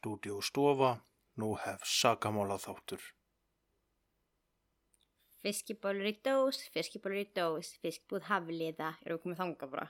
Stúdíu 0.00 0.38
stofa, 0.40 0.94
nú 1.36 1.50
hef 1.60 1.82
sagamála 1.84 2.56
þáttur. 2.56 3.02
Fiskibólur 5.44 6.08
í 6.08 6.14
dós, 6.24 6.62
fiskibólur 6.72 7.20
í 7.20 7.26
dós, 7.36 7.74
fiskbúð 7.82 8.24
hafliða. 8.30 8.94
Erum 9.04 9.18
við 9.18 9.24
komið 9.26 9.42
þanga 9.42 9.68
bara? 9.74 9.84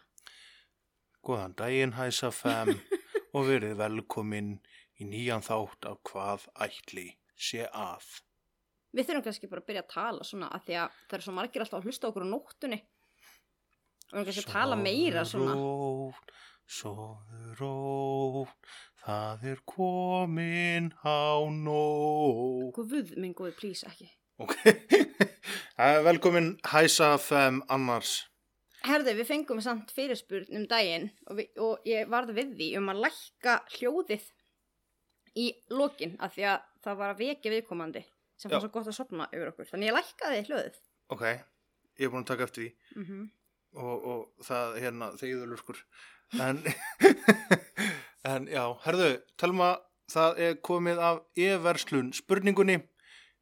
Góðan 1.23 1.55
daginn 1.60 1.95
hæsa 1.95 2.33
fem 2.34 2.73
og 3.36 3.46
verið 3.52 3.77
velkomin 3.78 4.50
í 4.98 5.06
nýjan 5.06 5.46
þátt 5.46 5.86
af 5.92 6.02
hvað 6.11 6.50
ætli 6.66 7.06
sé 7.38 7.70
að. 7.70 8.11
Við 8.91 9.12
þurfum 9.12 9.27
kannski 9.28 9.52
bara 9.55 9.62
að 9.62 9.70
byrja 9.70 9.86
að 9.86 9.95
tala 9.95 10.27
svona 10.27 10.50
að 10.50 10.66
því 10.66 10.80
að 10.83 11.00
það 11.05 11.19
er 11.20 11.27
svo 11.28 11.38
margir 11.38 11.69
alltaf 11.69 11.78
að 11.78 11.86
hlusta 11.86 12.11
okkur 12.11 12.27
á 12.27 12.33
nóttunni. 12.34 12.83
Við 14.11 14.27
kannski 14.27 14.47
að 14.48 14.55
tala 14.58 14.83
meira 14.83 15.22
svona. 15.22 15.55
Rótt, 15.55 16.34
sofðu 16.66 17.58
rótt, 17.62 18.72
það 19.05 19.45
er 19.53 19.61
komin 19.69 20.91
á 21.05 21.45
nótt. 21.51 22.77
Guð 22.77 23.15
minn 23.17 23.34
góði, 23.37 23.55
please 23.59 23.89
ekki. 23.89 24.11
Ok, 24.41 24.57
Eh, 25.81 25.97
velkomin 26.05 26.59
hæsa 26.69 27.15
fem 27.17 27.62
annars. 27.73 28.27
Herðu, 28.84 29.15
við 29.17 29.29
fengum 29.31 29.62
samt 29.65 29.92
fyrirspurn 29.97 30.59
um 30.59 30.67
daginn 30.69 31.07
og, 31.25 31.39
við, 31.39 31.48
og 31.57 31.89
ég 31.89 32.11
varð 32.12 32.34
við 32.37 32.53
því 32.59 32.69
um 32.81 32.91
að 32.92 33.01
lækka 33.07 33.55
hljóðið 33.79 34.27
í 35.41 35.47
lokin 35.73 36.19
af 36.20 36.37
því 36.37 36.47
að 36.53 36.69
það 36.85 37.01
var 37.01 37.14
að 37.14 37.23
vekja 37.23 37.55
viðkomandi 37.55 38.05
sem 38.37 38.53
Já. 38.53 38.55
var 38.55 38.64
svo 38.67 38.73
gott 38.77 38.92
að 38.92 38.98
sopna 38.98 39.29
yfir 39.33 39.53
okkur. 39.55 39.70
Þannig 39.73 39.89
ég 39.89 39.97
lækkaði 39.97 40.45
hljóðið. 40.51 40.79
Ok, 41.17 41.25
ég 41.31 42.07
er 42.09 42.12
búin 42.12 42.27
að 42.27 42.33
taka 42.35 42.48
eftir 42.51 42.67
því. 42.67 42.73
Mm 43.01 43.29
og, 43.79 44.07
og 44.12 44.47
það 44.47 44.79
hérna 44.83 45.11
þegiður 45.19 45.53
lurkur 45.53 45.81
en, 46.42 46.61
en 48.27 48.49
já, 48.51 48.65
herðu 48.85 49.11
Telma, 49.41 49.75
það 50.11 50.41
er 50.47 50.57
komið 50.67 51.03
af 51.05 51.21
e-verslun 51.39 52.11
spurningunni 52.17 52.81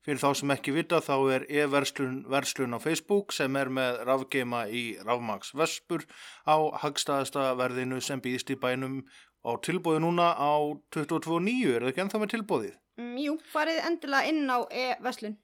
fyrir 0.07 0.21
þá 0.23 0.29
sem 0.41 0.53
ekki 0.55 0.73
vita 0.77 1.01
þá 1.05 1.15
er 1.35 1.47
e-verslun 1.51 2.21
verslun 2.33 2.77
á 2.77 2.79
Facebook 2.81 3.35
sem 3.37 3.57
er 3.61 3.69
með 3.69 4.03
rafgeima 4.09 4.67
í 4.71 4.85
rafmaks 5.05 5.55
vespur 5.59 6.07
á 6.49 6.57
hagstaðasta 6.85 7.51
verðinu 7.59 8.01
sem 8.05 8.23
býðst 8.25 8.55
í 8.55 8.59
bænum 8.61 9.03
á 9.45 9.51
tilbúði 9.65 10.03
núna 10.05 10.31
á 10.33 10.55
22.9 10.95 11.75
er 11.75 11.85
það 11.85 11.91
ekki 11.93 12.05
ennþá 12.05 12.23
með 12.23 12.33
tilbúðið? 12.35 12.79
Mm, 12.99 13.19
jú, 13.23 13.35
farið 13.53 13.83
endilega 13.87 14.31
inn 14.33 14.49
á 14.51 14.59
e-verslun. 14.71 15.37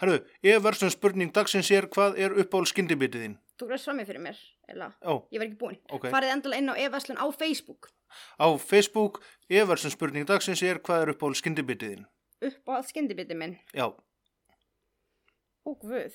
Herðu, 0.00 0.22
e-verslun 0.42 0.94
spurning 0.94 1.34
dagsins 1.34 1.70
er 1.74 1.86
hvað 1.92 2.18
er 2.22 2.34
uppáhald 2.40 2.70
skyndibitið 2.72 3.26
þín? 3.26 3.36
Þú 3.56 3.68
græst 3.70 3.88
fram 3.88 3.96
með 4.00 4.10
fyrir 4.10 4.20
mér? 4.26 4.40
Ó, 5.08 5.14
Ég 5.32 5.40
var 5.40 5.46
ekki 5.46 5.58
búin. 5.60 5.78
ok. 5.88 6.08
Farið 6.12 6.32
endilega 6.34 6.60
inn 6.60 6.72
á 6.72 6.76
e-verslun 6.76 7.16
á 7.20 7.26
Facebook. 7.32 7.88
Á 8.36 8.46
Facebook, 8.60 9.22
e-verslun 9.48 9.90
spurning 9.94 10.26
dagsins 10.28 10.62
er 10.62 10.78
hvað 10.84 11.02
er 11.06 11.12
uppáhald 11.14 11.38
skyndibitið 11.40 11.94
þín? 11.96 12.04
Upp 12.50 12.68
á 12.68 12.72
allt 12.76 12.90
skyndibiti 12.92 13.34
minn. 13.34 13.56
Já, 13.74 13.88
Ó, 15.66 15.72
guð. 15.74 16.14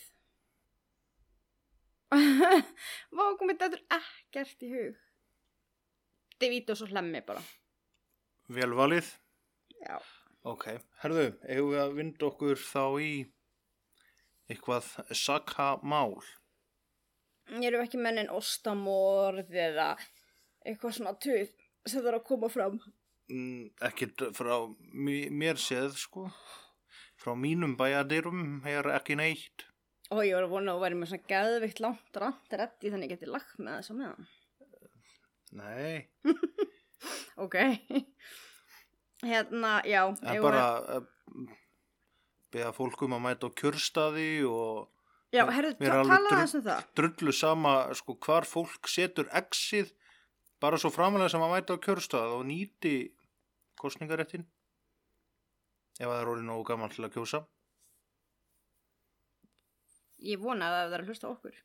Vá, 3.16 3.24
komið 3.40 3.60
þetta 3.64 3.80
ekkert 3.98 4.64
í 4.68 4.70
hug. 4.72 4.96
Davidos 6.42 6.82
og 6.86 6.92
hlemmi 6.94 7.22
bara. 7.26 7.42
vel 8.52 8.74
valið. 8.76 9.08
Já. 9.82 9.98
Ok, 10.44 10.66
herðu, 11.04 11.28
eigum 11.48 11.70
við 11.72 11.82
að 11.84 11.94
vinda 12.00 12.26
okkur 12.28 12.58
þá 12.60 12.84
í 13.06 13.12
eitthvað 14.52 14.88
sakamál. 15.16 16.18
Ég 17.52 17.68
eru 17.68 17.82
ekki 17.84 18.00
mennin 18.00 18.30
ostamorð 18.32 19.50
eða 19.52 19.90
eitthvað 20.66 20.94
svona 20.98 21.14
tuð 21.20 21.50
sem 21.90 22.00
það 22.00 22.08
er 22.14 22.18
að 22.20 22.28
koma 22.30 22.50
fram. 22.54 22.78
Mm, 23.32 23.66
ekkert 23.88 24.24
frá 24.38 24.54
mér 24.94 25.60
séð, 25.60 25.96
sko. 26.00 26.28
Frá 27.22 27.34
mínum 27.38 27.76
bæjadirum 27.80 28.62
er 28.68 28.88
ekki 28.96 29.16
neitt. 29.20 29.66
Og 30.12 30.24
ég 30.28 30.36
var 30.36 30.44
að 30.48 30.54
vona 30.56 30.72
að 30.74 30.78
þú 30.80 30.84
væri 30.86 31.00
með 31.00 31.12
svona 31.12 31.28
geðvikt 31.32 31.80
langt 31.84 32.18
rant 32.20 32.56
reddi 32.60 32.92
þannig 32.92 33.12
ég 33.12 33.14
geti 33.18 33.30
lagt 33.32 33.60
með 33.64 33.78
þess 33.80 33.94
að 33.94 34.00
meðan. 34.02 34.30
Nei, 35.52 36.08
Ok. 37.44 37.56
hérna, 39.26 39.72
já. 39.88 40.02
eigum 40.32 40.44
bara 40.48 40.64
við- 40.64 40.90
að 40.96 41.08
beða 42.52 42.72
fólk 42.76 43.02
um 43.08 43.16
að 43.18 43.24
mæta 43.26 43.48
á 43.48 43.56
kjörstaði 43.62 44.30
og 44.50 44.90
Já, 45.32 45.46
herru, 45.48 45.70
er 45.72 45.76
talaðu 45.80 46.10
drull- 46.10 46.32
aðeins 46.36 46.56
um 46.56 46.64
það. 46.66 46.88
drullu 47.00 47.34
sama, 47.34 47.74
sko, 47.96 48.16
hvar 48.20 48.44
fólk 48.46 48.88
setur 48.92 49.30
exið 49.32 49.94
bara 50.60 50.78
svo 50.78 50.92
framalega 50.92 51.30
sem 51.32 51.42
að 51.42 51.54
mæta 51.56 51.78
á 51.80 51.84
kjörstað 51.86 52.34
og 52.36 52.44
nýti 52.50 52.96
kostningaréttin 53.80 54.44
ef 56.00 56.06
það 56.08 56.20
er 56.22 56.32
orðið 56.34 56.48
nógu 56.50 56.66
gaman 56.68 56.90
til 56.92 57.06
að 57.08 57.14
kjósa. 57.16 57.46
Ég 60.22 60.38
vona 60.42 60.68
að 60.70 60.76
það 60.78 60.94
er 60.98 61.04
að 61.04 61.10
hlusta 61.12 61.30
okkur. 61.32 61.56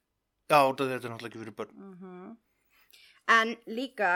Já, 0.47 0.59
þetta 0.63 0.87
er 0.87 1.11
náttúrulega 1.11 1.29
ekki 1.33 1.43
fyrir 1.43 1.57
börn. 1.59 1.75
Mhm. 1.77 2.37
En 3.29 3.57
líka 3.67 4.13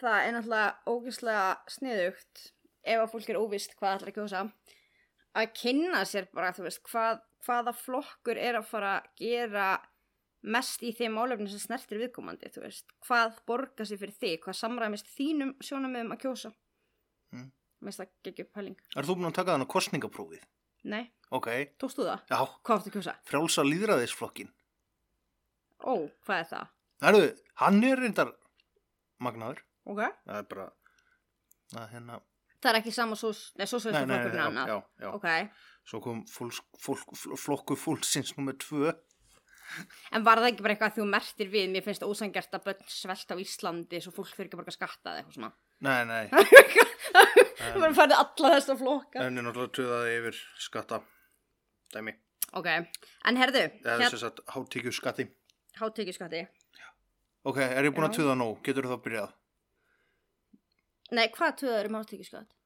það 0.00 0.18
er 0.26 0.32
náttúrulega 0.34 0.74
ógeðslega 0.90 1.46
sniðugt 1.70 2.42
ef 2.84 2.98
að 3.00 3.10
fólk 3.14 3.28
er 3.30 3.38
óvist 3.40 3.76
hvað 3.78 3.94
ætlar 4.00 4.10
að 4.12 4.16
kjósa 4.18 4.42
að 5.34 5.52
kynna 5.58 6.04
sér 6.06 6.28
bara 6.34 6.52
veist 6.62 6.82
hvað, 6.88 7.20
hvaða 7.46 7.72
flokkur 7.76 8.38
er 8.38 8.58
að 8.60 8.68
fara 8.70 8.92
að 9.00 9.08
gera 9.20 9.68
mest 10.44 10.82
í 10.84 10.92
þeim 10.92 11.14
málefni 11.16 11.48
sem 11.48 11.58
snertir 11.62 11.98
viðkomandi 12.02 12.50
veist, 12.60 12.86
hvað 13.06 13.38
borgar 13.48 13.86
sér 13.88 13.98
fyrir 14.02 14.14
þig 14.20 14.40
hvað 14.44 14.58
samræmist 14.60 15.08
þínum 15.16 15.54
sjónamöðum 15.64 16.12
að 16.16 16.22
kjósa 16.26 16.52
Mm. 17.34 17.48
Mér 17.82 17.88
finnst 17.90 17.98
það 17.98 18.10
geggju 18.28 18.44
pæling 18.54 18.76
Er 18.94 19.02
þú 19.08 19.14
búin 19.18 19.26
að 19.26 19.32
taka 19.40 19.54
þannig 19.56 19.68
kostningaprófið? 19.72 20.42
Nei, 20.84 21.10
Ok, 21.34 21.48
tókstu 21.82 22.04
það? 22.06 22.20
já, 22.30 22.36
Hvað 22.62 22.76
áttu 22.78 22.90
að 22.90 22.94
kjósa? 22.94 23.14
frjálsa 23.26 23.64
líðræðisflokkin. 23.66 24.50
Ó, 25.82 25.94
hvað 26.22 26.38
er 26.38 26.46
það? 26.52 26.68
Herðu, 27.02 27.24
hann 27.64 27.80
er 27.88 27.98
reyndar 28.04 28.30
magnaður. 29.24 29.64
Ok 29.90 29.98
Það 30.04 30.38
er 30.38 30.46
bara, 30.52 30.68
að 31.74 31.88
hérna, 31.96 32.20
Það 32.64 32.70
er 32.72 32.78
ekki 32.80 32.92
sama 32.96 33.16
sós, 33.20 33.40
nei, 33.60 33.66
sósveista 33.68 34.00
nei, 34.00 34.08
nei, 34.08 34.16
nei, 34.16 34.30
flokkurinn 34.32 34.56
já, 34.56 34.66
já, 34.72 34.78
já. 35.04 35.10
Ok, 35.18 35.26
Svo 35.84 35.98
kom 36.00 36.22
fólk, 36.32 36.62
fólk, 36.80 37.10
flokku 37.36 37.76
fólksins 37.76 38.30
nummer 38.38 38.54
tvö. 38.56 38.94
En 40.16 40.24
var 40.24 40.38
það 40.40 40.46
ekki 40.52 40.64
bara 40.64 40.74
eitthvað 40.74 40.92
að 40.94 40.98
þú 41.00 41.04
mertir 41.12 41.48
við, 41.52 41.66
mér 41.74 41.84
finnst 41.84 42.00
það 42.04 42.12
ósangjart 42.14 42.56
að 42.56 42.62
börn 42.70 42.88
svelta 42.94 43.36
á 43.36 43.42
Íslandi 43.42 44.00
svo 44.00 44.12
fólk 44.16 44.30
fyrir 44.32 44.48
ekki 44.48 44.60
bara 44.60 44.72
að 44.72 44.76
skatta 44.78 45.12
eða 45.12 45.20
eitthvað 45.20 45.36
svona. 45.36 45.52
Nei, 45.84 46.04
nei, 46.08 46.24
Það 47.58 47.78
var 47.82 47.88
að 47.90 47.96
fara 47.98 48.18
alla 48.22 48.50
þessa 48.54 48.76
flokka. 48.80 49.24
en 49.26 49.38
er 49.40 49.46
náttúrulega 49.48 49.74
töðaði 49.78 50.16
yfir 50.22 50.40
skatta 50.68 51.00
dæmi. 51.94 52.14
Ok, 52.54 52.68
en 52.70 53.40
herðu, 53.40 53.64
Það 53.84 53.92
er 53.92 54.04
hérna, 54.04 54.10
sem 54.14 54.22
sagt 54.24 54.40
hátíkju 54.54 54.92
skatti. 54.94 55.28
hátekjuskatti. 55.80 56.44
Ok, 57.44 57.58
er 57.60 57.84
ég 57.84 57.92
búin 57.96 58.08
að 58.08 58.16
töða 58.20 58.36
nóg? 58.40 58.60
Getur 58.64 58.86
þú 58.88 58.94
þá 58.96 59.02
byrjað? 59.04 59.32
Nei, 61.14 61.28
hvað 61.34 61.60
töður 61.62 61.90
um 61.90 62.00
hátekjuskatt? 62.00 62.56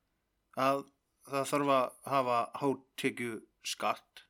Að 0.59 0.87
það 1.29 1.51
þarf 1.53 1.75
að 1.75 1.93
hafa 2.15 2.39
hátíkju 2.63 3.35
skatt 3.69 4.25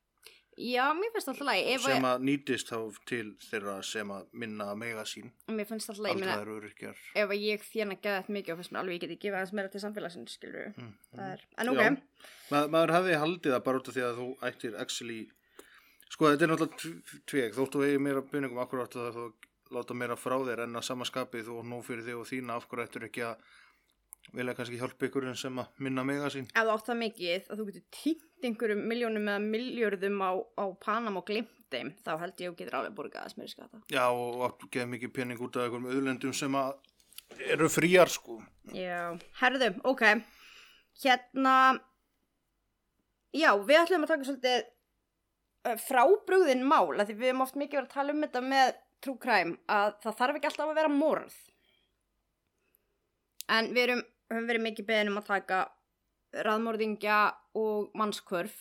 Já, 0.59 0.89
mér 0.91 1.13
finnst 1.15 1.29
alltaf 1.31 1.47
lægi, 1.47 1.67
ef 1.77 1.85
sem 1.85 2.03
að, 2.03 2.15
að 2.17 2.25
nýtist 2.27 2.71
þá 2.73 2.79
til 3.07 3.27
þeirra 3.45 3.75
sem 3.87 4.09
að 4.11 4.25
minna 4.43 4.65
mega 4.75 5.05
sín. 5.07 5.29
mér 5.55 5.69
finnst 5.69 5.93
alltaf 5.93 6.49
öryrkjar. 6.51 6.99
ef 7.15 7.31
að 7.31 7.45
ég 7.45 7.63
þérna 7.63 7.95
geða 8.03 8.17
þetta 8.17 8.35
mikið 8.35 8.55
og 8.55 8.59
finnst 8.59 8.73
mér 8.75 8.81
alveg 8.81 8.97
ég 8.97 9.05
geti 9.05 9.19
gefið 9.23 9.37
aðeins 9.39 9.53
meira 9.55 9.71
til 9.71 9.83
samfélagsins, 9.85 10.35
skilur. 10.35 10.73
Mm, 10.75 10.91
er, 11.29 11.45
en 11.63 11.71
ok. 11.71 11.85
Ma, 12.51 12.65
maður 12.75 12.95
hefði 12.97 13.21
haldið 13.23 13.55
það 13.55 13.65
bara 13.69 13.83
út 13.83 13.93
af 13.93 13.99
því 13.99 14.05
að 14.09 14.19
þú 14.19 14.27
ættir 14.51 14.81
actually 14.83 15.21
sko 16.09 16.33
þetta 16.33 16.49
er 16.49 16.53
náttúrulega 16.55 16.83
tv- 16.83 17.23
tveg 17.31 17.57
þóttu 17.61 17.85
eigi 17.87 18.03
meira 18.03 18.25
byningum 18.33 18.63
akkur 18.65 18.83
áttu 18.83 19.05
það 19.05 19.21
þú 19.21 19.29
láta 19.79 19.95
meira 20.01 20.19
frá 20.19 20.39
þér 20.43 20.65
en 20.67 20.81
að 20.81 20.89
samanskapið 20.91 21.47
þú 21.53 21.61
og 21.63 21.71
nú 21.71 21.83
fyrir 21.87 22.07
þig 22.09 22.19
og 22.19 22.29
þína 22.33 22.59
af 22.59 22.67
hverju 22.67 22.89
ættir 22.89 23.07
ekki 23.07 23.27
að 23.29 23.51
vilja 24.37 24.57
kannski 24.59 24.81
hjálpa 24.81 25.09
ykkur 25.09 25.29
en 25.29 25.39
sem 25.39 25.61
að 25.63 25.85
minna 25.85 26.05
mega 26.07 26.31
sín 26.33 26.49
ef 26.51 26.65
þú 26.65 26.75
átt 26.75 26.91
það 26.91 27.01
mikið 27.05 27.49
að 27.49 27.61
þú 27.61 27.69
getur 27.71 27.87
týnt 28.03 28.49
einhverjum 28.49 28.83
miljónum 28.91 29.31
eða 29.33 29.45
miljörðum 29.45 30.21
á, 30.23 30.31
á 30.59 30.65
Panam 30.83 31.19
og 31.21 31.27
glimt 31.27 31.55
þeim, 31.73 31.91
þá 32.05 32.13
held 32.23 32.41
ég 32.41 32.49
að 32.49 32.53
þú 32.53 32.59
getur 32.61 32.77
alveg 32.79 32.95
borgað 32.97 33.25
aðeins 33.25 33.39
meira 33.39 33.53
skatta. 33.53 33.81
já 33.93 34.05
og 34.07 34.45
áttu 34.47 34.69
geða 34.73 34.91
mikið 34.95 35.13
pening 35.17 35.43
út 35.45 35.57
af 35.57 35.67
einhverjum 35.67 35.91
auðlendum 35.93 36.35
sem 36.37 36.57
að 36.57 36.73
eru 37.53 37.69
fríar 37.71 38.11
sko. 38.13 38.39
Já, 38.75 39.15
herðu, 39.41 39.71
ok. 39.89 40.05
Hérna, 41.03 41.55
já, 43.37 43.51
við 43.69 43.81
ætlum 43.83 44.07
að 44.07 44.13
taka 44.15 44.29
svolítið 44.29 44.59
uh, 45.69 45.77
frábrugðin 45.85 46.65
mál, 46.67 46.97
af 46.97 47.09
því 47.09 47.19
við 47.19 47.31
hefum 47.31 47.45
oft 47.45 47.59
mikið 47.61 47.81
verið 47.81 47.91
að 47.91 47.97
tala 47.97 48.15
um 48.15 48.25
þetta 48.27 48.45
með 48.49 48.73
true 49.05 49.21
crime, 49.23 49.59
að 49.71 49.93
það 50.05 50.19
þarf 50.23 50.39
ekki 50.39 50.51
alltaf 50.51 50.73
að 50.73 50.81
vera 50.81 50.95
morð. 50.95 51.37
En 53.49 53.71
við 53.73 53.85
erum, 53.87 54.03
höfum 54.31 54.49
verið 54.49 54.65
mikið 54.67 54.89
beðin 54.89 55.13
um 55.13 55.21
að 55.21 55.29
taka 55.33 55.61
raðmorðingja 56.47 57.19
og 57.59 57.91
mannskvörf. 57.97 58.59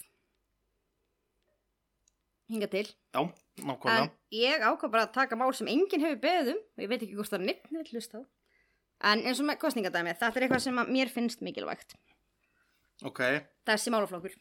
Hinga 2.47 2.69
til. 2.71 2.85
Já, 3.11 3.21
nákvæmlega. 3.59 4.07
En 4.07 4.11
ég 4.31 4.63
ákvað 4.63 4.91
bara 4.93 5.05
að 5.07 5.15
taka 5.17 5.35
mál 5.39 5.51
sem 5.55 5.67
enginn 5.67 6.03
hefur 6.05 6.21
beðið 6.23 6.51
um 6.53 6.59
og 6.63 6.83
ég 6.85 6.91
veit 6.93 7.01
ekki 7.03 7.17
hvort 7.17 7.31
það 7.33 7.41
er 7.41 7.47
neitt 7.49 7.71
neitt 7.75 7.91
hlust 7.91 8.15
á. 8.15 8.19
En 9.11 9.21
eins 9.27 9.41
og 9.43 9.45
með 9.49 9.59
kostningadæmi, 9.61 10.13
þetta 10.17 10.39
er 10.39 10.45
eitthvað 10.47 10.63
sem 10.63 10.79
mér 10.89 11.11
finnst 11.13 11.43
mikilvægt. 11.45 11.97
Ok, 13.05 13.19
Þessi 13.67 13.91
málaflokkur. 13.93 14.33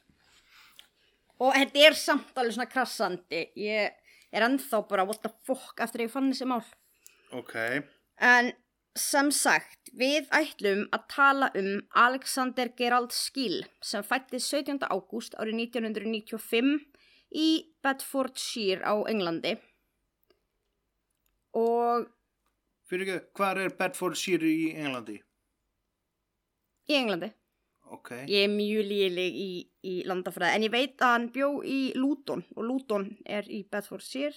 Og 1.45 1.53
þetta 1.53 1.83
er 1.85 1.97
samt 1.99 2.39
alveg 2.41 2.55
svona 2.57 2.71
krassandi. 2.73 3.43
Ég 3.61 3.99
er 4.33 4.47
ennþá 4.47 4.81
bara 4.89 5.05
what 5.05 5.21
the 5.27 5.33
fuck 5.45 5.83
eftir 5.85 6.01
að 6.05 6.07
ég 6.07 6.15
fann 6.15 6.31
þessi 6.31 6.47
mál. 6.49 6.63
ok. 7.37 7.57
En 8.17 8.53
sem 8.97 9.31
sagt, 9.35 9.91
við 9.97 10.29
ætlum 10.35 10.87
að 10.95 11.07
tala 11.13 11.51
um 11.59 11.71
Alexander 12.03 12.71
Gerald 12.79 13.13
Skill 13.15 13.63
sem 13.85 14.05
fætti 14.07 14.41
17. 14.41 14.81
ágúst 14.89 15.37
árið 15.41 15.61
1995 15.69 16.75
í 17.37 17.49
Bedfordshire 17.85 18.83
á 18.85 18.95
Englandi. 19.11 19.57
Og 21.57 22.07
Fyrir 22.87 23.09
ekki, 23.09 23.31
hvað 23.35 23.65
er 23.65 23.73
Bedfordshire 23.81 24.47
í 24.47 24.69
Englandi? 24.79 25.17
í 26.87 26.95
Englandi. 26.95 27.33
Ok, 27.91 28.13
Ég 28.31 28.45
er 28.47 28.51
mjög 28.51 28.87
líleg 28.87 29.35
í, 29.39 29.51
í 29.87 29.95
landafræði 30.07 30.57
en 30.59 30.65
ég 30.67 30.73
veit 30.75 31.03
að 31.03 31.13
hann 31.13 31.27
bjó 31.35 31.49
í 31.67 31.79
Luton 31.99 32.43
og 32.57 32.65
Luton 32.67 33.09
er 33.27 33.47
í 33.51 33.61
Bedfordshire. 33.71 34.35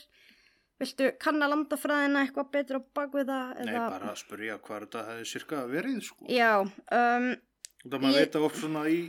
Viltu 0.79 1.09
kanna 1.19 1.47
landafræðina 1.51 2.21
eitthvað 2.23 2.51
betur 2.53 2.77
á 2.79 2.81
bakvið 2.95 3.25
það? 3.27 3.49
nei, 3.67 3.73
bara 3.75 4.11
að 4.13 4.19
spyrja 4.21 4.57
hvað 4.63 4.85
þetta 4.85 5.01
hefði 5.09 5.25
cirka 5.33 5.63
verið 5.67 5.97
sko. 6.07 6.25
Já, 6.31 6.51
um, 6.61 7.29
Það 7.83 7.99
maður 8.03 8.15
Ég- 8.15 8.19
veit 8.23 8.35
að 8.39 8.45
oft 8.47 8.55
svona 8.59 8.83
í 8.91 8.99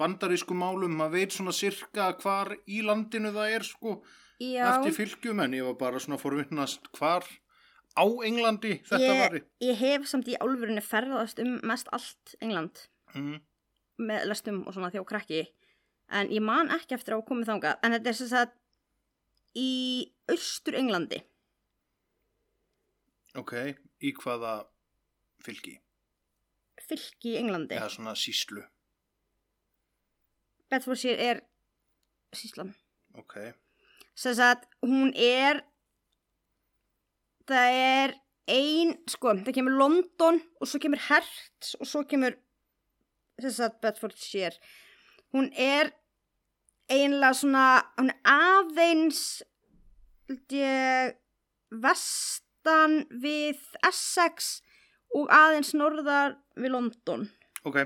bandarísku 0.00 0.54
málum, 0.56 0.94
maður 0.96 1.12
veit 1.18 1.34
svona 1.36 1.52
cirka 1.54 2.12
hvar 2.22 2.54
í 2.66 2.80
landinu 2.86 3.32
það 3.34 3.54
er 3.56 3.66
sko, 3.68 3.96
já. 4.40 4.64
eftir 4.72 4.94
fylgjum 4.96 5.42
en 5.44 5.52
ég 5.58 5.66
var 5.66 5.74
bara 5.82 5.98
svona 6.02 6.18
forvittnast 6.18 6.88
hvar 6.98 7.26
á 7.98 8.04
Englandi 8.24 8.80
þetta 8.86 8.98
ég, 9.04 9.20
var. 9.20 9.40
ég 9.60 9.76
hef 9.76 10.06
samt 10.08 10.28
í 10.30 10.36
álfurinni 10.40 10.80
ferðast 10.82 11.38
um 11.42 11.58
mest 11.66 11.88
allt 11.92 12.34
England 12.40 12.86
Mm. 13.14 13.40
með 13.98 14.26
lestum 14.30 14.62
og 14.66 14.72
svona 14.74 14.90
þjó 14.94 15.04
krakki 15.04 15.48
en 16.10 16.28
ég 16.30 16.40
man 16.42 16.68
ekki 16.70 16.94
eftir 16.94 17.14
að 17.16 17.26
komið 17.26 17.48
þangað 17.50 17.78
en 17.82 17.92
þetta 17.92 18.06
er 18.08 18.14
sem 18.14 18.28
sagt 18.28 18.52
í 19.58 20.12
austur 20.34 20.76
Englandi 20.78 21.20
Ok, 23.38 23.52
í 24.02 24.10
hvaða 24.18 24.56
fylgi? 25.44 25.76
fylki 26.90 27.36
í 27.36 27.38
Englandi. 27.38 27.76
Eða 27.78 27.90
svona 27.94 28.16
síslu. 28.18 28.64
Bedfordshire 30.70 31.22
er 31.22 31.40
síslan 32.34 32.72
Ok, 33.18 33.36
sem 34.18 34.34
sagt 34.38 34.66
hún 34.86 35.12
er 35.14 35.60
það 37.50 37.76
er 37.78 38.14
ein 38.50 38.92
sko, 39.10 39.36
það 39.44 39.54
kemur 39.56 39.78
London 39.78 40.38
og 40.60 40.66
svo 40.70 40.80
kemur 40.82 41.02
Hertz 41.08 41.76
og 41.78 41.86
svo 41.90 42.02
kemur 42.10 42.34
sem 43.40 43.54
sagt 43.54 43.80
Bedfordshire. 43.82 44.58
Hún 45.34 45.50
er 45.54 45.90
einlega 46.90 47.32
svona 47.38 47.64
hún 47.98 48.10
er 48.12 48.18
aðeins 48.34 49.22
held 50.30 50.54
ég 50.54 51.16
vestan 51.82 53.00
við 53.22 53.58
Essex 53.86 54.60
og 55.16 55.30
aðeins 55.34 55.72
norðar 55.74 56.36
við 56.54 56.70
London. 56.74 57.24
Ok, 57.66 57.80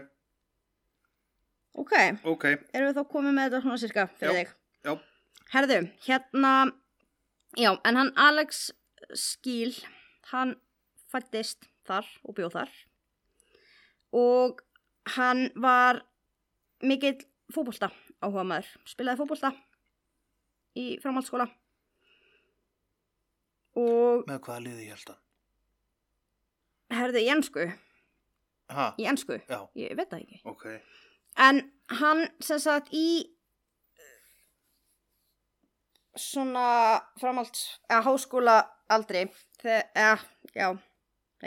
ok, 1.81 1.95
ok, 2.29 2.45
erum 2.75 2.91
við 2.91 2.99
þá 2.99 3.09
komið 3.15 3.37
með 3.37 3.49
þetta 3.49 3.63
svona 3.65 3.81
cirka 3.81 4.07
fyrir 4.19 4.35
Já. 4.35 4.39
þig? 4.41 4.55
Já, 4.85 4.93
Herðu, 5.55 5.79
hérna, 6.05 6.53
já, 7.57 7.71
en 7.85 7.97
hann 8.01 8.13
Alex 8.19 8.67
Skíl, 9.15 9.73
hann 10.33 10.57
fættist 11.13 11.69
þar 11.87 12.07
og 12.25 12.37
bjóð 12.37 12.57
þar. 12.59 12.77
Og 14.15 14.61
hann 15.17 15.49
var 15.57 16.03
mikill 16.85 17.19
fótbolta 17.53 17.91
áhuga 18.25 18.45
maður, 18.47 18.71
spilaði 18.89 19.21
fótbolta 19.21 19.53
í 20.77 20.95
framhaldsskóla 21.03 21.49
og 23.81 24.25
með 24.29 24.41
hvaða 24.47 24.63
liði 24.67 24.87
ég 24.89 24.97
held 24.97 25.15
að? 25.15 25.21
herðu 26.95 27.23
í 27.25 27.31
ennsku, 27.33 27.65
Ha, 28.75 28.85
í 29.01 29.05
ennsku, 29.11 29.37
já, 29.51 29.59
ég 29.77 29.97
veit 29.99 30.09
það 30.11 30.21
ekki. 30.23 30.41
ok, 30.49 30.67
En 31.45 31.59
hann 32.01 32.23
sem 32.41 32.61
sagt 32.63 32.93
í 32.95 33.07
svona 36.17 37.01
framhalds, 37.21 37.65
eða 37.91 38.05
háskóla 38.07 38.55
aldrei, 38.95 39.25
þegar, 39.61 39.89
eða, 39.99 40.19
já, 40.55 40.69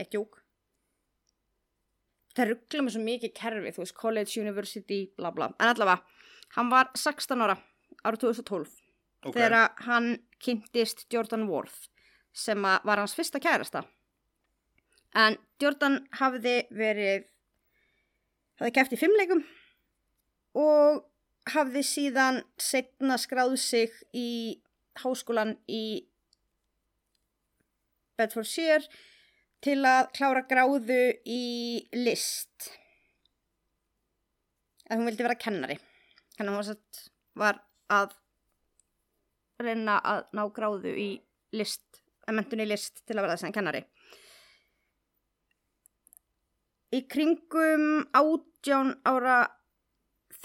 eitt 0.02 0.18
júk. 0.18 0.42
Það 2.38 2.52
ruggla 2.52 2.84
með 2.86 2.96
svo 2.98 3.04
mikið 3.08 3.34
kerfi, 3.40 3.72
þú 3.74 3.82
veist, 3.86 3.96
college, 3.98 4.36
university, 4.42 5.00
bla 5.18 5.32
bla. 5.34 5.48
En 5.58 5.72
allavega, 5.72 6.04
hann 6.58 6.70
var 6.74 6.92
16 7.00 7.42
ára 7.48 7.56
árið 8.06 8.28
2012 8.28 8.76
ok, 9.26 9.34
þegar 9.34 9.72
hann 9.88 10.12
kynntist 10.44 11.08
Jordan 11.14 11.48
Worth 11.50 11.88
sem 12.38 12.62
var 12.62 13.02
hans 13.02 13.16
fyrsta 13.18 13.42
kærasta. 13.42 13.84
En 15.18 15.38
Jordan 15.62 16.04
hafði 16.20 16.60
verið, 16.78 17.26
hafði 18.60 18.74
kæft 18.76 18.94
í 18.94 19.00
fimmleikum 19.02 19.42
og 20.58 21.06
hafði 21.54 21.84
síðan 21.86 22.42
setna 22.62 23.18
skráð 23.22 23.56
sig 23.62 23.94
í 24.14 24.30
háskólan 25.02 25.56
í 25.70 26.08
Bedfordshire 28.18 28.86
til 29.62 29.80
að 29.86 30.10
klára 30.18 30.44
gráðu 30.50 31.02
í 31.26 31.44
list. 31.98 32.72
Að 34.88 35.00
hún 35.00 35.10
vildi 35.10 35.26
vera 35.26 35.38
kennari. 35.40 35.78
Að 36.38 36.50
hún 36.50 36.58
var, 36.58 36.68
satt, 36.68 37.04
var 37.38 37.62
að 37.94 38.16
reyna 39.62 39.98
að 40.06 40.24
ná 40.38 40.44
gráðu 40.54 40.94
í 40.98 41.10
list, 41.58 41.87
mentun 42.36 42.64
í 42.64 42.68
list 42.68 43.04
til 43.06 43.16
að 43.16 43.24
verða 43.26 43.38
þessan 43.38 43.56
kennari. 43.56 43.84
Í 46.96 47.04
kringum 47.12 48.06
átján 48.16 48.94
ára, 49.08 49.42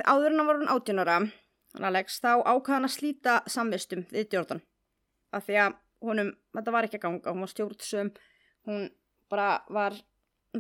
áður 0.03 0.33
en 0.33 0.47
var 0.47 0.59
hann 0.59 0.73
átján 0.75 1.03
ára, 1.03 1.21
Alex, 1.81 2.19
þá 2.21 2.43
ákvað 2.43 2.75
hann 2.75 2.89
að 2.89 2.97
slíta 2.97 3.37
samvistum 3.49 4.03
við 4.13 4.35
Jordan. 4.37 4.63
Af 5.33 5.47
því 5.47 5.61
að 5.63 5.77
honum, 6.05 6.33
þetta 6.53 6.75
var 6.75 6.89
ekki 6.89 6.99
að 6.99 7.05
ganga, 7.07 7.33
hún 7.33 7.45
var 7.47 7.53
stjórnsum, 7.53 8.11
hún 8.69 8.89
bara 9.33 9.49
var, 9.73 9.97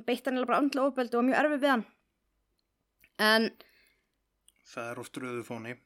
beitt 0.06 0.28
hann 0.28 0.40
bara 0.46 0.62
andla 0.62 0.86
ofbeldi 0.88 1.18
og 1.18 1.26
mjög 1.26 1.40
erfið 1.42 1.64
við 1.64 1.74
hann. 1.74 1.84
En 3.22 3.50
það 4.72 4.92
er 4.92 5.02
oft 5.02 5.18
röðu 5.20 5.42
fóni. 5.46 5.76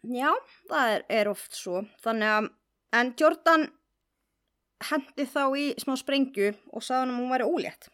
Já, 0.00 0.30
það 0.68 0.94
er, 0.94 1.04
er 1.20 1.30
oft 1.30 1.56
svo. 1.56 1.84
Þannig 2.04 2.34
að, 2.34 2.50
en 2.96 3.14
Jordan 3.20 3.66
hendi 4.88 5.26
þá 5.28 5.42
í 5.58 5.66
smá 5.80 5.96
sprengju 5.98 6.52
og 6.72 6.84
sagði 6.84 7.00
hann 7.02 7.14
að 7.14 7.20
hún 7.20 7.34
væri 7.34 7.48
ólétt. 7.48 7.90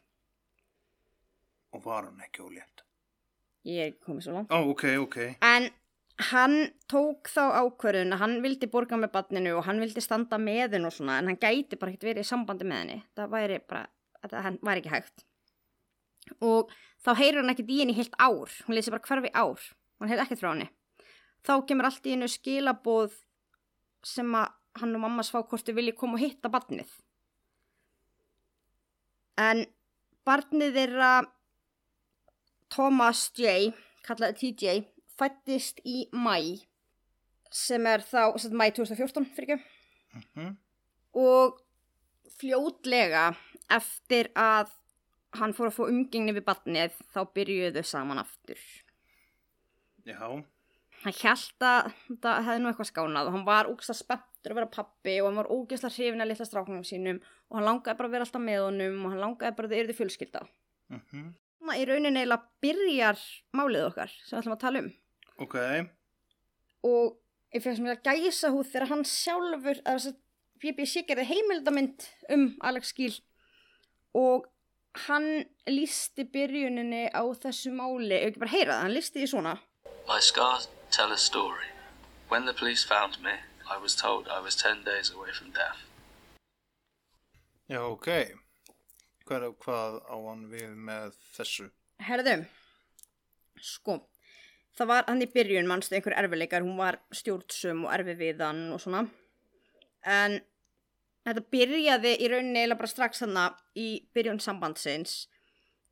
Og 1.75 1.83
var 1.85 2.07
hann 2.07 2.23
ekki 2.25 2.45
ólétt? 2.47 2.85
Ég 3.67 3.91
er 3.91 3.99
komið 4.05 4.29
svo 4.29 4.37
langt. 4.37 4.55
Ó, 4.55 4.59
ok, 4.71 4.85
ok, 5.03 5.19
En 5.43 5.69
hann 6.31 6.57
tók 6.89 7.29
þá 7.29 7.43
ákvörðun 7.61 8.15
að 8.15 8.23
hann 8.23 8.37
vildi 8.45 8.69
borga 8.73 8.97
með 8.97 9.13
barninu 9.17 9.57
og 9.59 9.67
hann 9.67 9.83
vildi 9.83 10.01
standa 10.01 10.39
með 10.41 10.79
henn 10.79 10.89
og 10.89 10.95
svona, 10.95 11.19
en 11.21 11.33
hann 11.33 11.41
gæti 11.41 11.77
bara 11.77 11.93
ekkert 11.93 12.09
verið 12.09 12.25
í 12.25 12.31
sambandi 12.31 12.69
með 12.69 12.83
henni. 12.83 12.99
Það 13.19 13.33
væri 13.35 13.59
bara, 13.69 13.83
hann 14.33 14.61
væri 14.65 14.85
ekki 14.85 14.95
hægt. 14.95 15.27
Og 16.41 16.73
þá 17.05 17.11
heyrir 17.19 17.43
hann 17.43 17.53
ekkert 17.53 17.75
í 17.75 17.81
henni 17.83 17.97
heilt 17.99 18.17
ár. 18.19 18.55
Hún 18.67 18.79
lýsi 18.79 18.95
bara 18.95 19.05
hverfi 19.11 19.33
ár. 19.35 19.67
Hann 20.01 20.13
heyrir 20.13 20.25
ekkert 20.25 20.43
frá 20.43 20.53
henni. 20.55 20.71
Þá 21.47 21.55
kemur 21.69 21.91
allt 21.91 22.07
í 22.07 22.15
hennu 22.15 22.31
skilaboð 22.31 23.19
sem 24.07 24.33
að 24.39 24.55
hann 24.81 24.97
og 24.97 25.03
mamma 25.03 25.25
svá 25.27 25.43
hvort 25.43 25.67
þau 25.67 25.77
vilji 25.77 25.97
koma 25.97 26.19
og 26.19 26.25
hitta 26.25 26.51
barnið. 26.53 26.91
En 29.41 29.65
barnið 30.27 30.79
þeirra 30.81 31.11
Thomas 32.73 33.29
J, 33.37 33.73
kallaði 34.07 34.39
TJ, 34.43 34.77
fættist 35.17 35.83
í 35.85 36.07
mæ 36.13 36.39
sem 37.53 37.87
er 37.89 38.03
þá, 38.05 38.37
sem 38.41 38.57
mæ 38.57 38.71
2014 38.75 39.29
fyrir 39.37 39.57
ekki 39.57 40.25
mm 40.37 40.55
og 41.17 41.57
fljótlega 42.37 43.31
eftir 43.73 44.29
að 44.37 44.75
hann 45.37 45.55
fór 45.57 45.71
að 45.71 45.79
fá 45.79 45.85
umgengni 45.89 46.35
við 46.37 46.45
barnið 46.47 46.99
þá 47.13 47.21
byrjuðu 47.37 47.83
saman 47.85 48.21
aftur. 48.21 48.61
Já, 50.07 50.21
Hann 51.07 51.15
held 51.15 51.63
að 51.63 51.91
það 52.19 52.39
hefði 52.49 52.61
nú 52.63 52.69
eitthvað 52.73 52.89
skánað. 52.89 53.29
Og 53.29 53.35
hann 53.37 53.45
var 53.47 53.69
ógeðslega 53.71 53.99
spenntur 54.01 54.53
að 54.53 54.59
vera 54.59 54.71
pappi 54.75 55.13
og 55.21 55.29
hann 55.29 55.39
var 55.39 55.51
ógeðslega 55.55 55.95
hrifin 55.95 56.25
að 56.25 56.31
litla 56.33 56.47
stráknum 56.49 56.87
sínum 56.87 57.21
og 57.23 57.59
hann 57.59 57.67
langaði 57.69 57.99
bara 58.01 58.11
að 58.11 58.17
vera 58.17 58.27
alltaf 58.27 58.43
með 58.43 58.63
honum 58.65 58.97
og 59.05 59.13
hann 59.13 59.23
langaði 59.23 59.57
bara 59.59 59.69
að 59.69 59.75
þau 59.75 59.79
eruðu 59.83 59.97
fjölskylda. 60.01 60.43
mhm, 60.91 61.29
Þannig 61.61 61.83
í 61.83 61.87
rauninni 61.89 62.23
eiginlega 62.23 62.65
byrjar 62.67 63.23
málið 63.59 63.87
okkar 63.89 64.13
sem 64.17 64.35
við 64.35 64.41
ætlum 64.41 64.57
að 64.57 64.61
tala 64.65 64.83
um. 64.83 64.91
Ok, 65.47 65.57
og 66.87 67.17
ég 67.55 67.65
sem 67.65 67.89
ég 67.89 67.97
að 67.97 68.11
gæsa 68.27 68.51
húð 68.55 68.71
þegar 68.73 68.91
hann 68.93 69.07
sjálfur, 69.07 69.81
eða 69.83 69.97
þess 69.97 70.11
að 70.13 70.21
BBC 70.63 71.07
gerði 71.09 71.27
heimildamynd 71.31 72.07
um 72.35 72.47
Alex 72.67 72.95
Gill 72.97 73.17
og 74.17 74.47
hann 75.07 75.45
lísti 75.69 76.25
byrjuninni 76.33 77.07
á 77.13 77.23
þessu 77.43 77.75
máli, 77.75 78.15
ef 78.17 78.31
ekki 78.31 78.43
bara 78.43 78.55
heyra 78.55 78.73
það, 78.73 78.85
hann 78.87 78.97
lísti 78.97 79.23
því 79.23 79.33
svona. 79.35 79.59
My 80.07 80.23
scars 80.23 80.71
tell 80.91 81.13
a 81.13 81.19
story. 81.19 81.67
When 82.29 82.45
the 82.47 82.53
police 82.53 82.85
found 82.85 83.23
me, 83.23 83.33
I 83.71 83.77
was 83.79 83.95
told 83.95 84.29
I 84.29 84.41
was 84.41 84.57
10 84.57 84.85
days 84.85 85.11
away 85.11 85.31
from 85.33 85.51
death. 85.51 85.83
já, 87.69 87.83
ok. 87.83 88.09
Hvað, 89.27 89.57
hvað 89.59 89.97
á 90.07 90.17
hann 90.29 90.45
við 90.51 90.75
með 90.79 91.17
þessu? 91.35 91.65
Herðu, 92.07 92.37
sko, 93.59 93.97
það 94.79 94.91
var 94.93 95.07
hann 95.09 95.25
í 95.25 95.31
byrjun 95.33 95.67
mannstu 95.67 95.97
einhver 95.99 96.15
erfileikar, 96.15 96.63
hún 96.63 96.79
var 96.79 97.01
stjórnsum 97.11 97.87
og 97.87 97.95
erfi 97.97 98.15
við 98.21 98.45
hann 98.47 98.69
og 98.77 98.83
svona. 98.85 99.03
En 100.07 100.39
þetta 101.27 101.43
byrjaði 101.51 102.13
í 102.23 102.31
rauninni 102.31 102.63
eiginlega 102.63 102.79
bara 102.85 102.93
strax 102.93 103.25
þarna 103.25 103.49
í 103.75 103.89
byrjun 104.15 104.39
sambandsins 104.45 105.25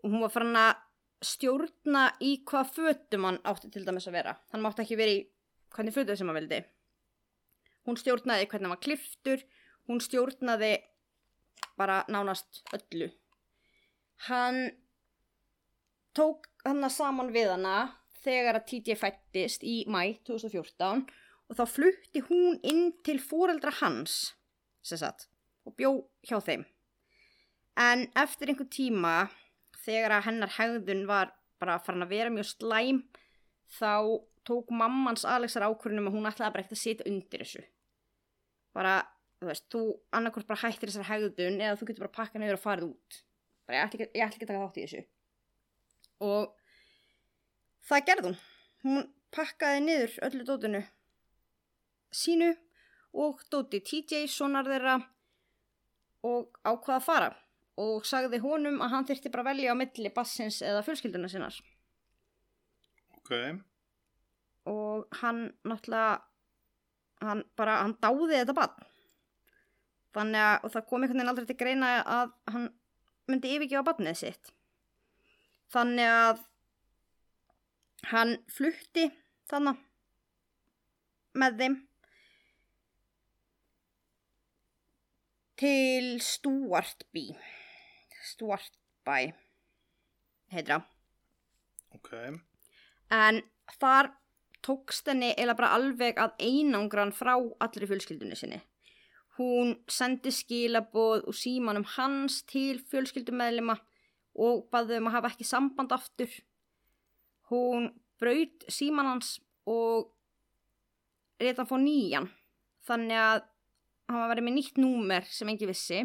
og 0.05 0.13
hún 0.13 0.23
var 0.23 0.31
farin 0.31 0.61
að 0.61 0.77
stjórna 1.27 2.05
í 2.25 2.37
hvað 2.49 2.73
fötum 2.77 3.27
hann 3.29 3.41
átti 3.49 3.71
til 3.73 3.85
dæmis 3.87 4.09
að 4.11 4.19
vera. 4.19 4.35
Hann 4.53 4.65
mátti 4.65 4.85
ekki 4.85 4.99
vera 5.01 5.17
í 5.17 5.21
hvernig 5.75 5.97
fötum 5.97 6.19
sem 6.19 6.31
hann 6.31 6.39
vildi. 6.39 6.61
Hún 7.85 7.99
stjórnaði 8.01 8.49
hvernig 8.49 8.69
hann 8.69 8.77
var 8.77 8.85
kliftur, 8.85 9.43
hún 9.89 10.01
stjórnaði 10.01 10.73
bara 11.77 12.03
nánast 12.09 12.63
öllu. 12.77 13.11
Hann 14.29 14.71
tók 16.17 16.49
hana 16.65 16.89
saman 16.89 17.33
við 17.35 17.51
hana 17.57 17.77
þegar 18.25 18.61
að 18.61 18.69
TJ 18.71 18.97
fættist 19.01 19.67
í 19.67 19.83
mæ 19.91 20.17
2014 20.25 21.05
og 21.51 21.59
þá 21.59 21.65
flutti 21.69 22.23
hún 22.31 22.61
inn 22.65 22.87
til 23.05 23.19
fóreldra 23.21 23.73
hans 23.83 24.35
sem 24.85 25.01
sagt, 25.01 25.29
og 25.65 25.77
bjó 25.77 25.91
hjá 26.29 26.39
þeim. 26.45 26.65
En 27.81 28.05
eftir 28.21 28.53
einhver 28.53 28.69
tíma 28.71 29.15
þegar 29.85 30.17
að 30.19 30.27
hennar 30.29 30.55
hegðun 30.57 31.05
var 31.09 31.35
bara 31.63 31.79
farin 31.83 32.05
að 32.05 32.15
vera 32.15 32.33
mjög 32.33 32.51
slæm 32.51 33.03
þá 33.79 33.93
tók 34.45 34.73
mammans 34.75 35.25
Alexar 35.29 35.67
ákvörðunum 35.69 36.11
að 36.11 36.17
hún 36.19 36.29
ætlaði 36.29 36.55
bara 36.55 36.65
ekkert 36.65 36.77
að 36.77 36.83
sitja 36.83 37.07
undir 37.09 37.45
þessu. 37.45 37.63
Bara, 38.75 38.97
þú 39.41 39.49
veist, 39.49 39.67
þú 39.73 39.83
annarkvort 40.19 40.51
bara 40.51 40.63
hættir 40.65 40.91
þessar 40.91 41.09
hegðun 41.13 41.61
eða 41.63 41.79
þú 41.81 41.89
getur 41.89 42.05
bara 42.05 42.17
pakkað 42.19 42.43
niður 42.43 42.59
og 42.59 42.65
farið 42.65 42.91
út. 42.91 43.21
Bara 43.65 43.79
ég 43.79 43.87
ætla 43.87 44.09
ekki 44.27 44.45
að 44.45 44.51
taka 44.51 44.65
þátt 44.65 44.81
í 44.81 44.85
þessu. 44.85 45.05
Og 46.25 46.53
það 47.89 48.05
gerði 48.11 48.29
hún. 48.29 48.37
Hún 48.85 49.09
pakkaði 49.35 49.81
niður 49.87 50.19
öllu 50.29 50.47
dótinu 50.49 50.83
sínu 52.15 52.53
og 53.15 53.41
dóti 53.51 53.81
TJ 53.83 54.27
sonar 54.31 54.69
þeirra 54.69 54.99
og 56.25 56.61
ákvaða 56.63 56.99
að 56.99 57.07
fara 57.07 57.31
og 57.81 58.07
sagði 58.07 58.41
honum 58.45 58.81
að 58.85 58.93
hann 58.95 59.07
þyrfti 59.09 59.33
bara 59.35 59.49
velja 59.51 59.75
á 59.75 59.79
milli 59.79 60.13
bassins 60.15 60.61
eða 60.63 60.85
fjölskylduna 60.87 61.31
sinnar. 61.31 61.57
Ok, 63.19 63.33
og 64.71 65.21
hann 65.23 65.47
náttúrulega 65.65 66.21
hann 67.25 67.45
bara, 67.57 67.81
hann 67.83 67.97
dáði 68.03 68.43
þetta 68.43 68.57
bann 68.57 68.91
þannig 70.15 70.41
að, 70.41 70.67
það 70.75 70.87
kom 70.89 71.05
einhvern 71.05 71.19
veginn 71.21 71.33
aldrei 71.33 71.49
til 71.49 71.59
greina 71.59 71.95
að 72.03 72.35
hann 72.55 72.69
myndi 73.31 73.55
yfirgefa 73.57 73.87
bannið 73.89 74.21
sitt. 74.21 74.53
Þannig 75.73 76.11
að 76.13 76.45
hann 78.13 78.37
flutti 78.53 79.09
þannig 79.51 79.81
með 81.41 81.59
þeim 81.61 81.77
til 85.59 86.09
Stuartby 86.23 87.29
Stuartby 88.35 89.31
heitra 90.55 90.81
ok, 91.95 92.11
en 93.15 93.41
þar 93.79 94.11
tókst 94.65 95.09
henni 95.11 95.33
eða 95.39 95.57
bara 95.59 95.75
alveg 95.77 96.19
að 96.21 96.39
einangran 96.43 97.13
frá 97.15 97.35
allri 97.37 97.89
fjölskyldunni 97.89 98.39
sinni. 98.39 98.61
Hún 99.39 99.75
sendi 99.91 100.31
skilaboð 100.33 101.27
og 101.29 101.37
símanum 101.37 101.85
hans 101.97 102.43
til 102.49 102.79
fjölskyldumæðlima 102.91 103.77
og 104.45 104.67
baði 104.73 105.01
um 105.01 105.11
að 105.11 105.17
hafa 105.19 105.33
ekki 105.33 105.47
samband 105.47 105.95
aftur. 105.95 106.31
Hún 107.51 107.91
braut 108.23 108.67
síman 108.73 109.11
hans 109.11 109.37
og 109.69 110.13
reyta 111.43 111.65
að 111.65 111.73
fá 111.73 111.77
nýjan 111.83 112.31
þannig 112.87 113.21
að 113.21 113.43
hann 114.09 114.21
var 114.21 114.31
verið 114.33 114.47
með 114.47 114.57
nýtt 114.59 114.81
númer 114.81 115.27
sem 115.33 115.51
engi 115.51 115.69
vissi. 115.69 116.05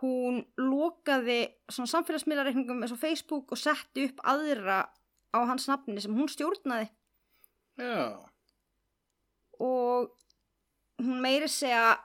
Hún 0.00 0.40
lokaði 0.56 1.42
svona 1.68 1.90
samfélagsmiðlareikningum 1.92 2.80
eins 2.80 2.94
og 2.94 3.00
Facebook 3.02 3.52
og 3.52 3.60
setti 3.60 4.06
upp 4.08 4.22
aðra 4.32 4.82
á 5.36 5.38
hans 5.44 5.68
nafni 5.68 6.00
sem 6.00 6.14
hún 6.16 6.30
stjórnaði. 6.30 6.88
Já, 7.80 8.16
og 9.60 10.08
hún 11.00 11.20
meiri 11.22 11.48
segja 11.48 11.98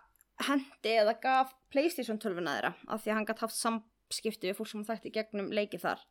hendi 0.46 0.98
eða 1.00 1.16
gaf 1.24 1.54
Playstation 1.72 2.20
12 2.20 2.44
þeirra 2.44 2.74
af 2.88 3.04
því 3.04 3.12
að 3.12 3.18
hann 3.18 3.30
gætt 3.30 3.46
haft 3.46 3.58
samskipti 3.58 4.50
við 4.50 4.58
fólk 4.60 4.72
sem 4.72 4.82
hún 4.82 4.90
þætti 4.90 5.14
gegnum 5.16 5.54
leiki 5.56 5.80
þar. 5.80 6.04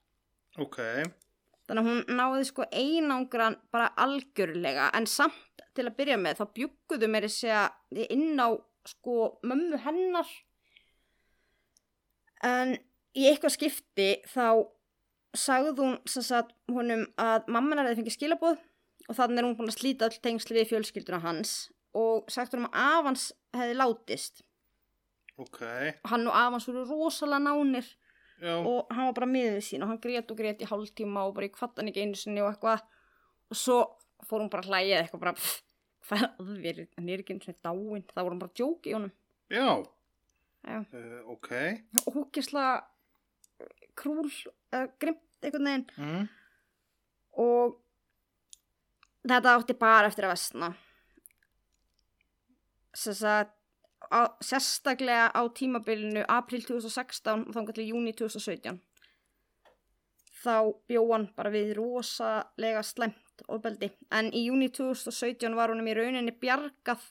Ok, 0.60 0.78
þannig 1.68 1.82
að 1.82 1.90
hún 1.90 2.18
náði 2.20 2.48
sko 2.48 2.66
einangran 2.72 3.58
bara 3.74 3.92
algjörlega 4.00 4.90
en 4.96 5.08
samt 5.10 5.64
til 5.76 5.86
að 5.88 5.96
byrja 5.98 6.18
með 6.20 6.40
þá 6.40 6.44
bjúkuðu 6.58 7.10
meiri 7.10 7.30
segja 7.32 7.66
inn 8.08 8.40
á 8.40 8.48
sko 8.88 9.38
mömmu 9.44 9.80
hennar 9.84 10.28
en 12.42 12.76
í 13.14 13.28
eitthvað 13.30 13.54
skipti 13.56 14.08
þá 14.30 14.66
sagði 15.34 15.74
hún 15.80 15.96
sem 16.08 16.24
sagt 16.26 16.54
honum 16.70 17.06
að 17.20 17.48
mamma 17.50 17.74
hennar 17.74 17.90
hefði 17.90 18.02
fengið 18.02 18.16
skilaboð 18.16 18.58
og 19.08 19.18
þannig 19.18 19.40
er 19.40 19.46
hún 19.48 19.56
búin 19.58 19.72
að 19.72 19.78
slíta 19.78 20.08
öll 20.08 20.20
tengsli 20.22 20.56
við 20.58 20.70
fjölskylduna 20.72 21.20
hans 21.24 21.54
og 21.94 22.30
sagt 22.32 22.54
honum 22.54 22.70
að 22.70 22.98
af 22.98 23.08
hans 23.10 23.26
hefði 23.54 23.76
látist. 23.78 24.42
Ok, 25.40 25.60
hann 26.10 26.28
og 26.30 26.36
af 26.38 26.54
hans 26.54 26.68
voru 26.68 26.84
rosalega 26.86 27.42
nánir 27.42 27.86
já, 28.38 28.54
og 28.54 28.90
hann 28.94 29.08
var 29.08 29.16
bara 29.18 29.30
miðið 29.30 29.60
sín 29.66 29.82
og 29.82 29.90
hann 29.90 30.00
grét 30.02 30.30
og 30.30 30.38
grét 30.38 30.62
í 30.62 30.68
hálftíma 30.70 31.26
og 31.26 31.34
bara 31.34 31.48
ég 31.48 31.56
kvatt 31.56 31.80
hann 31.80 31.90
ekki 31.90 32.06
einu 32.06 32.18
sinni 32.18 32.42
og 32.42 32.52
eitthvað. 32.52 32.84
Og 33.50 33.58
svo 33.58 33.78
fór 34.24 34.44
hún 34.44 34.52
bara 34.52 34.64
að 34.64 34.70
hlæja 34.70 35.00
eitthvað 35.02 35.24
bara 35.26 35.34
pff, 35.38 35.58
hvað 36.08 36.22
er 36.22 36.30
að 36.38 36.54
þér, 36.62 36.80
hann 36.96 37.10
er 37.10 37.24
ekki 37.24 37.34
einu 37.34 37.46
sinni 37.46 37.58
dáinn. 37.66 38.06
Það 38.12 38.22
voru 38.22 38.34
hann 38.34 38.44
bara 38.44 38.54
að 38.54 38.62
djóka 38.62 38.90
í 38.90 38.96
honum. 38.96 39.14
Já. 39.50 39.68
Uh, 40.64 41.18
ok, 41.34 41.50
ógislega 42.10 42.84
krúl 43.98 44.30
eða 44.72 44.86
grimt 45.00 45.44
einhvern 45.44 45.68
veginn. 45.68 45.86
Mm. 45.98 46.28
og 47.44 47.76
þetta 49.24 49.54
átti 49.58 49.76
bara 49.78 50.08
eftir 50.08 50.28
að 50.28 50.34
vestna 50.34 50.72
Sess 52.94 53.24
að 53.26 53.48
á, 54.06 54.30
sérstaklega 54.38 55.30
á 55.34 55.42
tímabilinu 55.50 56.22
april 56.30 56.62
2016 56.62 57.48
og 57.48 57.56
þá 57.56 57.72
til 57.74 57.88
júni 57.88 58.12
2017 58.14 58.78
þá 60.44 60.56
bjó 60.88 61.02
hann 61.10 61.26
bara 61.36 61.52
við 61.52 61.74
rosalega 61.78 62.82
slæmt 62.84 63.44
ofbeldi. 63.48 63.90
En 64.12 64.28
í 64.36 64.44
júni 64.48 64.68
2017 64.72 65.56
var 65.56 65.72
honum 65.72 65.88
í 65.88 65.96
rauninni 65.96 66.34
bjargað 66.40 67.04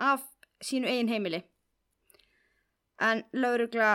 af 0.00 0.24
sínu 0.64 0.88
eigin 0.88 1.12
heimili 1.12 1.42
en 3.00 3.22
laurugla 3.32 3.90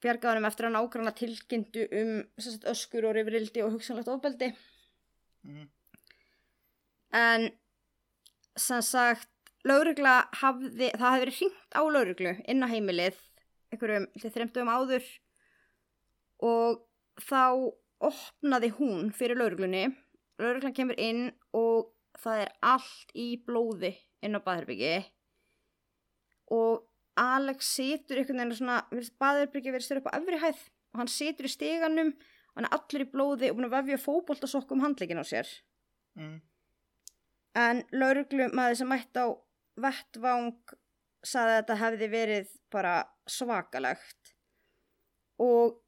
bjargaði 0.00 0.32
honum 0.32 0.48
eftir 0.48 0.68
að 0.68 0.76
nágranna 0.76 1.12
tilkynntu 1.16 1.86
um 2.00 2.12
sagt, 2.40 2.66
öskur 2.70 3.08
og 3.08 3.16
rifrildi 3.16 3.64
og 3.64 3.74
hugsanlegt 3.76 4.08
ofbeldi. 4.12 4.52
Mm. 5.44 5.68
en 7.16 7.46
sem 8.60 8.82
sagt 8.84 9.30
laurugla 9.64 10.26
hafði, 10.36 10.90
það 10.92 11.06
hafði 11.06 11.22
verið 11.24 11.38
hringt 11.38 11.76
á 11.76 11.82
lauruglu 11.84 12.34
inn 12.44 12.64
á 12.64 12.68
heimilið 12.68 13.16
einhverjum 13.72 14.06
til 14.20 14.32
þremdum 14.34 14.72
áður. 14.72 15.06
Og 16.44 16.80
þá 17.20 17.72
opnaði 18.00 18.70
hún 18.78 19.10
fyrir 19.16 19.36
lauruglunni 19.36 19.90
lauruglan 20.40 20.76
kemur 20.76 20.98
inn 21.00 21.26
og 21.56 21.90
það 22.20 22.44
er 22.44 22.52
allt 22.72 23.12
í 23.16 23.26
blóði 23.44 23.92
inn 24.24 24.36
á 24.36 24.40
baðherbyggi 24.44 24.94
og 26.56 26.86
Alex 27.20 27.72
situr 27.76 28.20
einhvern 28.20 28.40
veginn 28.40 28.56
svona, 28.56 28.82
baðurbyrgi 29.20 29.74
verið 29.74 29.86
styrir 29.86 30.02
upp 30.02 30.12
á 30.12 30.18
efri 30.18 30.38
hæð 30.40 30.60
og 30.92 31.00
hann 31.02 31.10
situr 31.12 31.48
í 31.48 31.52
steganum 31.52 32.14
og 32.14 32.58
hann 32.58 32.68
er 32.68 32.76
allur 32.76 33.04
í 33.04 33.10
blóði 33.12 33.50
og 33.50 33.58
búin 33.58 33.68
að 33.68 33.76
vefja 33.76 34.00
fótboltasokk 34.04 34.72
um 34.74 34.84
handleikin 34.84 35.20
á 35.20 35.26
sér. 35.26 35.50
Mm. 36.18 36.40
en 37.54 37.82
lauruglu 37.94 38.48
maður 38.54 38.78
sem 38.80 38.88
mætti 38.90 39.22
á 39.22 39.28
vettvang 39.80 40.74
saði 41.26 41.52
að 41.52 41.58
þetta 41.60 41.76
hefði 41.82 42.08
verið 42.12 42.50
bara 42.72 42.94
svakalegt. 43.28 44.34
Og 45.40 45.78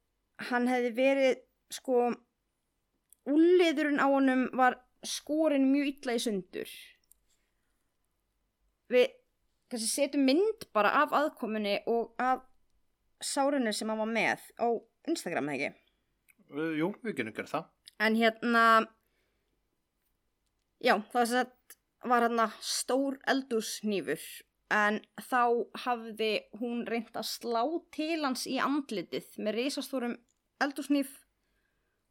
hann 0.49 0.67
hefði 0.69 0.91
verið 0.97 1.41
sko 1.73 1.99
úliðurinn 3.29 4.01
á 4.03 4.07
honum 4.11 4.47
var 4.57 4.79
skorin 5.05 5.69
mjög 5.71 5.91
illa 5.93 6.17
í 6.17 6.23
sundur. 6.23 6.73
Við 8.91 9.13
kannski 9.73 9.91
setjum 9.91 10.25
mynd 10.27 10.67
bara 10.75 10.93
af 11.03 11.13
aðkominni 11.17 11.79
og 11.89 12.13
af 12.21 12.43
sárinu 13.23 13.73
sem 13.73 13.89
hann 13.89 14.01
var 14.01 14.11
með 14.11 14.43
á 14.59 14.67
Instagram 15.09 15.49
eða 15.53 15.69
ekki? 15.69 15.79
Uh, 16.53 16.73
jú, 16.77 16.91
við 17.03 17.17
genum 17.19 17.35
gert 17.35 17.51
það. 17.51 17.69
En 18.03 18.17
hérna, 18.19 18.63
já, 20.83 20.95
það 21.13 21.29
sett, 21.31 21.77
var 22.03 22.25
hérna 22.25 22.49
stór 22.61 23.19
eldúsnýfur 23.31 24.23
en 24.73 24.99
þá 25.21 25.41
hafði 25.85 26.31
hún 26.59 26.85
reynd 26.89 27.13
að 27.15 27.29
slá 27.29 27.61
til 27.93 28.21
hans 28.23 28.45
í 28.49 28.57
andlitið 28.61 29.37
með 29.43 29.59
reysastórum 29.59 30.15
eldúsnýf 30.63 31.11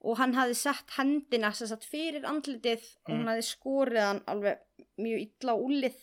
og 0.03 0.19
hann 0.19 0.35
hafði 0.37 0.59
sett 0.59 0.95
hendina 0.97 1.53
sagt 1.55 1.87
fyrir 1.89 2.27
andlitið 2.29 2.85
og 3.05 3.13
hún 3.15 3.31
hafði 3.31 3.47
skorið 3.49 4.07
hann 4.07 4.23
alveg 4.31 4.63
mjög 5.01 5.25
illa 5.27 5.57
úlið 5.59 5.99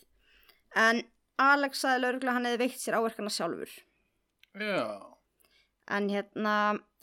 en 0.80 1.02
Alex 1.40 1.84
sagði 1.84 2.04
lauruglega 2.04 2.34
að 2.34 2.38
hann 2.38 2.50
hefði 2.50 2.62
veikt 2.64 2.82
sér 2.84 3.00
áverkana 3.00 3.32
sjálfur 3.34 3.72
Já. 4.60 4.84
en 5.96 6.10
hérna 6.12 6.56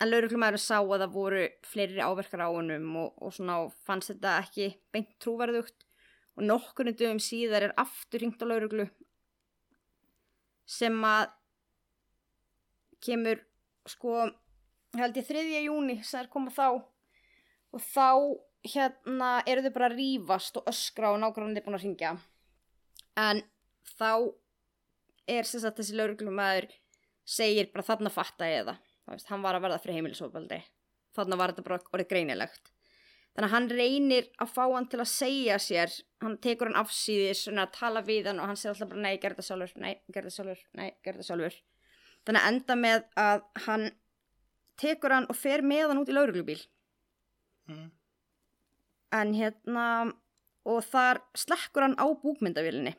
en 0.02 0.10
lauruglumæður 0.10 0.60
sá 0.60 0.76
að 0.78 1.02
það 1.06 1.14
voru 1.14 1.42
fleiri 1.64 2.02
áverkar 2.04 2.44
á 2.44 2.48
honum 2.52 2.88
og, 3.00 3.14
og 3.16 3.32
svona 3.32 3.58
fannst 3.88 4.12
þetta 4.12 4.36
ekki 4.42 4.70
beint 4.92 5.14
trúverðugt 5.22 5.86
og 6.36 6.44
nokkurinn 6.44 6.98
dögum 6.98 7.22
síðar 7.22 7.70
er 7.70 7.76
aftur 7.80 8.20
ringt 8.20 8.42
á 8.44 8.46
lauruglu 8.46 8.88
sem 10.68 10.98
að 11.06 11.30
kemur 13.06 13.40
sko 13.88 14.26
held 14.98 15.16
ég 15.16 15.28
3. 15.28 15.46
júni 15.64 16.00
sem 16.04 16.20
er 16.20 16.30
komað 16.32 16.58
þá 16.58 16.68
og 17.76 17.82
þá 17.84 18.08
hérna 18.66 19.30
eru 19.48 19.64
þau 19.64 19.74
bara 19.76 19.90
að 19.90 19.98
rífast 20.00 20.58
og 20.58 20.68
öskra 20.70 21.12
og 21.14 21.20
nákvæmlega 21.22 21.64
búin 21.64 21.78
að 21.78 21.86
ringja 21.86 22.16
en 23.22 23.42
þá 23.98 24.10
er 25.30 25.48
sem 25.48 25.62
sagt 25.62 25.80
þessi 25.80 25.96
lauruglumæður 25.98 26.68
segir 27.26 27.70
bara 27.72 27.86
þarna 27.86 28.12
fatta 28.14 28.48
ég 28.50 28.66
það. 28.68 28.80
Veist, 29.10 29.28
hann 29.30 29.42
var 29.44 29.54
að 29.58 29.66
verða 29.66 29.82
fyrir 29.82 30.00
heimilisofbeldi. 30.00 30.58
Þarna 31.16 31.38
var 31.38 31.52
þetta 31.52 31.66
bara 31.66 31.78
orðið 31.94 32.08
greinilegt. 32.10 32.72
Þannig 33.36 33.48
að 33.50 33.54
hann 33.54 33.68
reynir 33.70 34.28
að 34.40 34.52
fá 34.54 34.62
hann 34.64 34.86
til 34.88 35.00
að 35.02 35.10
segja 35.12 35.56
sér 35.60 35.92
hann 36.24 36.38
tekur 36.42 36.70
hann 36.70 36.80
afsýðis 36.80 37.42
svona 37.44 37.66
að 37.66 37.74
tala 37.76 38.00
við 38.06 38.30
hann 38.30 38.40
og 38.40 38.48
hann 38.48 38.56
segir 38.56 38.72
alltaf 38.72 38.90
bara 38.94 39.02
nei, 39.04 39.18
gerð 39.20 39.40
það 39.42 39.48
sjálfur 39.50 39.82
nei, 39.82 39.94
gerð 40.14 40.30
það 40.30 40.36
sjálfur, 40.38 40.62
nei, 40.80 40.88
gerð 41.04 41.20
það 41.20 41.28
sjálfur. 41.28 41.58
Þannig 42.26 42.40
að 42.42 42.48
enda 42.54 42.76
með 42.80 43.04
að 43.26 43.44
hann 43.66 43.84
tekur 44.80 45.14
hann 45.16 45.28
og 45.32 45.36
fer 45.36 45.62
með 45.66 45.84
hann 45.90 46.00
út 46.02 46.12
í 46.12 46.16
lauruglubíl 46.16 46.62
Mm. 47.66 47.90
en 49.18 49.32
hérna 49.34 49.84
og 50.70 50.84
þar 50.86 51.18
slekkur 51.34 51.82
hann 51.82 51.96
á 51.98 52.06
búkmyndavílinni 52.22 52.92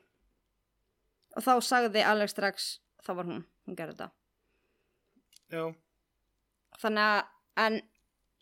og 1.35 1.43
þá 1.43 1.51
sagði 1.63 2.03
Alex 2.07 2.31
strax 2.35 2.67
þá 3.05 3.11
var 3.19 3.25
hún, 3.29 3.43
hún 3.67 3.75
gerði 3.77 3.97
þetta 3.97 4.09
Já. 5.51 5.63
þannig 6.81 7.03
að, 7.03 7.27
en 7.65 7.77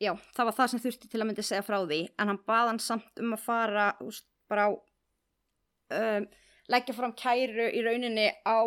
já, 0.02 0.12
það 0.36 0.46
var 0.50 0.56
það 0.60 0.72
sem 0.74 0.84
þurfti 0.86 1.10
til 1.12 1.22
að 1.22 1.28
myndi 1.30 1.46
segja 1.46 1.66
frá 1.66 1.78
því 1.86 2.00
en 2.20 2.32
hann 2.34 2.42
bað 2.48 2.72
hann 2.72 2.82
samt 2.84 3.22
um 3.22 3.36
að 3.38 3.44
fara 3.46 3.88
úst, 4.06 4.26
bara 4.50 4.68
á 4.68 4.72
um, 4.74 6.26
leggja 6.74 6.96
fram 6.98 7.14
kæru 7.18 7.68
í 7.72 7.84
rauninni 7.86 8.30
á 8.46 8.58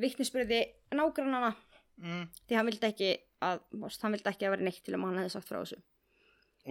vittnisspyrði 0.00 0.64
nágrannana 0.96 1.54
Mm. 2.02 2.22
því 2.48 2.56
hann 2.56 2.66
vildi 2.66 2.86
ekki 2.88 3.08
að, 3.44 3.58
úst, 3.84 4.00
hann 4.02 4.14
vildi 4.16 4.26
ekki 4.30 4.46
að 4.48 4.54
vera 4.56 4.64
neitt 4.64 4.78
til 4.82 4.94
að 4.96 5.02
hann 5.04 5.18
hefði 5.20 5.32
sagt 5.34 5.46
frá 5.50 5.58
þessu 5.60 5.76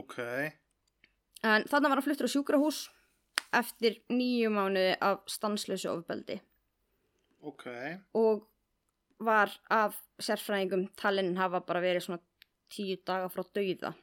Ok. 0.02 0.16
en 1.46 1.64
þannig 1.70 1.92
var 1.92 2.00
hann 2.00 2.04
fluttur 2.04 2.28
á 2.28 2.34
sjúkrahús 2.34 2.80
eftir 3.56 4.00
nýju 4.12 4.50
mánuði 4.52 4.96
af 5.00 5.22
stanslösu 5.32 5.92
ofbeldi 5.94 6.40
Ok. 7.42 7.66
og 8.14 8.48
var 9.20 9.52
af 9.70 9.96
sérfræðingum 10.22 10.88
talinn 10.98 11.36
hafa 11.38 11.60
bara 11.66 11.82
verið 11.82 12.06
svona 12.06 12.22
tíu 12.74 12.98
daga 13.06 13.30
frá 13.30 13.44
dauða 13.54 13.94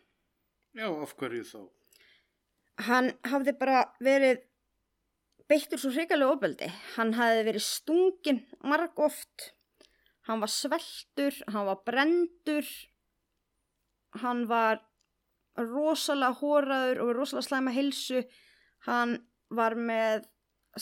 Já, 0.75 0.87
af 1.03 1.15
hverju 1.19 1.45
þá? 1.47 1.61
hann 2.87 3.13
hafði 3.27 3.55
bara 3.59 3.81
verið 4.05 4.43
beittur 5.49 5.81
svo 5.81 5.91
hrigalega 5.95 6.35
ofbeldi. 6.35 6.67
Hann 6.97 7.15
hafði 7.17 7.45
verið 7.47 7.65
stungin 7.65 8.43
marg 8.63 8.99
oft. 9.01 9.49
Hann 10.29 10.43
var 10.43 10.53
sveltur, 10.53 11.33
hann 11.49 11.67
var 11.67 11.81
brendur, 11.89 12.69
hann 14.23 14.45
var 14.51 14.83
rosalega 15.57 16.37
hóraður 16.43 17.01
og 17.07 17.15
rosalega 17.17 17.47
slæma 17.49 17.73
hilsu. 17.75 18.21
Hann 18.87 19.17
var 19.51 19.75
með 19.75 20.29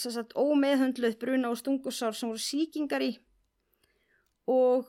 sagt, 0.01 0.37
ómeðhundluð 0.37 1.19
bruna 1.21 1.51
og 1.53 1.59
stungusár 1.61 2.17
sem 2.17 2.31
voru 2.31 2.43
sýkingar 2.43 3.05
í 3.05 3.13
og 4.51 4.87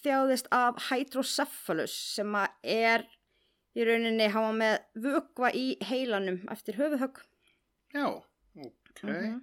þjáðist 0.00 0.50
af 0.54 0.78
hydrocephalus 0.90 1.94
sem 2.16 2.34
er 2.62 3.06
í 3.76 3.86
rauninni 3.86 4.26
hafa 4.32 4.50
með 4.56 5.04
vökva 5.04 5.52
í 5.56 5.66
heilanum 5.86 6.42
eftir 6.52 6.78
höfuðhögg. 6.78 7.22
Já, 7.94 8.06
ok. 8.10 9.02
Mhm. 9.02 9.38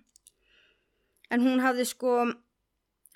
En 1.32 1.42
hún 1.44 1.60
hafði 1.60 1.86
sko, 1.88 2.12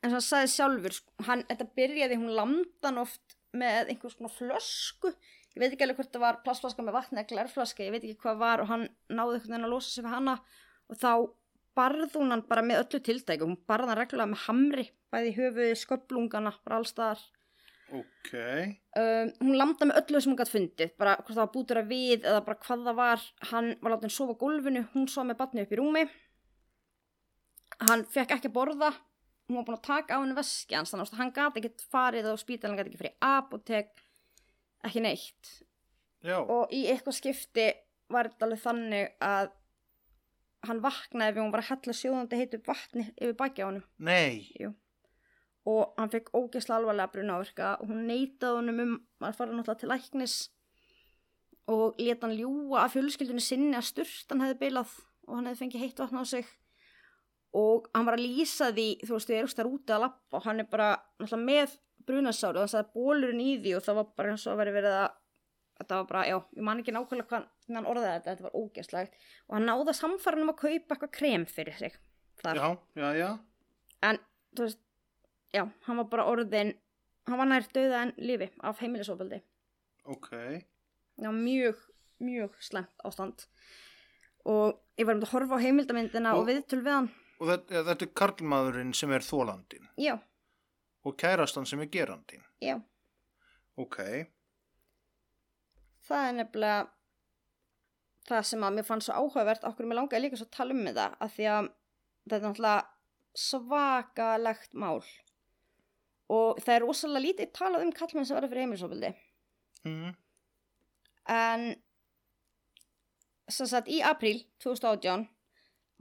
eins 0.02 0.12
og 0.12 0.18
hann 0.18 0.26
sagði 0.26 0.50
sjálfur, 0.52 0.96
sko, 0.98 1.14
hann, 1.28 1.44
þetta 1.48 1.68
byrjaði, 1.76 2.18
hún 2.20 2.36
lamdan 2.36 2.98
oft 2.98 3.38
með 3.54 3.94
einhvers 3.94 4.18
konar 4.18 4.34
flösku. 4.36 5.14
Ég 5.52 5.60
veit 5.60 5.72
ekki 5.72 5.84
alveg 5.84 6.00
hvort 6.00 6.12
það 6.14 6.26
var 6.26 6.42
plastflaska 6.44 6.84
með 6.84 6.96
vatni 6.96 7.20
eða 7.20 7.28
glærflaska, 7.28 7.84
ég 7.84 7.92
veit 7.92 8.04
ekki 8.04 8.22
hvað 8.24 8.38
var 8.40 8.64
og 8.64 8.68
hann 8.72 8.88
náði 9.12 9.38
einhvern 9.38 9.52
veginn 9.52 9.68
að 9.68 9.74
losa 9.74 9.90
sig 9.92 10.06
við 10.06 10.16
hana 10.16 10.36
og 10.88 11.00
þá 11.00 11.12
barð 11.78 12.16
hún 12.20 12.34
hann 12.34 12.46
bara 12.50 12.64
með 12.66 12.84
öllu 12.86 13.02
tildæku. 13.06 13.48
Hún 13.48 13.60
barð 13.70 13.92
hann 13.92 14.00
reglulega 14.00 14.32
með 14.32 14.48
hamri, 14.48 14.88
bæði 15.14 15.36
höfuði, 15.38 15.78
sköplungana, 15.82 16.54
bara 16.66 16.82
allstaðar. 16.82 17.22
Ok. 17.92 18.32
Um, 18.96 19.32
hún 19.42 19.58
landa 19.60 19.88
með 19.88 20.02
öllu 20.02 20.22
sem 20.24 20.32
hún 20.32 20.40
gætt 20.40 20.52
fundið, 20.52 20.94
bara 21.00 21.18
hvort 21.20 21.34
það 21.36 21.42
var 21.44 21.54
bútur 21.56 21.80
að 21.82 21.90
við 21.92 22.28
eða 22.28 22.44
bara 22.46 22.60
hvað 22.64 22.86
það 22.88 23.00
var, 23.00 23.26
hann 23.52 23.72
var 23.82 23.94
látið 23.96 24.08
að 24.08 24.14
sofa 24.16 24.36
gólfinu, 24.40 24.84
hún 24.94 25.10
sofa 25.12 25.28
með 25.28 25.40
batni 25.42 25.66
upp 25.66 25.74
í 25.76 25.80
rúmi, 25.80 26.04
hann 27.90 28.06
fekk 28.14 28.36
ekki 28.38 28.48
að 28.48 28.56
borða, 28.56 28.94
hún 29.50 29.60
var 29.60 29.68
búin 29.68 29.78
að 29.80 29.84
taka 29.90 30.16
á 30.16 30.22
henni 30.22 30.38
veski 30.40 30.78
hans, 30.78 30.94
þannig 30.94 31.12
að 31.12 31.20
hann 31.20 31.34
gæti 31.36 31.64
ekki 31.66 31.90
farið 31.92 32.32
á 32.32 32.36
spítalinn, 32.40 32.80
gæti 32.80 32.94
ekki 32.94 33.02
fyrir 33.02 33.18
apotek, 33.28 34.06
ekki 34.88 35.04
neitt. 35.04 35.54
Já. 36.24 36.38
Og 36.40 36.72
í 36.72 36.86
eitthvað 36.94 37.18
skipti 37.18 37.68
var 38.12 38.32
þetta 38.32 38.48
alveg 38.48 38.64
þannig 38.64 39.12
að 39.26 39.52
hann 40.68 40.82
vaknaði 40.84 41.36
við 41.36 41.44
hún 41.44 41.52
var 41.54 41.64
að 41.64 41.72
hella 41.72 41.98
sjóðandi 41.98 42.40
heitu 42.40 42.62
vatni 42.66 43.06
yfir 43.16 43.36
baki 43.40 43.66
á 43.66 43.70
honum. 43.70 43.86
Nei. 43.98 44.54
og 45.70 45.94
hann 45.98 46.10
fekk 46.10 46.32
ógeðslega 46.34 46.80
alvarlega 46.80 47.14
brunáverka 47.14 47.76
og 47.82 47.92
hún 47.92 48.08
neitaði 48.10 48.58
honum 48.58 48.80
um 48.82 48.94
að 49.22 49.36
fara 49.38 49.54
náttúrulega 49.54 49.82
til 49.84 49.92
læknis 49.92 50.36
og 51.70 52.00
leta 52.02 52.26
hann 52.26 52.38
ljúa 52.40 52.82
að 52.82 52.96
fjölskyldunni 52.96 53.44
sinni 53.46 53.78
að 53.78 53.92
sturtan 53.92 54.42
hefði 54.42 54.58
bilað 54.64 54.96
og 55.28 55.38
hann 55.38 55.52
hefði 55.52 55.62
fengið 55.62 55.86
heitt 55.86 56.02
vatn 56.02 56.22
á 56.22 56.26
sig. 56.26 56.50
Og 57.58 57.88
hann 57.94 58.08
var 58.08 58.18
að 58.18 58.26
lýsa 58.26 58.72
því 58.72 58.88
þú 59.04 59.14
veist, 59.14 59.30
þau 59.30 59.38
eru 59.38 59.56
þar 59.56 59.70
úti 59.70 59.94
að 59.94 60.04
lappa 60.06 60.40
og 60.40 60.46
hann 60.48 60.64
er 60.64 60.70
bara 60.72 60.92
náttúrulega 61.20 61.46
með 61.46 61.78
brunasáru 62.08 62.58
og 62.58 62.66
hann 62.66 62.74
sagði 62.74 62.94
bólurinn 62.96 63.44
í 63.44 63.52
því 63.62 63.76
og 63.78 63.86
það 63.86 64.00
var 64.00 64.14
bara 64.18 64.34
eins 64.34 64.48
og 64.48 64.56
að 64.56 64.62
veri 64.64 64.76
verið 64.80 64.98
að 65.04 65.10
þetta 65.82 65.98
var 66.02 66.08
bara, 66.12 66.24
já, 66.30 66.38
ég 66.58 66.64
man 66.68 66.80
ekki 66.84 66.94
nákvæmlega 66.96 67.28
hvað 67.32 67.48
hvernig 67.66 67.78
hann 67.80 67.90
orðaði 67.92 68.14
þetta, 68.16 68.32
þetta 68.36 68.48
var 68.48 68.58
ógeðslegt 68.62 69.14
og 69.48 69.56
hann 69.58 69.68
náði 69.70 69.88
að 69.94 70.00
samfara 70.02 70.42
um 70.46 70.54
að 70.54 70.60
kaupa 70.62 70.96
eitthvað 70.96 71.12
krem 71.18 71.46
fyrir 71.50 71.78
sig 71.82 71.98
þar 72.42 72.56
Já, 72.62 72.68
já, 73.02 73.10
já. 73.20 73.30
en 74.10 74.20
þú 74.56 74.66
veist 74.68 74.82
já, 75.54 75.64
hann 75.88 75.98
var 76.02 76.10
bara 76.14 76.26
orðin 76.32 76.74
hann 77.30 77.38
var 77.42 77.50
nær 77.52 77.68
döða 77.76 78.02
en 78.08 78.14
lífi 78.18 78.50
af 78.66 78.80
heimilisofbeldi 78.82 79.42
Ok. 80.10 80.30
já, 81.22 81.30
mjög, 81.30 81.78
mjög 82.22 82.56
slemt 82.64 83.04
ástand 83.06 83.46
og 84.50 84.80
ég 84.98 85.06
var 85.06 85.16
um 85.20 85.22
að 85.26 85.34
horfa 85.36 85.58
á 85.58 85.64
heimildamindina 85.66 86.34
og, 86.36 86.42
Og- 86.44 86.48
viðtöl 86.50 86.82
við 86.86 86.96
hann 86.98 87.10
Og 87.42 87.48
þetta, 87.50 87.80
þetta 87.88 88.06
er 88.06 88.12
karlmaðurinn 88.20 88.92
sem 88.94 89.12
er 89.12 89.24
þólandin 89.26 89.88
já, 89.98 90.14
og 91.06 91.16
kærastan 91.18 91.66
sem 91.66 91.80
er 91.82 91.88
gerandin. 91.90 92.44
já, 92.62 92.76
Ok. 93.78 93.98
Það 96.12 96.28
er 96.30 96.38
nefnilega 96.40 96.82
það 98.30 98.48
sem 98.52 98.64
að 98.68 98.76
mér 98.78 98.88
fannst 98.88 99.10
svo 99.10 99.18
áhugavert 99.18 99.64
okkur 99.72 99.88
mér 99.90 100.00
langaði 100.02 100.24
líka 100.26 100.40
svo 100.40 100.48
að 100.50 100.56
tala 100.58 100.76
um 100.78 100.84
þetta 100.88 101.08
af 101.26 101.36
því 101.36 101.48
að 101.56 101.70
þetta 101.72 102.38
er 102.38 102.46
náttúrulega 102.46 102.82
svakalegt 103.42 104.74
mál 104.78 105.02
og 106.32 106.60
það 106.64 106.74
er 106.76 106.84
rosalega 106.86 107.26
lítið 107.26 107.54
talað 107.58 107.86
um 107.88 107.94
kallmenn 107.96 108.28
sem 108.28 108.38
verður 108.38 108.54
fyrir 108.54 108.66
heimilisofbildi 108.68 109.14
Mm. 109.82 110.12
en 111.34 111.64
sem 113.50 113.66
sagt 113.68 113.88
í 113.90 113.98
apríl 114.06 114.44
2018 114.62 115.24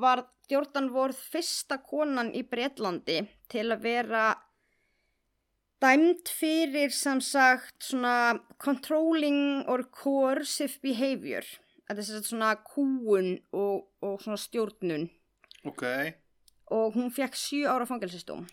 var 0.04 0.26
Jordan 0.52 0.90
Worth 0.92 1.22
fyrsta 1.32 1.78
konan 1.80 2.28
í 2.36 2.42
Bretlandi 2.44 3.22
til 3.48 3.64
að 3.72 3.80
vera 3.86 4.24
dæmd 5.80 6.30
fyrir 6.40 6.92
sem 6.94 7.20
sagt 7.24 7.90
svona 7.90 8.38
controlling 8.62 9.64
or 9.68 9.86
coercive 9.90 10.80
behavior 10.82 11.46
þetta 11.88 11.98
er 11.98 12.06
sem 12.06 12.18
sagt 12.18 12.30
svona 12.32 12.54
kúun 12.64 13.36
og, 13.52 13.88
og 14.02 14.20
svona 14.22 14.40
stjórnun 14.40 15.08
Ok, 15.68 15.84
og 16.72 16.94
hún 16.96 17.10
fekk 17.12 17.36
sjö 17.36 17.66
ára 17.68 17.84
fangelsistóm 17.88 18.46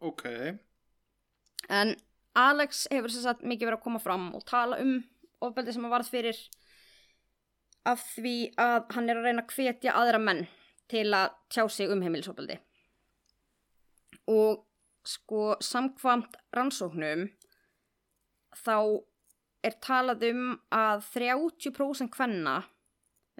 ok. 0.00 0.26
En 1.68 1.96
Alex 2.36 2.86
hefur 2.92 3.10
sem 3.10 3.24
sagt 3.24 3.42
mikið 3.42 3.70
verið 3.70 3.78
að 3.80 3.86
koma 3.86 4.02
fram 4.02 4.28
og 4.36 4.44
tala 4.46 4.78
um 4.82 5.00
ofbeldi 5.42 5.74
sem 5.74 5.84
hann 5.86 5.94
varð 5.94 6.10
fyrir 6.12 6.38
af 7.86 8.02
því 8.12 8.36
að 8.60 8.78
hann 8.96 9.10
er 9.10 9.20
að 9.20 9.28
reyna 9.28 9.44
að 9.44 9.54
hvetja 9.56 9.94
aðra 9.96 10.20
menn 10.22 10.46
til 10.90 11.06
að 11.16 11.34
tjá 11.52 11.64
sig 11.70 11.90
um 11.90 12.02
heimilisofbeldi. 12.02 12.58
Og 14.30 14.64
sko 15.06 15.56
samkvamt 15.62 16.36
rannsóknum 16.56 17.26
þá 18.56 18.76
er 19.66 19.74
talað 19.82 20.22
um 20.30 20.42
að 20.74 21.02
30% 21.14 22.10
kvenna, 22.14 22.56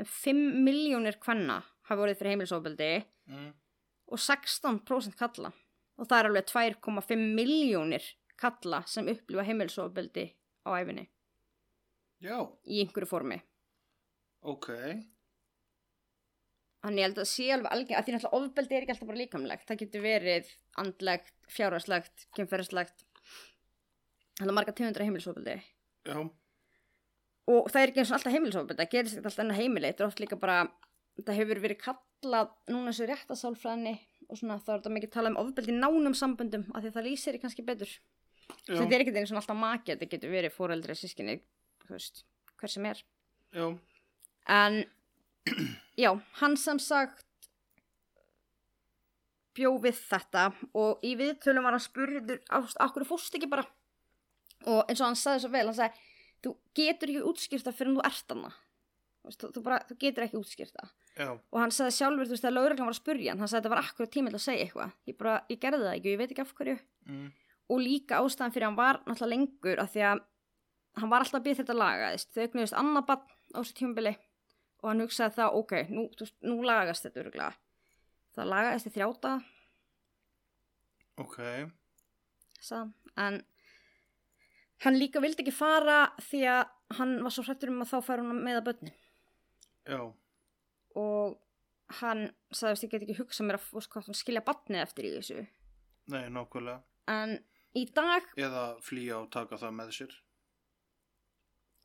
5 0.02 0.40
miljónir 0.66 1.16
kvenna 1.22 1.60
hafa 1.88 2.00
vorið 2.02 2.18
fyrir 2.20 2.34
heimilisofbeldi 2.34 2.90
Mm. 3.26 3.48
og 4.06 4.18
16% 4.22 5.16
kalla 5.18 5.48
og 5.98 6.06
það 6.06 6.18
er 6.20 6.26
alveg 6.28 6.44
2,5 6.46 7.16
miljónir 7.34 8.04
kalla 8.38 8.84
sem 8.86 9.08
upplifa 9.10 9.42
heimilisofbeldi 9.42 10.26
á 10.62 10.70
æfinni 10.78 11.08
Já, 12.22 12.38
í 12.70 12.78
einhverju 12.84 13.08
formi 13.10 13.40
ok. 14.46 14.68
Þannig 16.86 17.02
ég 17.02 17.08
held 17.08 17.20
að 17.20 17.28
sé 17.32 17.50
alveg 17.50 17.74
alveg 17.74 17.92
að 17.98 18.06
því 18.06 18.16
náttúrulega 18.16 18.40
ofbeldi 18.40 18.76
er 18.78 18.86
ekki 18.86 18.94
alltaf 18.94 19.10
bara 19.10 19.20
líkamlegt. 19.20 19.66
Það 19.68 19.82
getur 19.82 20.06
verið 20.06 20.50
andlegt, 20.82 21.36
fjárhagslegt 21.50 22.26
kynferðislegt. 22.38 23.06
Þannig 24.38 24.52
að 24.52 24.58
marga 24.60 24.76
tegundra 24.76 25.06
heimilisofbeldi. 25.06 25.56
Já, 26.06 26.18
og 27.50 27.70
það 27.70 27.80
er 27.80 27.92
ekki 27.92 28.02
eins 28.02 28.10
og 28.10 28.18
alltaf 28.18 28.34
heimilisofbeldi 28.34 28.82
það 28.82 28.92
gerist 28.92 29.16
ekki 29.16 29.30
alltaf 29.30 29.44
enna 29.44 29.56
heimili 29.56 29.90
þetta 29.90 30.02
er 30.02 30.10
oft 30.10 30.22
líka 30.22 30.38
bara 30.42 30.58
það 31.20 31.38
hefur 31.40 31.62
verið 31.62 31.80
kallað 31.84 32.52
núna 32.72 32.92
þessu 32.92 33.08
réttasálfræðinni 33.10 33.94
og 34.26 34.40
svona 34.40 34.58
þá 34.58 34.70
er 34.72 34.80
þetta 34.80 34.94
mikið 34.96 35.12
talað 35.14 35.32
um 35.32 35.40
ofbeldi 35.44 35.76
nánum 35.76 36.16
samböndum 36.18 36.66
af 36.72 36.82
því 36.82 36.90
að 36.90 36.96
það 36.96 37.06
lýsir 37.06 37.38
kannski 37.42 37.64
betur. 37.66 37.92
Já, 38.66 38.74
þetta 38.74 38.96
er 38.96 39.04
ekkert 39.04 39.20
eins 39.20 39.32
og 39.32 39.40
alltaf 39.40 39.58
maki 39.60 39.94
þetta 39.94 40.08
getur 40.10 40.34
verið 40.34 40.54
fóreldri, 40.56 40.96
sískinni 40.98 41.38
hver 41.86 42.72
sem 42.72 42.88
er. 42.90 43.02
Já, 43.54 43.66
en 44.58 44.80
já, 46.04 46.10
hann 46.40 46.56
sem 46.60 46.80
sagt 46.82 47.24
bjó 49.56 49.72
við 49.80 49.96
þetta 50.10 50.50
og 50.76 51.04
í 51.06 51.14
viðtölum 51.16 51.64
var 51.64 51.76
hann 51.76 51.84
spurður 51.84 52.42
okkur 52.52 53.06
fórst 53.08 53.38
ekki 53.38 53.48
bara? 53.48 53.64
Og 54.66 54.84
eins 54.88 55.00
og 55.00 55.10
hann 55.10 55.18
sagði 55.18 55.44
svo 55.44 55.52
vel, 55.54 55.64
hann 55.68 55.78
sagði 55.78 56.04
þú 56.44 56.52
getur 56.76 57.12
ekki 57.12 57.26
útskýrta 57.30 57.72
fyrir 57.74 57.96
þú 57.96 58.04
ert 58.04 58.34
hana 58.34 58.52
þú, 59.32 59.50
þú, 59.54 59.64
þú, 59.88 59.98
getur 60.02 60.26
ekki 60.26 60.40
útskýrta 60.40 60.90
já, 61.16 61.30
og 61.32 61.58
hann 61.62 61.72
sagði 61.74 61.96
sjálfur, 61.96 62.28
þú 62.28 62.36
veist, 62.36 62.44
þegar 62.44 62.56
lögreglan 62.58 62.90
var 62.90 62.96
að 62.96 63.00
spurja 63.00 63.32
hann, 63.32 63.42
hann 63.42 63.50
sagði 63.50 63.62
þetta 63.62 63.74
var 63.74 63.82
akkurat 63.82 64.12
tíma 64.12 64.32
til 64.32 64.38
að 64.38 64.44
segja 64.44 64.66
eitthvað. 64.66 64.94
Ég 65.08 65.18
bara, 65.18 65.34
ég 65.50 65.60
gerði 65.62 65.82
það 65.86 65.96
ekki 65.96 66.12
ég 66.12 66.20
veit 66.20 66.30
ekki 66.30 66.44
af 66.44 66.54
hverju. 66.58 66.78
Mm. 67.06 67.26
og 67.66 67.82
líka 67.82 68.20
ástæðan 68.22 68.54
fyrir 68.54 68.68
hann 68.68 68.78
var 68.78 69.00
náttúrulega 69.06 69.32
lengur 69.32 69.80
af 69.82 69.90
því 69.90 70.02
að 70.06 70.20
hann 71.00 71.10
var 71.10 71.24
alltaf 71.24 71.40
að 71.40 71.46
býða 71.46 71.58
þetta 71.60 71.76
lagaðist 71.80 72.32
þau 72.34 72.42
eignuðist 72.44 72.76
annað 72.78 73.06
bann 73.10 73.24
á 73.26 73.58
þessu 73.58 73.76
tímabili 73.80 74.12
og 74.82 74.90
hann 74.90 75.02
hugsaði 75.04 75.38
það, 75.38 75.58
ok, 75.60 75.74
nú, 75.92 76.06
nú 76.46 76.56
lagast 76.66 77.06
þetta 77.06 77.22
öruglega 77.24 77.52
það 78.36 78.50
lagaðist 78.52 78.90
í 78.90 78.94
þrjáta 78.96 79.32
ok, 81.22 81.38
hann. 82.68 82.92
en 83.16 83.40
hann 84.84 85.00
líka 85.00 85.22
vildi 85.24 85.44
ekki 85.44 85.56
fara 85.56 86.02
því 86.20 86.44
að 86.52 86.62
hann 87.00 87.16
var 87.24 87.34
svo 87.34 87.46
hrættur 87.46 87.72
um 87.72 87.82
að 87.84 87.92
þá 87.94 87.98
fær 88.06 88.22
hún 88.22 88.44
með 88.44 88.60
að 88.60 88.66
börni 88.68 88.94
já, 89.86 90.00
og 91.00 91.38
hann 92.02 92.26
sagðist 92.50 92.86
ég 92.86 92.92
get 92.92 93.06
ekki 93.06 93.20
hugsað 93.22 93.48
mér 93.48 93.60
að 93.60 93.96
hann 93.96 94.18
skilja 94.18 94.44
barnið 94.44 94.84
eftir 94.84 95.08
í 95.08 95.14
þessu 95.16 95.42
nei, 96.12 96.26
nákvæmlega. 96.30 96.82
en 97.10 97.38
í 97.76 97.84
dag 97.94 98.24
Eða 98.40 98.68
flýja 98.84 99.20
og 99.22 99.30
taka 99.32 99.58
það 99.60 99.74
með 99.80 99.92
sér. 99.98 100.14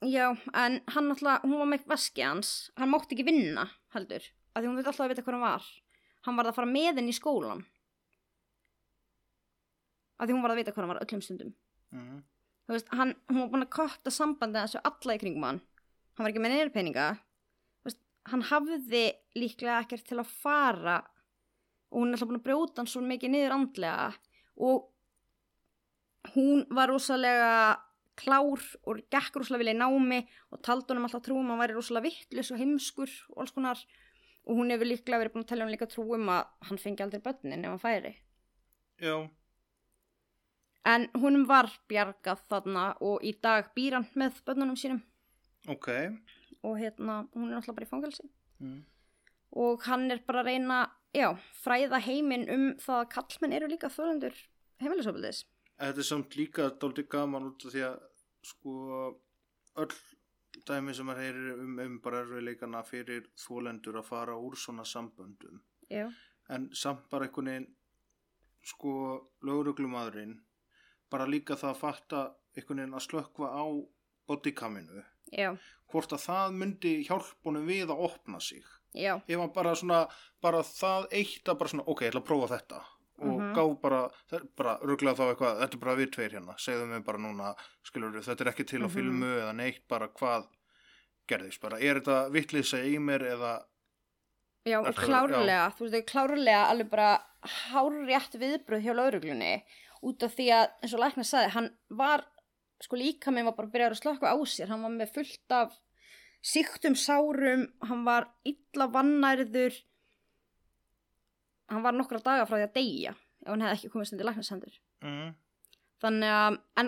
Já, 0.01 0.31
en 0.57 0.79
hann 0.89 1.09
náttúrulega, 1.11 1.45
hún 1.45 1.59
var 1.61 1.69
með 1.69 1.85
vaski 1.91 2.23
hans, 2.25 2.71
hann 2.79 2.89
mátti 2.89 3.13
ekki 3.13 3.25
vinna, 3.27 3.67
heldur, 3.93 4.23
af 4.55 4.63
því 4.63 4.69
hún 4.69 4.79
veit 4.79 4.87
alltaf 4.89 5.05
að 5.05 5.11
vita 5.13 5.23
hvað 5.25 5.35
hann 5.37 5.45
var. 5.45 5.67
Hann 6.25 6.37
var 6.39 6.49
að 6.49 6.57
fara 6.57 6.69
með 6.69 6.97
henni 6.97 7.13
í 7.13 7.17
skólan. 7.17 7.61
Af 10.17 10.25
því 10.25 10.35
hún 10.35 10.45
var 10.45 10.53
að 10.53 10.61
vita 10.61 10.73
hvað 10.73 10.83
hann 10.83 10.93
var 10.93 11.01
öllum 11.05 11.21
stundum. 11.25 11.51
Mm. 11.93 12.23
Þú 12.65 12.75
veist, 12.75 12.89
hann, 12.97 13.13
hún 13.29 13.43
var 13.43 13.51
búin 13.53 13.65
að 13.67 13.73
kotta 13.77 14.13
sambandi 14.13 14.61
þessu 14.61 14.81
alla 14.89 15.17
í 15.17 15.21
kringum 15.21 15.45
hann. 15.45 15.61
Hann 16.15 16.25
var 16.25 16.33
ekki 16.33 16.43
með 16.43 16.55
neður 16.55 16.73
peninga. 16.73 17.07
Þú 17.81 17.89
veist, 17.89 18.01
hann 18.33 18.45
hafði 18.49 19.05
líklega 19.37 19.79
ekkert 19.83 20.09
til 20.09 20.19
að 20.21 20.33
fara 20.41 20.97
og 21.91 21.99
hún 21.99 22.09
er 22.09 22.17
alltaf 22.17 22.29
búin 22.31 22.39
að 22.39 22.45
brjóta 22.47 22.81
hann 22.81 22.89
svo 22.89 23.01
mikið 23.05 23.33
niður 23.33 23.55
andlega 23.57 24.09
og 24.61 24.87
hún 26.35 26.65
var 26.71 26.89
rosalega 26.89 27.53
klár 28.19 28.63
og 28.85 29.01
gekk 29.13 29.39
rosalega 29.39 29.63
vilja 29.63 29.75
í 29.75 29.81
námi 29.81 30.21
og 30.51 30.61
taldi 30.65 30.91
honum 30.91 31.07
alltaf 31.07 31.23
trúum 31.25 31.47
að 31.47 31.53
hann 31.53 31.63
væri 31.63 31.77
rosalega 31.77 32.07
vittlis 32.09 32.51
og 32.51 32.61
heimskur 32.61 33.11
og 33.31 33.43
alls 33.43 33.53
konar. 33.55 33.83
Og 34.49 34.57
hún 34.57 34.73
hefur 34.73 34.89
líklega 34.89 35.21
verið 35.21 35.35
búin 35.35 35.45
að 35.45 35.51
tella 35.51 35.67
hann 35.67 35.75
líka 35.75 35.89
trúum 35.89 36.31
að 36.33 36.47
hann 36.69 36.81
fengi 36.81 37.05
aldrei 37.05 37.21
börnin 37.21 37.65
ef 37.67 37.75
hann 37.75 37.83
færi. 37.83 38.15
Já, 39.01 39.15
en 40.85 41.07
húnum 41.21 41.45
var 41.49 41.69
bjargað 41.89 42.41
þarna 42.49 42.85
og 43.05 43.23
í 43.25 43.33
dag 43.43 43.69
býr 43.75 43.99
hann 43.99 44.07
með 44.17 44.41
börnunum 44.45 44.77
sínum. 44.79 45.01
Ok. 45.69 45.89
og 46.61 46.77
hérna 46.77 47.27
hún 47.33 47.49
er 47.49 47.57
alltaf 47.57 47.75
bara 47.75 47.87
í 47.87 47.89
fangelsi. 47.89 48.27
Mm. 48.61 48.83
og 49.57 49.81
hann 49.87 50.11
er 50.13 50.19
bara 50.25 50.43
að 50.43 50.45
reyna 50.51 50.91
já, 51.17 51.33
fræða 51.63 51.97
heiminn 52.05 52.45
um 52.53 52.65
það 52.77 52.99
að 52.99 53.09
kallmenn 53.15 53.55
eru 53.57 53.69
líka 53.71 53.89
þólendur 53.89 54.35
heimilisofildis 54.77 55.39
Þetta 55.81 56.03
er 56.03 56.05
samt 56.05 56.35
líka 56.37 56.69
dálítið 56.77 57.07
gaman 57.09 57.47
út 57.49 57.63
af 57.65 57.73
því 57.73 57.83
að 57.87 57.95
sko 58.45 58.73
öll 59.81 59.93
dæmi 60.67 60.93
sem 60.93 61.07
maður 61.07 61.23
heyrir 61.25 61.63
um, 61.63 61.79
um 61.81 61.95
bara 62.03 62.21
erfiðleikana 62.21 62.83
fyrir 62.85 63.25
þólendur 63.39 63.97
að 64.01 64.09
fara 64.11 64.35
úr 64.37 64.57
svona 64.59 64.85
samböndum. 64.85 65.61
Já, 65.89 66.05
en 66.53 66.69
samt 66.77 67.07
bara 67.09 67.25
einhvern 67.27 67.49
veginn 67.49 67.69
sko 68.61 68.93
lögreglumadurinn 69.47 70.37
bara 71.11 71.25
líka 71.27 71.57
það 71.57 71.73
að 71.73 71.81
fatta 71.81 72.21
einhvern 72.55 72.83
veginn 72.83 72.99
að 72.99 73.05
slökva 73.07 73.49
á 73.49 73.65
bodykaminu 74.29 75.01
já, 75.33 75.49
hvort 75.91 76.13
að 76.13 76.25
það 76.27 76.57
myndi 76.61 76.95
hjálp 77.07 77.33
honum 77.47 77.65
við 77.67 77.89
að 77.89 78.05
opna 78.11 78.39
sig. 78.43 78.63
Já. 78.93 79.15
Ef 79.25 79.39
hann 79.39 79.53
bara 79.55 79.73
svona 79.73 80.05
bara 80.43 80.61
það 80.67 81.09
eitt 81.15 81.47
að 81.47 81.57
bara 81.57 81.73
svona 81.73 81.87
ok, 81.87 82.05
ég 82.05 82.11
ætla 82.13 82.21
að 82.21 82.29
prófa 82.29 82.53
þetta 82.53 82.81
og 83.21 83.37
Mhm. 83.41 83.53
gá 83.55 83.63
bara, 83.81 84.01
það 84.29 84.39
er 84.39 84.45
bara 84.57 84.77
rugglega 84.81 85.15
þá 85.17 85.23
eitthvað, 85.35 85.59
þetta 85.61 85.73
er 85.77 85.83
bara 85.85 85.95
við 85.95 86.11
tveir 86.15 86.31
hérna 86.37 86.55
segðu 86.57 86.87
mig 86.89 87.03
bara 87.05 87.17
núna, 87.17 87.55
skilur 87.85 88.21
þetta 88.21 88.41
er 88.41 88.51
ekki 88.53 88.65
til 88.67 88.79
á 88.81 88.87
Mhm. 88.87 88.93
filmu 88.95 89.25
eða 89.41 89.55
neitt 89.55 89.87
bara 89.87 90.07
hvað 90.07 90.47
gerðist 91.29 91.61
bara, 91.61 91.77
er 91.79 91.99
þetta 92.01 92.31
vittlýsa 92.31 92.81
í 92.83 92.97
mér 92.99 93.21
eða 93.31 93.63
Já, 94.65 94.77
og 94.79 94.93
klárlega, 94.95 95.73
þú 95.73 95.87
veist, 95.89 95.95
þau 95.95 96.05
klárlega 96.11 96.65
alveg 96.69 96.89
bara 96.89 97.21
hárrétt 97.71 98.35
viðbröð 98.37 98.83
hjá 98.85 98.93
lauruglunni 98.95 99.63
út 100.03 100.23
af 100.23 100.35
því 100.35 100.47
að, 100.53 100.67
eins 100.83 100.93
og 100.93 100.99
lækna 101.01 101.23
sagði, 101.25 101.49
hann 101.55 101.69
var, 101.89 102.23
sko 102.81 102.95
líka 102.97 103.31
minn 103.33 103.45
var 103.45 103.53
bara 103.57 103.67
að 103.67 103.73
byrja 103.73 103.89
að 103.89 104.01
slökka 104.01 104.29
á 104.33 104.37
sér, 104.45 104.67
hann 104.69 104.81
var 104.83 104.89
með 104.91 105.13
fullt 105.13 105.51
af 105.51 105.73
síktum 106.43 106.93
sárum, 106.97 107.67
hann 107.83 108.03
var 108.05 108.27
illa 108.45 108.87
vannærður, 108.87 109.73
hann 111.71 111.83
var 111.85 111.95
nokkra 111.95 112.21
daga 112.23 112.47
frá 112.49 112.57
því 112.57 112.67
að 112.67 112.75
deyja 112.77 113.13
ef 113.41 113.49
hann 113.49 113.63
hefði 113.65 113.77
ekki 113.77 113.91
komist 113.93 114.15
undir 114.15 114.27
læknasendur. 114.29 114.77
mm. 115.05 115.31
Þannig 116.01 116.33
að, 116.33 116.55
en 116.81 116.87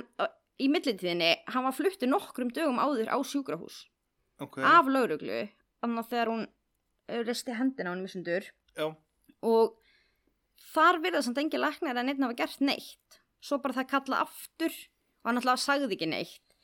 í 0.63 0.67
millitíðinni, 0.73 1.29
hann 1.53 1.65
var 1.67 1.75
fluttu 1.77 2.07
nokkrum 2.09 2.49
dögum 2.53 2.79
áður 2.81 3.11
á 3.13 3.17
sjúkrahús. 3.21 3.83
Ok, 4.41 4.57
af 4.65 4.89
lauruglu, 4.89 5.43
þannig 5.83 6.01
að 6.01 6.09
þegar 6.09 6.31
hún 6.31 6.47
risti 7.27 7.53
hendina 7.53 7.91
á 7.91 7.93
hann 7.93 8.01
misundur 8.01 8.47
og 9.45 9.75
þar 10.73 10.97
virðast 11.03 11.29
samt 11.29 11.41
engin 11.43 11.61
læknir 11.61 11.93
að 11.93 12.07
neitt 12.07 12.23
hafa 12.23 12.39
gert 12.39 12.63
neitt. 12.65 13.19
Svo 13.43 13.59
bara 13.61 13.77
það 13.77 13.91
kalla 13.91 14.23
aftur 14.23 14.73
og 14.73 15.29
hann 15.29 15.41
alltaf 15.41 15.61
sagði 15.61 15.91
ekki 15.93 16.09
neitt. 16.09 16.57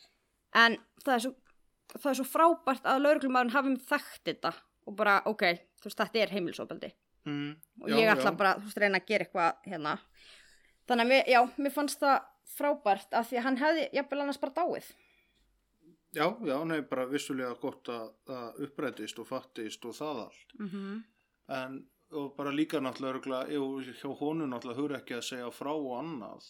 En 0.58 0.80
það 1.04 1.14
er 1.16 1.24
svo, 1.26 1.34
það 1.98 2.10
er 2.12 2.20
svo 2.22 2.28
frábært 2.32 2.90
að 2.90 3.04
lauruglumæðurinn 3.04 3.54
hafi 3.54 3.74
um 3.74 3.78
þekkt 3.92 4.24
þetta 4.32 4.54
og 4.90 4.98
bara 4.98 5.20
ok, 5.30 5.46
þú 5.78 5.90
veist 5.92 6.02
þetta 6.02 6.24
er 6.24 6.34
heimilisofbeldi 6.34 6.92
mm. 7.30 7.52
og 7.84 7.92
já, 7.92 7.98
ég 8.00 8.12
ætla 8.14 8.32
já. 8.34 8.38
bara, 8.42 8.56
veist, 8.64 8.82
reyna 8.82 9.02
að 9.02 9.12
gera 9.12 9.28
eitthvað 9.28 9.70
hérna 9.70 9.94
þannig 10.90 11.06
að, 11.06 11.12
mér, 11.14 11.30
já, 11.36 11.40
mér 11.58 11.76
fannst 11.76 12.02
það 12.02 12.18
frábært 12.56 13.14
af 13.14 13.30
því 13.30 13.40
að 13.40 13.48
hann 13.48 13.62
hefði 13.62 13.86
jafnvel 14.00 14.24
annars 14.24 14.42
bara 14.42 14.58
dáið. 14.58 14.90
Já, 16.18 16.26
já, 16.50 16.56
nei, 16.66 16.80
bara 16.90 17.06
vissulega 17.06 17.54
gott 17.62 17.92
að 17.94 18.10
það 18.26 18.64
upprætist 18.66 19.22
og 19.22 19.28
fattist 19.30 19.86
og 19.86 19.94
það 19.96 20.22
allt. 20.26 20.56
Mm 20.58 20.70
-hmm. 20.70 21.00
En 21.60 21.80
og 22.12 22.36
bara 22.38 22.52
líka 22.52 22.80
náttúrulega 22.80 23.52
jú, 23.54 23.82
hjá 23.82 24.10
honum 24.20 24.50
náttúrulega 24.50 24.82
hugur 24.82 24.96
ekki 24.98 25.18
að 25.20 25.28
segja 25.28 25.52
frá 25.54 25.72
og 25.74 25.92
annað. 26.00 26.48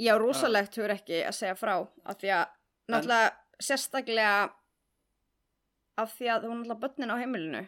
Já, 0.00 0.14
rosalegt 0.18 0.76
hefur 0.76 0.94
ekki 0.94 1.20
að 1.26 1.36
segja 1.36 1.56
frá 1.60 1.74
af 1.74 2.20
því 2.20 2.32
að 2.38 2.46
náttúrulega 2.88 3.30
sérstaklega 3.60 4.52
af 6.00 6.16
því 6.16 6.30
að 6.32 6.48
hún 6.48 6.62
náttúrulega 6.62 6.80
börnin 6.80 7.12
á 7.12 7.20
heimilinu 7.20 7.62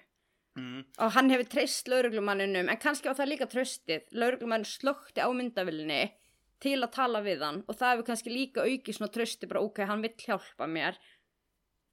Mm. 0.52 0.82
og 1.00 1.14
hann 1.14 1.30
hefur 1.32 1.48
treyst 1.48 1.86
lauruglumanninum 1.88 2.68
en 2.68 2.80
kannski 2.80 3.08
á 3.08 3.16
það 3.16 3.30
líka 3.30 3.46
tröstið 3.48 4.02
lauruglumann 4.12 4.66
slökti 4.68 5.24
á 5.24 5.28
myndavillinni 5.32 6.02
til 6.60 6.76
að 6.76 6.92
tala 6.92 7.22
við 7.24 7.40
hann 7.46 7.62
og 7.64 7.78
það 7.78 7.94
hefur 7.94 8.08
kannski 8.10 8.34
líka 8.34 8.66
aukið 8.66 8.98
svona 8.98 9.14
trösti 9.14 9.48
bara 9.48 9.64
ok, 9.64 9.82
hann 9.88 10.04
vill 10.04 10.14
hjálpa 10.20 10.68
mér. 10.68 11.00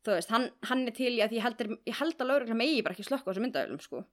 Þú 0.03 0.15
veist, 0.15 0.31
hann, 0.31 0.49
hann 0.67 0.85
er 0.87 0.95
til 0.95 1.13
í 1.15 1.23
að 1.23 1.37
ég 1.37 1.43
held, 1.43 1.63
ég 1.87 1.99
held 1.99 2.19
að 2.19 2.31
lauruglumann 2.31 2.63
megi 2.65 2.83
bara 2.83 2.97
ekki 2.97 3.07
slökka 3.07 3.27
á 3.27 3.29
þessu 3.31 3.45
myndavillum 3.45 3.83
sko. 3.83 4.03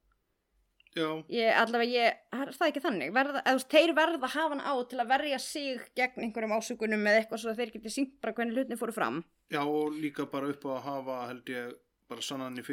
Ég, 0.96 1.50
allavega 1.52 1.92
ég, 1.92 2.20
er 2.32 2.50
það 2.56 2.70
ekki 2.70 2.82
þannig? 2.86 3.10
Verða, 3.12 3.42
eða, 3.44 3.64
þeir 3.74 3.92
verða 3.98 4.20
að 4.22 4.32
hafa 4.32 4.54
hann 4.54 4.62
á 4.64 4.74
til 4.88 5.00
að 5.02 5.10
verja 5.10 5.40
sig 5.42 5.82
gegn 5.98 6.22
einhverjum 6.24 6.54
ásökunum 6.56 7.04
eða 7.04 7.20
eitthvað 7.20 7.42
svo 7.42 7.52
að 7.52 7.60
þeir 7.60 7.72
geti 7.74 7.92
syngt 7.92 8.14
bara 8.22 8.32
hvernig 8.38 8.56
hlutin 8.56 8.80
fóru 8.80 8.94
fram. 8.96 9.18
Já, 9.52 9.60
og 9.60 9.98
líka 10.00 10.24
bara 10.32 10.48
upp 10.54 10.64
á 10.64 10.70
að 10.78 10.86
hafa, 10.86 11.18
held 11.34 11.52
ég, 11.52 11.74
bara 12.08 12.24
sannanni 12.24 12.64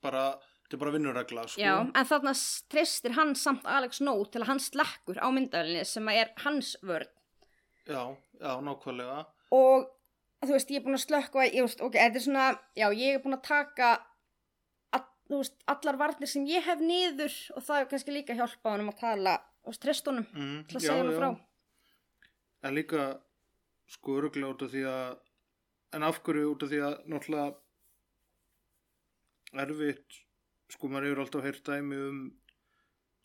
Já, 0.00 0.08
bara, 0.08 0.24
þetta 0.64 0.76
er 0.76 0.80
bara 0.80 0.92
vinnuregla, 0.94 1.42
sko. 1.48 1.60
Já, 1.60 1.74
en 1.94 2.06
þarna 2.08 2.32
treystir 2.72 3.12
hann 3.16 3.34
samt 3.36 3.66
Alex 3.68 4.00
Nó 4.00 4.14
til 4.32 4.40
að 4.42 4.46
hann 4.48 4.60
slekkur 4.60 5.18
á 5.20 5.28
myndavillinni 5.28 5.84
sem 5.84 6.06
að 6.08 6.20
er 6.22 6.30
hans 6.44 6.76
vörn 6.82 7.08
Já, 7.86 8.16
já, 8.40 8.52
nákvæmlega. 8.64 9.26
og 9.52 9.88
þú 10.44 10.52
veist, 10.54 10.70
ég 10.70 10.80
er 10.80 10.84
búin 10.86 10.96
að 10.96 11.04
slökka 11.06 11.44
ég 11.52 11.62
veist, 11.66 11.80
ok, 11.84 11.92
þetta 11.98 12.16
er 12.16 12.24
svona, 12.24 12.46
já, 12.76 12.86
ég 12.96 13.14
er 13.18 13.22
búin 13.24 13.36
að 13.36 13.42
taka 13.48 13.90
all, 14.92 15.04
veist, 15.28 15.56
allar 15.66 15.96
varnir 16.00 16.28
sem 16.28 16.46
ég 16.48 16.64
hef 16.64 16.80
niður 16.80 17.34
og 17.56 17.62
það 17.66 17.80
er 17.80 17.88
kannski 17.90 18.14
líka 18.14 18.34
hjálpa 18.38 18.72
honum 18.76 18.88
að 18.94 19.00
tala 19.00 19.36
og 19.66 19.76
treyst 19.76 20.06
honum 20.08 20.26
Mm, 20.32 20.64
til 20.68 20.76
að 20.76 20.80
segja 20.86 21.00
honum 21.02 21.18
frá 21.20 21.30
En 22.62 22.74
líka, 22.76 23.18
sko, 23.88 24.18
öruglega 24.20 24.52
út 24.54 24.62
af 24.62 24.70
því 24.72 24.82
að, 24.88 25.18
en 25.96 26.02
af 26.04 26.18
hverju 26.22 26.50
út 26.54 26.62
af 26.62 26.68
því 26.72 26.80
að, 26.84 26.96
náttúrulega, 27.08 27.54
erfitt, 29.58 30.20
sko, 30.70 30.88
maður 30.88 31.08
hefur 31.10 31.22
alltaf 31.24 31.44
heyrt 31.48 31.64
dæmi 31.66 31.96
um, 31.96 32.20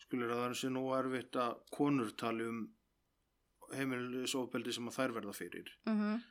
skulir 0.02 0.32
að 0.32 0.42
það 0.42 0.50
er 0.50 0.60
sér 0.62 0.74
nú 0.76 0.86
erfitt 0.98 1.36
að 1.42 1.60
konur 1.72 2.12
tali 2.18 2.48
um 2.50 2.64
heimilisofbeldi 3.76 4.74
sem 4.76 4.88
að 4.90 4.98
þær 5.00 5.16
verða 5.20 5.34
fyrir. 5.34 5.72
mm 5.86 6.00
-hmm. 6.02 6.22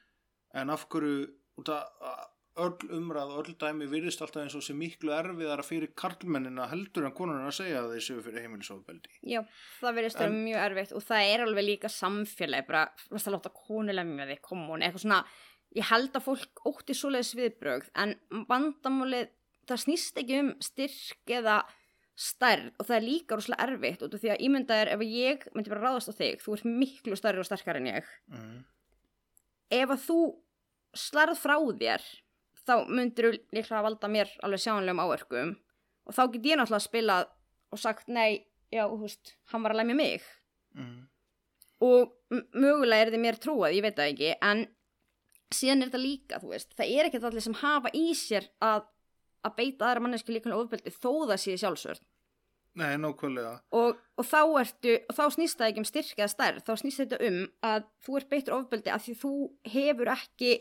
En 0.54 0.70
af 0.70 0.86
hverju, 0.88 1.26
að 1.58 2.28
öll 2.56 2.90
umræð 2.94 3.32
og 3.34 3.38
öll 3.48 3.54
dæmi 3.58 3.86
virðist 3.90 4.20
alltaf 4.22 4.42
eins 4.42 4.54
og 4.54 4.62
sé 4.62 4.74
miklu 4.74 5.10
erfiðara 5.10 5.62
fyrir 5.66 5.90
karlmennina 5.98 6.68
heldur 6.70 7.04
en 7.08 7.12
konurinn 7.12 7.48
að 7.48 7.56
segja 7.56 7.80
að 7.82 7.94
þeir 7.94 8.04
séu 8.06 8.22
fyrir 8.22 8.44
heimilisofbeldi. 8.44 9.10
Já, 9.22 9.40
það 9.80 9.94
verðist 9.94 10.18
vera 10.18 10.30
En- 10.30 10.44
mjög 10.44 10.60
erfitt 10.66 10.92
og 10.92 11.02
það 11.02 11.32
er 11.32 11.40
alveg 11.40 11.64
líka 11.64 11.88
samfélagi 11.88 12.66
bara, 12.66 12.84
varst 13.10 13.26
að 13.26 13.34
láta 13.34 13.50
konulega 13.50 14.04
með 14.06 14.28
þig 14.28 14.40
koma 14.42 14.66
hún, 14.68 14.82
eitthvað 14.82 15.02
svona 15.02 15.24
ég 15.74 15.84
held 15.90 16.12
að 16.14 16.26
fólk 16.28 16.62
ótti 16.70 16.94
svoleiðis 16.94 17.34
viðbrögð 17.34 17.90
en 17.96 18.14
vandamálið, 18.48 19.28
það 19.68 19.82
snýst 19.84 20.18
ekki 20.22 20.38
um 20.42 20.52
styrk 20.64 21.32
eða 21.38 21.58
stærð 22.14 22.68
og 22.78 22.86
það 22.86 22.96
er 22.96 23.04
líka 23.08 23.34
rosalega 23.36 23.66
erfitt 23.66 24.02
út 24.06 24.14
af 24.14 24.20
því 24.22 24.30
að 24.34 24.42
ímynda 24.46 24.76
er 24.84 24.90
ef 24.94 25.00
ég 25.02 25.46
myndi 25.54 25.72
bara 25.72 25.82
ráðast 25.88 26.12
á 26.12 26.14
þig, 26.14 26.36
þú 26.44 26.54
ert 26.54 26.64
miklu 26.70 27.16
stærri 27.18 27.42
og 27.42 27.48
sterkar 27.48 27.76
en 27.80 27.86
ég 27.90 28.04
Mm. 28.30 28.64
ef 29.70 29.88
að 29.90 30.04
þú 30.06 30.18
slarð 30.94 31.40
frá 31.40 31.56
þér 31.58 32.04
þá 32.64 32.74
myndir 32.88 33.24
þú 33.26 33.32
líklega 33.52 33.80
að 33.80 33.86
valda 33.88 34.08
mér 34.08 34.30
alveg 34.46 34.60
sjáanlegum 34.62 35.02
áverkum 35.02 35.56
og 36.06 36.14
þá 36.14 36.22
get 36.32 36.44
ég 36.52 36.56
náttúrulega 36.60 36.86
spilað 36.86 37.26
og 37.74 37.78
sagt 37.82 38.06
nei, 38.08 38.46
já, 38.70 38.86
þú 38.86 39.00
veist, 39.02 39.34
hann 39.50 39.62
var 39.62 39.72
að 39.74 39.82
lemja 39.82 39.96
mig 39.96 40.22
Mm. 40.74 41.06
og 41.80 42.14
mögulega 42.54 43.02
er 43.06 43.10
þið 43.12 43.20
mér 43.22 43.36
trúað, 43.38 43.74
ég 43.76 43.82
veit 43.82 43.94
það 43.96 44.08
ekki 44.14 44.30
en 44.42 44.66
síðan 45.54 45.82
er 45.82 45.88
þetta 45.90 46.00
líka, 46.02 46.38
þú 46.42 46.48
veist 46.50 46.72
það 46.74 46.94
er 46.98 47.06
ekkert 47.08 47.24
allir 47.28 47.42
sem 47.44 47.54
hafa 47.60 47.90
í 47.94 48.10
sér 48.14 48.48
að, 48.62 48.86
að 49.44 49.56
beita 49.60 49.88
aðra 49.88 50.04
manneski 50.04 50.34
líka 50.34 50.52
ofbeldi 50.56 50.92
þó 50.94 51.10
það 51.30 51.40
sé 51.44 51.56
sjálfsvörð 51.62 52.04
Nei, 52.74 52.96
nákvæmlega. 52.98 53.52
og, 53.70 53.98
og 54.18 54.26
þá 54.26 54.40
ertu, 54.64 54.94
og 55.06 55.14
þá 55.14 55.24
snýst 55.36 55.60
það 55.60 55.68
ekki 55.70 55.82
um 55.84 55.86
styrk 55.86 56.16
eða 56.18 56.30
stærð, 56.32 56.62
þá 56.66 56.72
snýst 56.80 57.02
þetta 57.04 57.20
um 57.28 57.36
að 57.68 57.84
þú 58.02 58.16
ert 58.18 58.32
beittur 58.32 58.56
ofbeldi 58.56 58.90
að 58.90 59.04
því 59.04 59.14
þú 59.20 59.34
hefur 59.76 60.10
ekki 60.16 60.54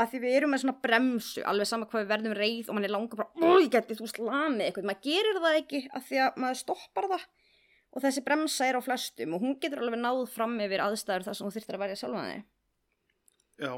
að 0.00 0.10
því 0.10 0.20
við 0.24 0.34
erum 0.38 0.50
með 0.54 0.62
svona 0.64 0.80
bremsu 0.82 1.44
alveg 1.46 1.68
sama 1.68 1.86
hvað 1.90 2.02
við 2.02 2.10
verðum 2.14 2.34
reið 2.38 2.70
og 2.70 2.76
mann 2.76 2.88
er 2.88 2.94
langar 2.94 3.20
bara, 3.20 3.30
ó, 3.36 3.50
ég 3.60 3.70
geti 3.74 3.98
þú 3.98 4.08
slamið 4.10 4.64
eitthvað, 4.66 4.88
maður 4.90 5.06
gerir 5.06 5.40
það 5.44 5.58
ekki 5.60 5.80
að 5.92 6.06
því 6.08 6.20
að 6.24 6.40
maður 6.42 6.60
stoppar 6.64 7.08
það 7.12 7.26
og 7.90 8.04
þessi 8.06 8.22
bremsa 8.26 8.66
er 8.70 8.78
á 8.78 8.82
flestum 8.86 9.34
og 9.36 9.44
hún 9.44 9.56
getur 9.62 9.82
alveg 9.84 10.00
náð 10.00 10.20
fram 10.30 10.56
yfir 10.62 10.82
aðstæður 10.86 11.26
þar 11.28 11.36
sem 11.38 11.46
þú 11.46 11.54
þyrftir 11.58 11.78
að 11.78 11.84
verja 11.84 12.00
sjálfa 12.00 12.26
þig 12.30 12.44
Já. 13.60 13.72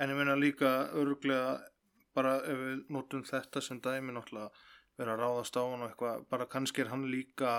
En 0.00 0.12
ég 0.12 0.16
meina 0.18 0.36
líka 0.36 0.70
örglega 0.96 1.58
bara 2.20 2.36
ef 2.44 2.62
við 2.66 2.84
notum 2.96 3.24
þetta 3.32 3.62
sem 3.64 3.80
dæmi 3.82 4.14
náttúrulega 4.16 4.50
vera 5.00 5.16
að 5.16 5.22
ráðast 5.24 5.56
á 5.56 5.62
hann 5.64 5.82
og 5.86 5.90
eitthvað, 5.90 6.24
bara 6.30 6.46
kannski 6.52 6.82
er 6.84 6.92
hann 6.92 7.06
líka 7.08 7.56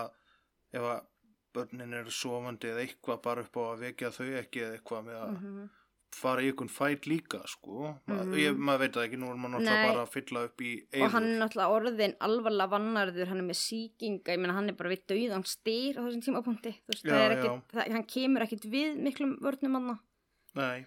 ef 0.71 0.81
að 0.93 1.05
börnin 1.51 1.93
eru 1.97 2.11
sofandi 2.15 2.69
eða 2.71 2.83
eitthvað 2.85 3.21
bara 3.25 3.41
upp 3.43 3.57
á 3.59 3.63
að 3.73 3.81
vekja 3.87 4.11
þau 4.15 4.27
ekki 4.39 4.61
eða 4.63 4.75
eitthvað 4.77 5.07
með 5.09 5.17
að 5.25 5.69
fara 6.11 6.43
í 6.43 6.49
einhvern 6.51 6.69
fæt 6.71 7.05
líka 7.07 7.39
sko, 7.47 7.89
Ma, 8.07 8.15
Mhm. 8.19 8.33
ég, 8.35 8.55
maður 8.59 8.79
veit 8.83 8.93
það 8.97 9.05
ekki, 9.07 9.17
nú 9.19 9.27
er 9.31 9.37
maður 9.39 9.53
náttúrulega 9.53 9.81
Nei. 9.81 9.91
bara 9.91 10.01
að 10.05 10.09
fylla 10.15 10.41
upp 10.47 10.61
í 10.67 10.71
og 11.01 11.11
hann 11.13 11.23
er 11.29 11.39
náttúrulega 11.39 11.75
orðin 11.77 12.15
alvarlega 12.27 12.71
vannarður, 12.73 13.27
hann 13.31 13.39
er 13.39 13.47
með 13.47 13.59
síkinga 13.61 14.33
ég 14.35 14.39
meina 14.43 14.53
hann 14.57 14.69
er 14.69 14.75
bara 14.79 14.89
við 14.91 15.05
dauðan 15.07 15.45
styr 15.47 15.95
á 15.95 16.01
þessum 16.03 16.25
tímapunkti 16.27 16.73
þú 16.83 16.91
veist, 16.91 17.05
Já, 17.07 17.11
það 17.15 17.23
er 17.23 17.35
ekkit, 17.37 17.63
það, 17.71 17.91
hann 17.95 18.07
kemur 18.15 18.45
ekkit 18.47 18.67
við 18.75 18.99
miklum 19.07 19.31
vörnum 19.39 19.79
hann 19.79 20.85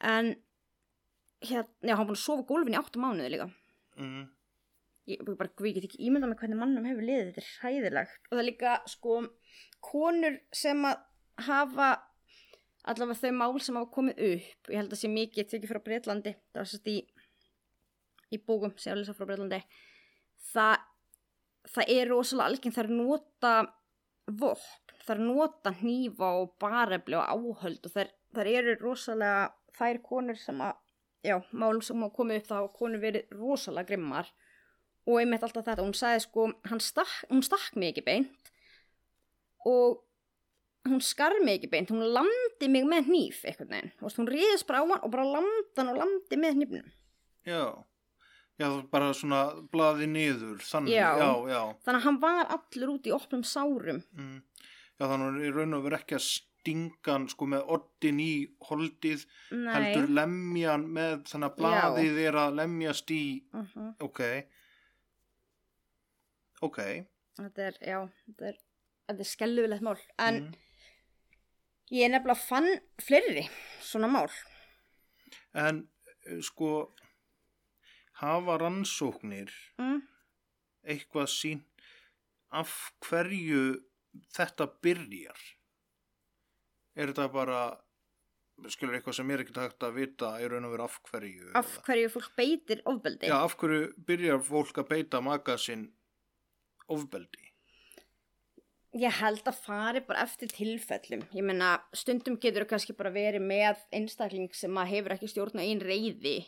en 0.00 0.36
hérna, 1.48 1.68
já, 1.82 1.94
hann 1.94 2.04
er 2.04 2.08
búin 2.10 2.18
að 2.18 2.24
sofa 2.24 2.46
á 2.46 2.50
gólfinu 2.50 2.76
í 2.76 2.80
áttu 2.80 3.02
mánuði 3.02 3.32
líka. 3.34 3.48
Mm, 3.98 4.24
ég 5.10 5.22
ég 5.22 5.36
bara, 5.38 5.50
ég 5.66 5.76
get 5.76 5.88
ekki 5.88 6.02
ímyndað 6.06 6.32
með 6.32 6.42
hvernig 6.42 6.60
mannum 6.62 6.88
hefur 6.88 7.08
liðið, 7.08 7.32
þetta 7.32 7.42
er 7.42 7.52
hræðilegt. 7.58 8.22
Og 8.28 8.34
það 8.34 8.42
er 8.42 8.48
líka, 8.48 8.76
sko, 8.92 9.18
konur 9.82 10.38
sem 10.54 10.86
að 10.88 11.04
hafa 11.48 11.90
allavega 12.88 13.20
þau 13.20 13.34
mál 13.36 13.60
sem 13.62 13.78
hafa 13.78 13.90
komið 13.94 14.22
upp 14.28 14.70
ég 14.72 14.80
held 14.80 14.94
að 14.94 15.00
sé 15.00 15.10
mikið 15.10 15.50
tekið 15.50 15.70
frá 15.70 15.80
Breitlandi 15.86 16.32
það 16.34 16.60
var 16.60 16.70
sérst 16.70 16.90
í 16.90 16.96
í 18.32 18.40
bókum 18.42 18.74
ég 18.74 18.88
að 18.90 19.02
lesa 19.02 19.14
frá 19.16 19.28
Breitlandi 19.28 19.60
það, 20.52 20.82
það 21.70 21.94
er 21.94 22.10
rosalega 22.10 22.48
algeng 22.50 22.74
það 22.74 22.84
er 22.84 22.94
nota 22.98 23.54
vopn, 24.42 24.96
það 25.02 25.14
er 25.14 25.22
nota 25.28 25.74
hnífa 25.80 26.32
og 26.40 26.54
barefli 26.62 27.18
og 27.18 27.30
áhöld 27.36 27.86
og 27.86 27.94
það, 27.94 28.14
það 28.34 28.52
eru 28.56 28.76
rosalega 28.80 29.50
þær 29.78 30.02
konur 30.06 30.40
sem 30.40 30.62
að 30.62 30.81
já, 31.24 31.36
mál 31.52 31.80
sem 31.82 32.00
hafa 32.02 32.16
komið 32.16 32.40
upp 32.42 32.48
þá 32.50 32.54
hafa 32.60 32.72
konur 32.78 33.02
verið 33.02 33.36
rosalega 33.38 33.88
grimmar 33.92 34.30
og 35.06 35.18
einmitt 35.18 35.42
alltaf 35.42 35.64
þetta, 35.66 35.82
hún 35.82 35.94
sagði 35.98 36.20
sko 36.24 36.48
stakk, 36.82 37.14
hún 37.30 37.42
stakk 37.42 37.76
mig 37.76 37.92
ekki 37.92 38.04
beint 38.06 38.50
og 39.66 40.02
hún 40.88 41.00
skar 41.02 41.34
mig 41.44 41.60
ekki 41.60 41.70
beint, 41.70 41.90
hún 41.94 42.02
landi 42.14 42.68
mig 42.70 42.84
með 42.90 43.08
hníf 43.10 43.42
Þú 43.46 44.02
veist, 44.06 44.18
hún 44.18 44.30
riðist 44.30 44.66
bara 44.66 44.82
á 44.82 44.86
hann 44.86 44.98
og 45.02 45.10
bara 45.14 45.24
landi 45.26 45.78
hann 45.78 45.92
og 45.94 45.98
landi 46.02 46.38
með 46.38 46.58
hnífnum 46.58 46.92
já. 47.46 47.64
Já, 48.60 48.68
bara 48.92 49.08
svona 49.16 49.40
blaði 49.72 50.06
niður, 50.06 50.60
þannig, 50.62 50.92
Já. 50.92 51.08
já, 51.18 51.30
já. 51.50 51.60
þannig 51.82 51.98
að 51.98 52.04
hann 52.04 52.18
var 52.22 52.50
allur 52.52 52.90
út 52.94 53.06
í 53.08 53.14
opnum 53.16 53.42
sárum 53.42 54.02
Mm. 54.14 54.42
Já, 55.00 55.06
þannig 55.08 55.12
að 55.12 55.22
hann 55.26 55.38
er 55.40 55.46
í 55.48 55.54
raun 55.56 55.74
og 55.74 55.84
verið 55.86 55.98
ekki 56.02 56.18
að 56.18 56.26
stinga 56.62 57.14
hann 57.16 57.28
sko 57.30 57.48
með 57.50 57.70
oddin 57.74 58.20
í 58.22 58.32
holdið, 58.68 59.24
Nei, 59.50 59.70
heldur 59.74 60.10
lemja 60.14 60.74
hann 60.76 60.88
með 60.94 61.24
þannig 61.30 61.48
að 61.48 61.56
blaðið 61.58 62.20
er 62.22 62.38
að 62.44 62.58
lemjast 62.60 63.14
í, 63.14 63.24
uh 63.58 63.78
ok, 64.06 64.20
ok, 66.62 66.78
þetta 67.40 67.66
er, 67.68 67.78
já 67.82 67.98
þetta 68.26 68.50
er, 68.52 68.60
þetta 69.10 69.24
er 69.24 69.30
skelluvilegt 69.32 69.86
mál. 69.86 69.96
En 70.22 70.40
mm. 70.44 70.52
ég 71.96 72.06
er 72.06 72.14
nefnilega 72.14 72.46
fann 72.46 72.70
fleiri 73.02 73.46
svona 73.82 74.10
mál. 74.12 74.30
En 75.58 75.82
eh, 76.28 76.38
sko, 76.44 76.92
hafa 78.22 78.58
rannsóknir 78.62 79.50
mm. 79.82 79.98
eitthvað 80.86 81.32
sín 81.32 81.66
af 82.52 82.92
hverju 83.02 83.80
þetta 84.36 84.68
byrjar? 84.84 85.42
Er 86.92 87.08
þetta 87.08 87.28
bara, 87.32 87.60
skilur 88.68 88.98
eitthvað 88.98 89.16
sem 89.16 89.30
er 89.32 89.42
ekkert 89.44 89.62
hægt 89.62 89.86
að 89.86 89.96
vita 89.96 90.34
í 90.42 90.48
raun 90.50 90.68
og 90.68 90.74
veru 90.74 90.84
af 90.84 90.98
hverju? 91.08 91.52
af 91.56 91.70
eða? 91.70 91.84
hverju 91.86 92.10
fólk 92.16 92.34
beitir 92.36 92.82
ofbeldi 92.84 93.30
Já, 93.30 93.38
af 93.38 93.56
hverju 93.60 93.88
byrjar 94.10 94.44
fólk 94.44 94.82
að 94.82 94.90
beita 94.92 95.22
maka 95.24 95.56
sinn 95.60 95.88
ofbeldi? 96.92 97.48
ég 98.92 99.20
held 99.22 99.46
að 99.48 99.60
fari 99.64 100.02
bara 100.04 100.24
eftir 100.26 100.50
tilfellum 100.52 101.22
ég 101.32 101.46
meina 101.48 101.78
stundum 101.96 102.36
getur 102.40 102.66
þú 102.66 102.72
kannski 102.74 102.96
bara 102.96 103.12
verið 103.14 103.44
með 103.44 103.80
einstakling 103.96 104.52
sem 104.56 104.76
að 104.76 104.90
hefur 104.92 105.14
ekki 105.16 105.30
stjórn 105.32 105.62
á 105.62 105.64
einn 105.64 105.80
reyði 105.80 106.42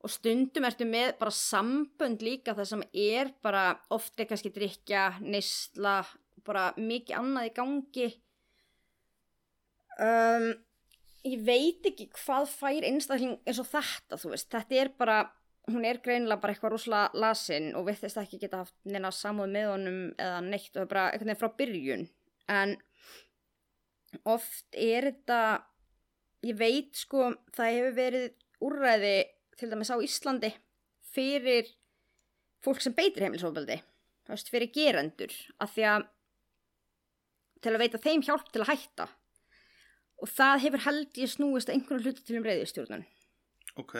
og 0.00 0.12
stundum 0.14 0.64
ertu 0.68 0.86
með 0.88 1.16
bara 1.20 1.34
sambönd 1.34 2.24
líka 2.24 2.54
það 2.56 2.70
sem 2.70 2.84
er 2.92 3.34
bara 3.44 3.66
oft 3.92 4.16
er 4.20 4.30
kannski 4.30 4.52
drikja, 4.54 5.18
neysla 5.20 5.98
bara 6.46 6.70
mikið 6.78 7.18
annað 7.18 7.50
í 7.50 7.54
gangi 7.56 8.08
um, 10.02 10.50
ég 11.26 11.42
veit 11.46 11.88
ekki 11.88 12.08
hvað 12.14 12.50
fær 12.52 12.86
einstakling 12.86 13.38
eins 13.46 13.60
og 13.62 13.68
þetta 13.70 14.20
þú 14.20 14.32
veist, 14.34 14.50
þetta 14.52 14.80
er 14.82 14.92
bara 14.98 15.20
hún 15.66 15.86
er 15.86 15.98
greinilega 16.02 16.40
bara 16.42 16.54
eitthvað 16.54 16.76
rúslega 16.76 17.22
lasin 17.22 17.72
og 17.78 17.88
viðþist 17.88 18.20
ekki 18.22 18.38
geta 18.42 18.62
haft 18.62 18.76
neina 18.86 19.10
samúð 19.14 19.50
með 19.54 19.70
honum 19.72 20.02
eða 20.14 20.42
neitt 20.46 20.70
og 20.70 20.76
það 20.76 20.84
er 20.84 20.92
bara 20.92 21.06
eitthvað 21.10 21.30
nefn 21.32 21.42
frá 21.42 21.56
byrjun. 21.60 22.04
En 22.54 22.76
oft 24.30 24.78
er 24.78 25.08
þetta 25.10 25.40
ég 26.46 26.58
veit 26.60 26.94
sko 26.94 27.32
það 27.56 27.72
hefur 27.74 27.96
verið 27.96 28.28
úrræði 28.66 29.16
til 29.58 29.70
dæmis 29.72 29.90
á 29.90 29.96
Íslandi 29.98 30.52
fyrir 31.16 31.72
fólk 32.62 32.82
sem 32.84 32.94
beitir 32.94 33.26
heimilisofbeldi 33.26 33.80
fyrir 34.50 34.70
gerendur. 34.74 35.34
Af 35.62 35.74
því 35.74 35.88
að 35.90 36.06
til 37.62 37.74
að 37.74 37.82
veita 37.82 38.02
þeim 38.02 38.22
hjálp 38.22 38.50
til 38.52 38.62
að 38.62 38.70
hætta 38.70 39.10
og 40.22 40.30
það 40.32 40.62
hefur 40.64 40.84
held 40.86 41.20
ég 41.20 41.32
snúist 41.32 41.70
einhvern 41.72 42.02
hluti 42.04 42.24
til 42.24 42.38
um 42.40 42.46
reyðistjórnun 42.46 43.04
Ok, 43.76 43.94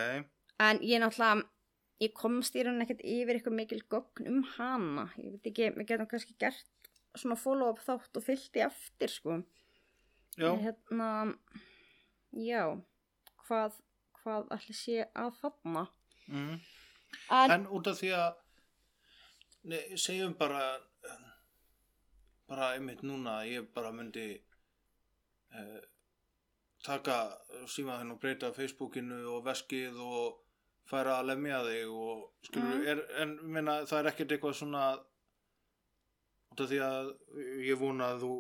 en 0.65 0.81
ég 0.81 1.03
náttúrulega 1.03 1.45
ég 2.01 2.13
komst 2.17 2.57
í 2.57 2.63
rauninni 2.65 2.87
ekkert 2.87 3.05
yfir 3.05 3.39
eitthvað 3.39 3.57
mikil 3.57 3.83
gögn 3.93 4.29
um 4.31 4.43
hana. 4.57 5.07
Ég 5.21 5.35
veit 5.37 5.49
ekki, 5.51 5.69
við 5.77 5.89
getum 5.91 6.09
kannski 6.11 6.37
gert 6.41 6.91
svona 7.17 7.37
follow-up 7.41 7.81
þátt 7.85 8.19
og 8.21 8.25
fyllt 8.25 8.57
í 8.57 8.65
eftir 8.65 9.13
sko. 9.13 9.39
Já, 10.37 10.51
En 10.51 10.61
hérna 10.65 11.11
já. 12.37 12.65
Hvað, 13.47 13.79
hvað 14.21 14.49
allir 14.57 14.77
sé 14.77 15.07
að 15.17 15.37
þarna? 15.41 15.87
Mm. 16.27 16.57
en, 17.31 17.51
en 17.55 17.67
út 17.71 17.87
af 17.87 18.01
því 18.01 18.09
að 18.19 18.41
nei, 19.71 19.83
segjum 19.95 20.33
bara 20.35 20.65
bara 22.51 22.73
einmitt 22.75 23.05
núna 23.07 23.41
ég 23.47 23.69
bara 23.75 23.93
myndi 23.95 24.25
eh, 24.35 25.79
taka 26.87 27.17
símaðinn 27.73 28.13
og 28.15 28.21
breyta 28.23 28.53
Facebookinu 28.57 29.21
og 29.35 29.45
veskið 29.49 29.99
og 30.07 30.39
færa 30.87 31.17
að 31.21 31.33
lemja 31.33 31.61
þig 31.67 31.93
og 31.93 32.25
skilur, 32.47 32.77
Mm. 32.77 32.87
er, 32.93 33.01
en 33.23 33.37
minna, 33.57 33.81
það 33.91 33.99
er 34.05 34.11
ekkert 34.13 34.35
eitthvað 34.37 34.55
svona 34.61 34.85
því 36.57 36.79
að 36.81 37.09
ég 37.67 37.77
vona 37.81 38.13
að 38.15 38.23
þú 38.25 38.33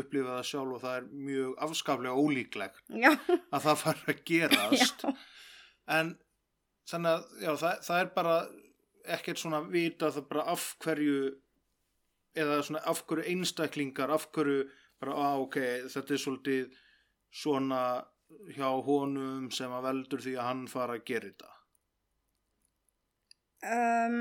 upplifa 0.00 0.36
það 0.36 0.44
sjálf 0.46 0.74
og 0.76 0.82
það 0.84 0.96
er 1.00 1.06
mjög 1.28 1.54
afskaplega 1.66 2.20
ólíklegt 2.22 2.92
já, 3.02 3.10
að 3.50 3.64
það 3.64 3.80
fara 3.80 4.12
að 4.12 4.20
gerast. 4.30 5.02
Já, 5.08 5.14
en 5.96 6.12
þannig 6.86 7.16
að 7.16 7.24
já, 7.42 7.50
það, 7.64 7.80
það 7.88 8.02
er 8.04 8.10
bara 8.14 8.34
ekkert 9.16 9.40
svona 9.42 9.60
vita 9.72 10.10
það 10.14 10.28
bara 10.30 10.44
af 10.52 10.66
hverju 10.84 11.16
eða 12.38 12.60
svona 12.68 12.84
af 12.92 13.00
hverju 13.10 13.26
einstaklingar 13.32 14.12
af 14.14 14.28
hverju 14.36 14.60
bara 15.02 15.16
að 15.32 15.42
ok 15.48 15.58
þetta 15.96 16.14
er 16.14 16.22
svolítið 16.22 16.78
svona 17.30 18.04
hjá 18.54 18.68
honum 18.86 19.48
sem 19.54 19.72
að 19.74 19.86
veldur 19.88 20.22
því 20.22 20.36
að 20.36 20.46
hann 20.46 20.62
fara 20.70 20.98
að 20.98 21.04
gera 21.10 21.30
þetta? 21.30 21.50
Um, 23.60 24.20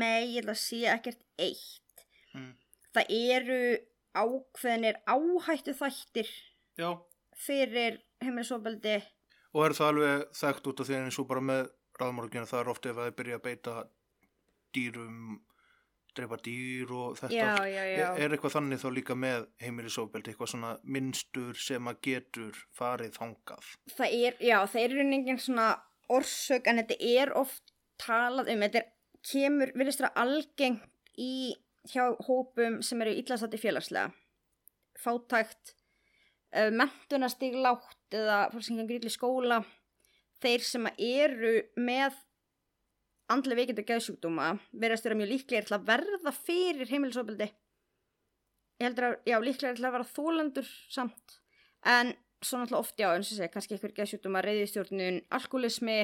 nei, 0.00 0.32
ég 0.34 0.42
ætla 0.42 0.56
að 0.56 0.62
sé 0.62 0.80
ekkert 0.90 1.22
eitt. 1.38 2.06
Mm. 2.30 2.54
það 2.94 3.08
eru 3.34 3.62
ákveðnir 4.14 4.98
áhættu 5.06 5.74
þættir 5.74 6.28
já. 6.78 6.90
fyrir 7.34 7.98
heimilisofbeldi. 8.22 9.00
Og 9.54 9.66
er 9.66 9.74
það 9.74 9.92
alveg 9.92 10.24
þekkt 10.38 10.70
út 10.70 10.82
af 10.82 10.88
því 10.88 10.98
eins 10.98 11.18
og 11.18 11.28
bara 11.30 11.42
með 11.42 11.62
ráðmorginu 12.00 12.48
það 12.50 12.62
er 12.62 12.72
ofta 12.72 12.90
ef 12.90 13.00
að 13.00 13.08
þið 13.08 13.16
byrja 13.20 13.38
að 13.38 13.46
beita 13.46 13.74
dýrum 14.74 15.18
dreipa 16.16 16.38
dýr 16.44 16.92
og 16.94 17.18
þetta. 17.18 17.34
Já, 17.34 17.68
já, 17.70 17.82
já. 17.90 18.06
Er 18.16 18.34
eitthvað 18.34 18.56
þannig 18.56 18.82
þá 18.82 18.88
líka 18.96 19.16
með 19.18 19.46
heimilisofbeldi, 19.62 20.32
eitthvað 20.32 20.52
svona 20.54 20.72
minnstur 20.84 21.58
sem 21.58 21.90
að 21.90 22.00
getur 22.06 22.62
farið 22.76 23.16
þangað? 23.18 23.72
það 23.96 24.16
er, 24.20 24.38
já, 24.44 24.56
það 24.72 24.84
er 24.84 24.96
engin 25.04 25.42
svona 25.42 25.68
orsök 26.10 26.70
en 26.70 26.82
þetta 26.82 26.96
er 27.10 27.34
oft 27.38 27.74
talað 28.00 28.50
um, 28.52 28.64
þetta 28.66 28.82
er, 28.82 28.88
kemur, 29.30 29.74
viljast 29.76 30.02
vera 30.02 30.14
algengt 30.22 31.20
í 31.20 31.52
hjá 31.90 32.06
hópum 32.26 32.80
sem 32.84 33.02
eru 33.04 33.14
illastætti 33.20 33.60
félagslega. 33.60 34.10
Fátækt 35.00 35.74
uh, 36.56 36.70
mentunastig 36.74 37.56
lágt 37.56 38.16
eða 38.16 38.46
fólk 38.52 38.66
sem 38.66 38.80
illa 38.82 38.98
í 39.00 39.14
skóla. 39.14 39.60
Þeir 40.40 40.64
sem 40.64 40.88
eru 40.96 41.54
með 41.76 42.16
andlega 43.30 43.60
veikind 43.60 43.82
og 43.82 43.88
geðsjúkdóma 43.88 44.48
verðast 44.82 45.06
vera 45.06 45.18
mjög 45.18 45.32
líklegir 45.34 45.68
til 45.68 45.76
að 45.76 45.86
verða 45.90 46.32
fyrir 46.34 46.90
heimilisofbeldi. 46.90 47.48
Ég 48.80 48.88
heldur 48.88 49.08
að, 49.10 49.16
já, 49.28 49.36
líklegir 49.44 49.78
til 49.78 49.86
að 49.86 49.96
vera 49.98 50.10
þólendur 50.10 50.68
samt. 50.90 51.38
En 51.86 52.14
svo 52.40 52.60
náttúrulega 52.60 52.80
oft, 52.80 52.96
já, 53.00 53.08
eins 53.12 53.30
og 53.30 53.38
segja, 53.38 53.52
kannski 53.52 53.76
eitthvað 53.76 53.96
geðsjúkdóma, 54.00 54.42
reyðistjórnun, 54.44 55.20
alkoholismi 55.36 55.98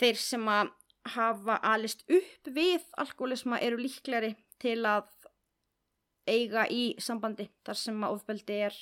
þeir 0.00 0.18
sem 0.18 0.48
að 0.50 0.72
hafa 1.14 1.58
alist 1.68 2.04
upp 2.08 2.48
við 2.56 2.84
alkoholisma 3.00 3.60
eru 3.62 3.78
líklegri 3.78 4.32
til 4.62 4.80
að 4.88 5.10
eiga 6.26 6.64
í 6.72 6.94
sambandi 7.02 7.50
þar 7.66 7.78
sem 7.78 8.04
að 8.06 8.16
ofbeldi 8.16 8.58
er. 8.68 8.78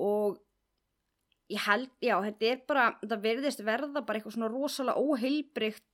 Og 0.00 0.38
ég 1.50 1.62
held, 1.66 1.90
já, 2.02 2.14
þetta 2.28 2.50
er 2.52 2.60
bara 2.68 2.86
þetta 3.00 3.20
verðist 3.24 3.64
verða 3.66 4.04
bara 4.06 4.20
eitthvað 4.20 4.36
svona 4.36 4.50
rosalega 4.52 5.02
óheilbrygt 5.02 5.86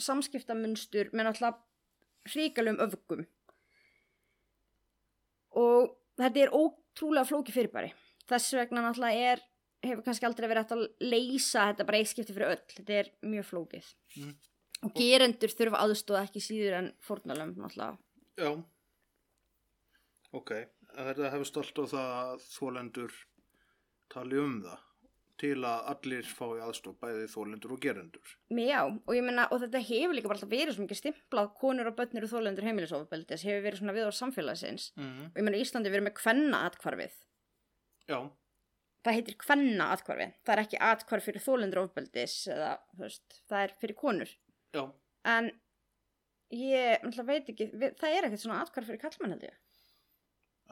samskiptamunstur 0.00 1.10
með 1.12 1.28
náttúrulega 1.28 2.32
hrikalum 2.32 2.80
öfgum 2.82 3.24
og 5.58 5.90
þetta 6.20 6.44
er 6.44 6.54
ótrúlega 6.54 7.28
flóki 7.28 7.54
fyrirbæri. 7.54 7.90
Þess 8.30 8.54
vegna 8.56 8.84
náttúrulega 8.84 9.32
er 9.32 9.42
hefur 9.82 10.04
kannski 10.06 10.28
aldrei 10.28 10.46
verið 10.46 10.62
hægt 10.62 10.74
að 10.76 10.84
leysa 11.02 11.66
þetta 11.70 11.86
bara 11.88 12.00
eiskipti 12.02 12.36
fyrir 12.36 12.54
öll, 12.54 12.62
þetta 12.76 12.98
er 13.00 13.10
mjög 13.26 13.48
flókið. 13.50 13.88
Mm. 14.20 14.36
og 14.82 14.94
gerendur 14.98 15.52
þurfa 15.54 15.80
aðstóða 15.84 16.22
ekki 16.26 16.40
síður 16.42 16.78
en 16.80 16.88
fórnalöfum 17.06 17.62
náttúrulega. 17.62 17.98
Já. 18.38 18.50
Ok, 20.32 20.54
þetta 20.96 21.30
hefur 21.34 21.50
stolt 21.50 21.78
á 21.78 21.84
það 21.92 22.14
að 22.22 22.46
þólendur 22.48 23.18
tali 24.12 24.40
um 24.42 24.56
það 24.64 24.88
til 25.42 25.56
að 25.66 25.88
allir 25.92 26.28
fái 26.38 26.62
aðstof 26.62 26.96
bæði 27.02 27.26
þólendur 27.32 27.74
og 27.74 27.82
gerendur. 27.82 28.36
Já, 28.54 28.80
og 28.86 29.12
ég 29.16 29.26
meina, 29.26 29.48
og 29.50 29.60
þetta 29.64 29.82
hefur 29.88 30.16
líka 30.16 30.30
bara 30.30 30.38
alltaf 30.38 30.52
verið 30.52 30.76
svo 30.76 30.86
mikið 30.86 31.00
stimplað. 31.00 31.50
Konur 31.58 31.90
og 31.90 31.98
börnir 31.98 32.28
og 32.28 32.32
þólendur 32.32 32.68
heimilisofabeldi 32.68 33.34
þess 33.34 33.48
hefur 33.50 33.66
verið 33.66 33.82
svona 33.82 33.96
við 33.98 34.08
á 34.08 34.12
samfélagsins. 34.22 34.88
Mm. 34.96 35.28
og 35.32 35.42
ég 35.42 35.48
meina, 35.48 35.58
í 35.58 35.66
Íslandi 35.66 35.90
erum 35.92 36.08
með 36.08 36.18
kvenna 36.20 36.62
atkvarfið 36.68 37.18
Já, 38.10 38.18
það 39.02 39.18
heitir 39.18 39.38
kvenna 39.40 39.88
atkvarfið, 39.94 40.36
það 40.46 40.54
er 40.54 40.62
ekki 40.64 40.80
atkvarf 40.88 41.28
fyrir 41.28 41.44
þólendur 41.44 41.82
ofbeldis 41.84 42.36
eða, 42.52 42.72
þú 42.92 43.04
veist, 43.04 43.38
það 43.50 43.66
er 43.66 43.74
fyrir 43.82 43.98
konur. 43.98 44.32
Já, 44.74 44.82
en 45.32 45.50
ég, 46.52 47.02
náttúrulega 47.02 47.28
veit 47.30 47.52
ekki 47.54 47.68
við, 47.72 47.96
það 48.00 48.16
er 48.16 48.28
ekkert 48.28 48.44
svona 48.44 48.60
atkvarf 48.62 48.90
fyrir 48.90 49.02
kallmann 49.02 49.36
held 49.36 49.48
ég. 49.48 49.58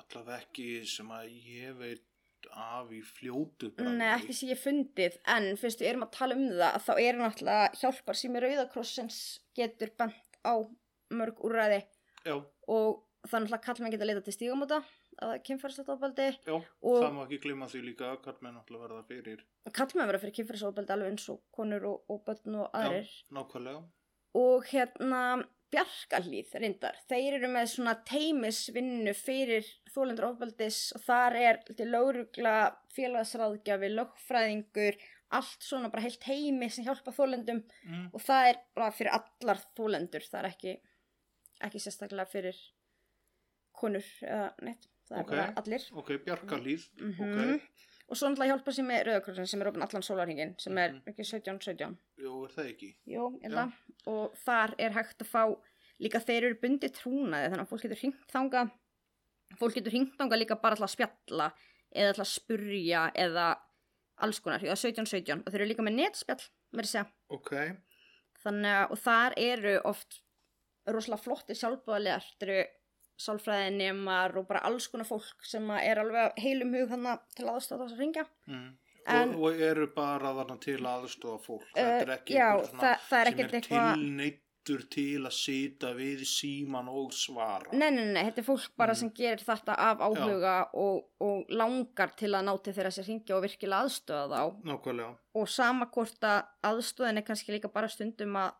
Allavega 0.00 0.40
ekki 0.40 0.68
sem 0.88 1.10
að 1.12 1.32
ég 1.50 1.76
veit 1.78 2.06
af 2.52 2.90
í 2.94 3.00
fljótu 3.04 3.70
bragði. 3.76 3.96
Nei, 3.98 4.08
ekki 4.16 4.34
sem 4.36 4.48
ég 4.52 4.58
fundið, 4.62 5.18
en 5.26 5.50
fyrst 5.60 5.80
við 5.82 5.88
erum 5.92 6.06
að 6.06 6.12
tala 6.16 6.34
um 6.38 6.46
það, 6.48 6.78
þá 6.86 6.92
er 7.00 7.18
náttúrulega 7.20 7.80
hjálpar 7.80 8.16
sem 8.20 8.36
er 8.36 8.46
Rauðakrossins 8.46 9.20
getur 9.56 9.92
bent 9.98 10.40
á 10.46 10.54
mörg 11.10 11.40
úrræði 11.44 11.82
Já, 12.24 12.36
og 12.68 13.04
er 13.26 13.30
náttúrulega 13.44 13.64
kallmenn 13.66 13.92
geta 13.92 14.08
leita 14.08 14.24
til 14.24 14.32
stígamóta 14.36 14.80
að 15.20 15.34
kynfærslega 15.44 15.92
ofbeldi 15.92 16.28
já, 16.46 16.54
Og- 16.56 17.02
það 17.04 17.12
má 17.16 17.22
ekki 17.26 17.40
glima 17.42 17.66
því 17.68 17.80
líka 17.84 18.12
að 18.14 18.22
kallmenn 18.24 18.54
náttúrulega 18.56 18.88
verða 18.88 19.04
fyrir. 19.10 19.40
kallmenn 19.76 20.06
vera 20.08 20.18
fyrir 20.22 20.36
kynfærslega 20.38 20.70
ofbeldi 20.72 20.92
alveg 20.94 21.10
eins 21.12 21.28
og 21.28 21.40
konur 21.52 21.84
og, 21.90 22.04
og 22.08 22.24
börn 22.24 22.56
og 22.62 22.70
aðrir 22.72 23.08
Já, 23.10 23.34
nákvæmlega. 23.36 23.82
og 24.34 24.64
hérna 24.70 25.44
Bjarkalíð 25.70 26.54
reyndar, 26.58 26.96
þeir 27.08 27.36
eru 27.38 27.48
með 27.52 27.68
svona 27.70 27.92
teimisvinnu 28.08 29.12
fyrir 29.14 29.66
þólendur 29.94 30.26
ofbeldis 30.32 30.78
og 30.96 31.04
þar 31.04 31.36
er 31.38 31.60
laurugla, 31.86 32.54
félagsráðgjafi, 32.96 33.90
lögfræðingur, 33.94 34.98
allt 35.38 35.62
svona 35.62 35.90
bara 35.92 36.02
heilt 36.02 36.24
heimi 36.26 36.66
sem 36.74 36.84
hjálpa 36.88 37.14
þólendum 37.14 37.62
Mm. 37.86 38.08
og 38.12 38.20
það 38.20 38.48
er 38.50 38.56
bara 38.74 38.90
fyrir 38.90 39.12
allar 39.14 39.62
þólendur, 39.78 40.26
það 40.26 40.40
er 40.42 40.48
ekki, 40.50 40.74
ekki 41.62 41.78
sérstaklega 41.86 42.26
fyrir 42.26 42.58
konur 43.72 44.02
eða 44.26 44.50
neitt, 44.66 44.88
það 45.08 45.16
er 45.18 45.22
Ok. 45.22 45.30
bara 45.30 45.54
allir. 45.62 45.86
Ok, 45.94 46.10
bjarkalíð. 46.26 46.88
Mm 46.98 47.14
Ok, 47.20 47.62
Og 48.10 48.18
svo 48.18 48.26
náttúrulega 48.28 48.56
hjálpa 48.56 48.72
sér 48.74 48.86
með 48.88 49.02
Rauðakrossin 49.06 49.46
sem 49.46 49.60
er 49.62 49.68
opinn 49.70 49.82
allan 49.86 50.02
sólarhingin 50.02 50.54
sem 50.58 50.78
er 50.78 50.92
Mhm. 50.92 51.02
ekki 51.12 51.24
17-17. 51.28 51.96
jú, 52.18 52.44
er 52.44 52.50
það 52.56 52.70
ekki? 52.72 52.88
Já. 53.06 53.22
að. 53.44 53.72
Og 54.06 54.32
þar 54.44 54.74
er 54.78 54.90
hægt 54.90 55.18
að 55.22 55.30
fá 55.30 55.44
líka 56.00 56.18
þeir 56.24 56.44
eru 56.48 56.54
bundið 56.62 56.92
trúnaði 56.96 57.50
þannig 57.50 57.60
að 57.66 57.68
fólk 57.68 57.82
getur 57.82 58.00
hringt 58.02 58.32
þanga 58.32 58.70
fólk 59.60 59.74
getur 59.74 59.90
hringt 59.92 60.16
þanga 60.18 60.38
líka 60.38 60.56
bara 60.60 60.76
til 60.76 60.84
að 60.86 60.94
spjalla 60.96 61.52
eða 61.94 62.14
til 62.14 62.22
að 62.24 62.30
spurja 62.34 63.12
eða 63.14 63.46
alls 64.18 64.40
konar, 64.40 64.60
já 64.60 64.72
17-17 64.76 65.42
og 65.46 65.52
þeir 65.52 65.60
eru 65.60 65.68
líka 65.70 65.82
með 65.82 65.94
netspjall, 65.96 66.42
að 66.76 66.84
segja 66.86 67.06
ok, 67.30 67.50
þannig 68.44 68.74
að, 68.76 68.90
og 68.90 68.98
þar 68.98 69.32
eru 69.36 69.80
oft 69.84 70.20
rosalega 70.86 71.22
flotti 71.22 71.54
sjálfbúðalegar 71.56 72.24
þetta 72.38 72.46
eru 72.48 72.66
sálfræðinemar 73.20 74.36
og 74.40 74.46
bara 74.48 74.62
alls 74.68 74.86
konar 74.90 75.08
fólk 75.08 75.44
sem 75.46 75.70
er 75.78 76.00
alveg 76.02 76.38
heilum 76.40 76.74
hug 76.76 76.88
þannig 76.92 77.24
til 77.36 77.46
aðstáða 77.52 77.86
þess 77.86 77.96
að 77.96 78.04
ringja 78.04 78.26
mm. 78.46 78.70
En- 79.10 79.32
og, 79.34 79.46
og 79.48 79.60
eru 79.64 79.86
bara 79.96 80.30
þarna 80.36 80.58
til 80.60 80.76
aðstofa 80.86 81.40
fólk. 81.42 81.62
Eh, 81.74 81.82
þetta 81.82 82.04
er 82.04 82.10
ekki 82.18 82.34
já, 82.36 82.48
það- 82.68 83.06
það 83.08 83.20
er 83.20 83.30
sem 83.30 83.40
er 83.40 83.54
eitthvað- 83.56 83.94
tilneittur 83.96 84.82
til 84.92 85.22
að 85.24 85.32
sita 85.34 85.92
við 85.96 86.20
síman 86.28 86.88
og 86.92 87.14
svara. 87.16 87.72
Nei, 87.72 87.88
nei, 87.90 88.04
nei, 88.12 88.22
þetta 88.28 88.38
er 88.44 88.46
fólk 88.50 88.68
bara 88.76 88.92
Mm. 88.92 88.96
sem 89.00 89.10
gerir 89.10 89.42
þetta 89.42 89.74
af 89.88 89.98
áhuga 90.04 90.68
og, 90.74 91.08
og 91.20 91.46
langar 91.48 92.12
til 92.14 92.28
að 92.36 92.44
ná 92.44 92.52
til 92.62 92.72
þeirra 92.76 92.92
sér 92.92 93.08
hringja 93.08 93.36
og 93.38 93.42
virkilega 93.42 93.82
aðstöða 93.88 94.36
þá. 94.36 94.62
Nákvæmlega, 94.68 95.16
og 95.34 95.48
sama 95.48 95.86
hvort 95.86 96.20
að 96.20 96.44
aðstöðin 96.62 97.18
er 97.18 97.22
kannski 97.22 97.56
líka 97.56 97.72
bara 97.72 97.88
stundum 97.88 98.36
að 98.36 98.52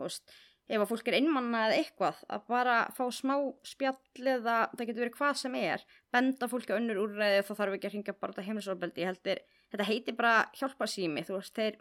veist, 0.00 0.24
ef 0.64 0.80
að 0.80 0.88
fólk 0.88 1.08
er 1.10 1.18
einmanna 1.18 1.66
eða 1.68 1.80
eitthvað 1.80 2.20
að 2.32 2.44
bara 2.48 2.76
fá 2.96 3.04
smá 3.12 3.34
spjall 3.66 4.28
eða 4.32 4.56
það 4.72 4.86
getur 4.88 5.02
verið 5.04 5.16
hvað 5.18 5.40
sem 5.42 5.56
er 5.60 5.84
benda 6.14 6.48
fólki 6.48 6.72
á 6.72 6.78
önnur 6.78 7.02
úrræði 7.02 7.42
þá 7.44 7.52
þarf 7.58 7.76
ekki 7.76 7.88
að 7.88 7.96
hringja 7.96 8.14
bara 8.16 8.32
þetta 8.32 8.46
heimilisofbeldi 8.48 9.04
ég 9.04 9.10
heldur, 9.10 9.42
þetta 9.74 9.88
heitir 9.90 10.16
bara 10.16 10.34
hjálpa 10.56 10.88
sími 10.88 11.24
þú 11.26 11.36
veist, 11.36 11.58
þeir, 11.58 11.76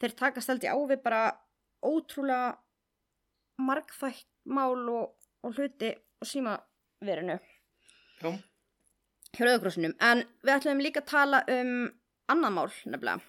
þeir 0.00 0.14
takast 0.22 0.52
held 0.52 0.64
ég 0.64 0.72
á 0.72 0.78
við 0.88 1.02
bara 1.04 1.24
ótrúlega 1.84 2.54
margþætt 3.60 4.28
mál 4.48 4.88
og, 4.88 5.12
og 5.44 5.58
hluti 5.58 5.92
og 6.22 6.28
símaverinu. 6.28 7.36
Já, 8.22 8.30
hjá 9.36 9.44
rauðgrossinum 9.44 9.94
en 10.00 10.24
við 10.40 10.54
ætlum 10.54 10.80
líka 10.80 11.02
að 11.02 11.10
tala 11.12 11.42
um 11.50 11.74
annað 12.32 12.56
mál 12.56 12.70
nefnilega. 12.70 13.20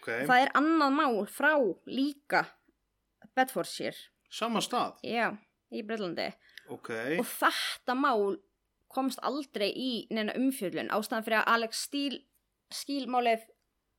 Ok. 0.00 0.10
Það 0.10 0.36
er 0.40 0.52
annað 0.58 0.98
mál 0.98 1.22
frá 1.30 1.52
líka 1.86 2.42
Bedfordshire. 3.36 4.08
Sama 4.32 4.62
stað, 4.64 4.96
já, 5.04 5.28
í 5.72 5.82
Breitlandi 5.84 6.30
ok. 6.70 6.90
Og 7.20 7.26
þetta 7.28 7.96
mál 7.98 8.36
komst 8.92 9.22
aldrei 9.24 9.70
í 9.72 9.90
neina 10.12 10.34
umfjöllun. 10.36 10.92
Ástæðan 10.92 11.26
fyrir 11.26 11.40
að 11.40 11.50
Alex 11.54 11.86
Steele 11.88 12.20
skílmálið 12.72 13.46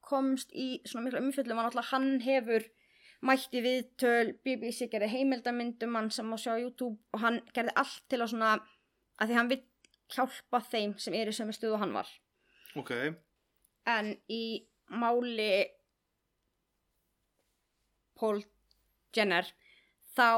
komst 0.04 0.54
í 0.54 0.82
svona 0.86 1.08
mikla 1.08 1.22
umfjöllun 1.24 1.58
var 1.58 1.68
náttúrulega 1.70 1.92
hann 1.94 2.10
hefur 2.26 2.66
mætti 3.24 3.62
viðtöl, 3.64 4.34
BBC 4.44 4.90
gerði 4.92 5.14
heimildamyndum 5.14 5.96
hann 5.96 6.10
sem 6.12 6.28
má 6.28 6.36
sjá 6.42 6.58
YouTube 6.60 6.98
og 7.16 7.24
hann 7.24 7.40
gerði 7.56 7.76
allt 7.80 8.02
til 8.12 8.20
að 8.20 8.34
svona 8.34 8.56
að 9.22 9.30
því 9.30 9.38
hann 9.38 9.52
vill 9.54 9.62
hjálpa 10.14 10.60
þeim 10.68 10.98
sem 11.00 11.16
er 11.18 11.32
í 11.32 11.36
sömu 11.36 11.56
stuðu 11.56 11.80
hann 11.82 11.96
var. 11.96 12.10
Ok, 12.78 12.92
en 13.88 14.12
í 14.28 14.44
máli 14.92 15.66
Paul 18.20 18.44
Jenner 19.16 19.50
þá 20.18 20.30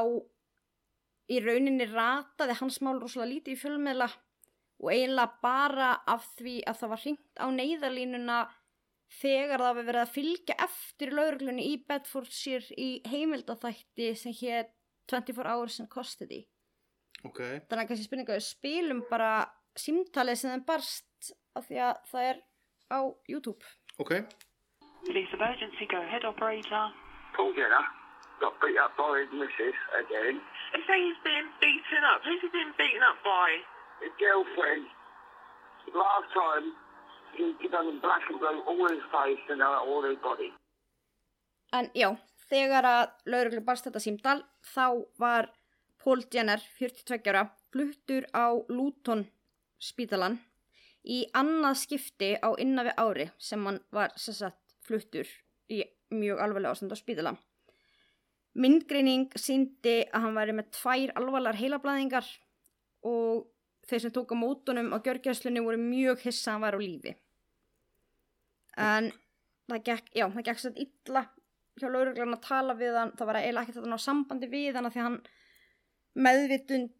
í 1.32 1.40
rauninni 1.42 1.88
rataði 1.90 2.56
hans 2.60 2.78
mál 2.84 2.98
rosalega 3.00 3.32
lítið 3.32 3.56
í 3.56 3.60
fjölmiðla 3.60 4.08
og 4.76 4.92
eiginlega 4.92 5.40
bara 5.42 5.90
af 6.06 6.28
því 6.36 6.60
að 6.68 6.80
það 6.80 6.92
var 6.92 7.02
hringt 7.02 7.42
á 7.42 7.46
neyðarlínuna 7.56 8.38
þegar 9.16 9.62
það 9.62 9.76
var 9.78 9.88
verið 9.88 10.02
að 10.02 10.14
fylgja 10.16 10.56
eftir 10.66 11.14
lauruglunni 11.16 11.68
í 11.72 11.76
Bedfordshire 11.88 12.76
í 12.76 12.88
heimildaþætti 13.08 14.10
sem 14.18 14.34
hér 14.36 14.68
24 15.10 15.46
hours 15.46 15.78
and 15.80 15.90
custody. 15.90 16.42
Ok. 17.24 17.40
Þannig 17.40 17.82
að 17.82 17.88
kannski 17.90 18.08
spurninga 18.08 18.40
spilum 18.42 19.04
bara 19.10 19.46
símtalið 19.78 20.40
sem 20.40 20.52
þeim 20.52 20.66
barst 20.66 21.32
af 21.56 21.68
því 21.68 21.80
að 21.86 21.94
það 22.10 22.28
er 22.30 22.42
á 22.92 23.00
YouTube. 23.30 23.74
Ok, 23.96 24.12
Police 25.06 25.32
emergency, 25.32 25.86
go 25.86 26.02
ahead, 26.02 26.24
operator. 26.24 26.90
Paul 27.36 27.54
Jenner 27.54 28.05
got 28.40 28.54
beat 28.60 28.78
up 28.78 28.96
by 28.96 29.24
his 29.24 29.30
missus 29.32 29.78
again. 29.96 30.40
They 30.72 30.82
say 30.88 30.96
he's 31.00 31.20
being 31.24 31.48
beaten 31.60 32.02
up. 32.04 32.20
Who's 32.24 32.40
he 32.44 32.48
being 32.52 32.74
beaten 32.76 33.02
up 33.02 33.18
by? 33.24 33.48
His 34.02 34.12
girlfriend, 34.20 34.84
last 35.96 36.28
time, 36.36 36.66
he 37.36 37.68
done 37.68 37.88
in 37.88 38.00
black 38.00 38.22
and 38.30 38.38
blue 38.40 38.60
all 38.68 38.88
his 38.88 39.04
face 39.12 39.44
and 39.48 39.62
uh, 39.62 39.80
all 39.80 40.02
his 40.04 40.18
body. 40.22 40.52
En 41.74 41.90
já, 41.94 42.12
þegar 42.48 42.86
að 42.86 43.30
lauruglu 43.32 43.62
barst 43.66 43.88
þetta 43.88 44.00
símdal 44.00 44.42
þá 44.64 45.04
var 45.20 45.50
Paul 46.00 46.22
Jenner, 46.32 46.62
42 46.78 47.26
ára, 47.32 47.48
fluttur 47.72 48.28
á 48.30 48.54
Luton 48.70 49.26
spítalan 49.82 50.38
í 51.06 51.24
annað 51.34 51.80
skipti 51.82 52.30
á 52.38 52.48
innan 52.58 52.88
við 52.88 53.00
ári 53.02 53.26
sem 53.38 53.66
hann 53.66 53.80
var 53.94 54.14
sem 54.18 54.34
sagt, 54.34 54.62
fluttur 54.86 55.28
í 55.70 55.82
mjög 56.14 56.40
alvarlega 56.42 56.74
ástand 56.74 56.94
á 56.94 56.98
spítalan. 56.98 57.38
Myndgreining 58.56 59.28
síndi 59.36 59.98
að 60.06 60.26
hann 60.26 60.36
væri 60.38 60.56
með 60.56 60.70
tvær 60.78 61.12
alvarlegar 61.20 61.60
heilablaðingar 61.60 62.28
og 63.06 63.46
þeir 63.86 64.04
sem 64.06 64.14
tók 64.16 64.32
á 64.32 64.36
mótunum 64.40 64.92
á 64.96 64.98
gjörgjörslunni 65.04 65.62
voru 65.64 65.80
mjög 65.80 66.24
hissa 66.24 66.50
að 66.50 66.54
hann 66.54 66.66
væri 66.66 66.76
á 66.76 66.84
lífi. 66.84 67.16
En 68.76 69.10
það 69.70 69.82
gekk, 69.90 70.12
já, 70.16 70.26
það 70.32 70.46
gekk 70.48 70.62
sér 70.62 70.80
illa 70.86 71.24
hjá 71.76 71.88
lauruglan 71.90 72.36
að 72.36 72.46
tala 72.46 72.76
við 72.78 72.96
hann. 72.96 73.12
Það 73.18 73.30
var 73.30 73.40
eiginlega 73.40 73.66
ekkert 73.66 73.82
að 73.82 73.92
ná 73.92 73.98
sambandi 74.00 74.52
við 74.52 74.78
hann 74.78 74.88
af 74.88 74.94
því 74.94 75.02
að 75.02 75.08
hann 75.10 75.20
meðvitund 76.26 76.94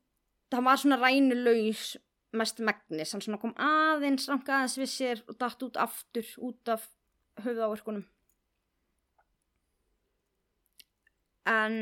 hann 0.55 0.67
var 0.67 0.81
svona 0.81 0.99
rænulegs 1.01 1.97
mest 2.37 2.61
megnis, 2.65 3.13
hann 3.15 3.23
svona 3.25 3.41
kom 3.41 3.55
aðeins 3.61 4.29
ranka 4.31 4.59
aðeins 4.59 4.77
við 4.79 4.91
sér 4.93 5.23
og 5.27 5.39
datt 5.41 5.63
út 5.65 5.79
aftur 5.81 6.29
út 6.45 6.71
af 6.73 6.85
höfðáverkunum 7.45 8.05
en 11.49 11.79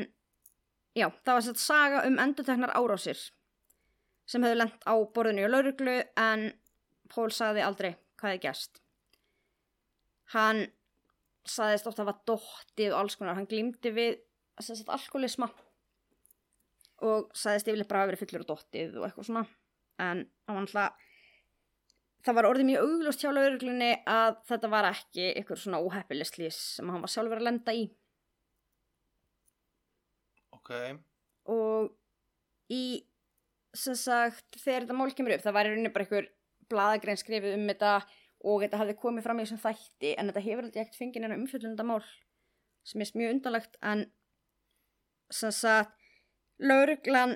já, 0.95 1.09
það 1.25 1.33
var 1.33 1.45
sett 1.47 1.61
saga 1.61 2.03
um 2.07 2.19
endurteknar 2.21 2.73
árásir 2.77 3.19
sem 4.25 4.45
hefðu 4.45 4.61
lent 4.61 4.87
á 4.87 4.95
borðinu 5.15 5.45
í 5.45 5.51
lauruglu 5.51 5.99
en 6.17 6.47
Pól 7.11 7.29
sagði 7.29 7.61
aldrei 7.61 7.91
hvað 8.17 8.31
hefði 8.31 8.43
gerst. 8.47 8.79
Hann 10.33 10.63
saðist 11.45 11.85
ofta 11.85 12.01
að 12.01 12.09
var 12.09 12.21
dottið 12.25 12.93
og 12.93 13.01
alls 13.03 13.17
konar, 13.19 13.37
hann 13.37 13.49
glýmdi 13.49 13.91
við 13.93 14.15
sagt, 14.57 14.89
alkoholisma 14.89 15.51
og 17.05 17.29
saðist 17.37 17.69
yfirleitt 17.69 17.91
bara 17.91 18.05
að 18.05 18.13
vera 18.13 18.21
fullur 18.23 18.45
og 18.45 18.49
dottið 18.49 18.97
og 18.97 19.05
eitthvað 19.05 19.27
svona. 19.29 19.45
En 20.01 20.23
hann 20.49 20.63
alltaf 20.63 21.03
það 22.25 22.37
var 22.39 22.47
orðið 22.49 22.69
mjög 22.71 22.87
auglust 22.87 23.21
hjá 23.21 23.29
lauruglunni 23.29 23.91
að 24.09 24.39
þetta 24.49 24.71
var 24.73 24.87
ekki 24.89 25.27
ykkur 25.41 25.61
svona 25.61 25.81
óheppileslís 25.85 26.57
sem 26.79 26.89
hann 26.89 27.03
var 27.03 27.11
sjálfur 27.13 27.41
að 27.41 27.47
lenda 27.51 27.75
í 27.77 27.85
ok. 30.65 30.99
Og 31.53 31.91
í 32.73 33.05
sem 33.75 33.97
sagt 33.99 34.57
þegar 34.57 34.85
þetta 34.85 34.97
mál 34.97 35.11
kemur 35.13 35.35
upp 35.35 35.43
það 35.43 35.57
var 35.57 35.67
í 35.67 35.73
rauninni 35.73 35.93
bara 35.93 36.07
ykkur 36.07 36.29
blaðagrein 36.71 37.19
skrifið 37.19 37.57
um 37.57 37.67
þetta 37.69 37.95
og 38.45 38.61
þetta 38.63 38.79
hafði 38.81 38.95
komið 39.01 39.25
fram 39.25 39.39
í 39.39 39.45
þessum 39.45 39.61
þætti 39.61 40.13
en 40.15 40.29
þetta 40.29 40.45
hefur 40.45 40.67
alltaf 40.67 40.81
ekkert 40.83 40.99
fengið 40.99 41.23
neina 41.25 41.37
umfjöldunda 41.39 41.85
mál 41.87 42.01
sem 42.85 43.01
er 43.01 43.11
mjög 43.19 43.35
undanlegt 43.35 43.77
en 43.91 44.05
sem 45.33 45.53
sagt 45.55 45.95
lauruglan 46.61 47.35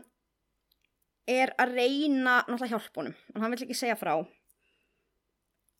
er 1.29 1.53
að 1.61 1.75
reyna 1.77 2.39
náttúrulega 2.47 2.75
hjálp 2.75 2.99
honum 3.01 3.15
en 3.33 3.43
hann 3.43 3.53
vill 3.53 3.65
ekki 3.65 3.77
segja 3.77 3.97
frá. 3.99 4.15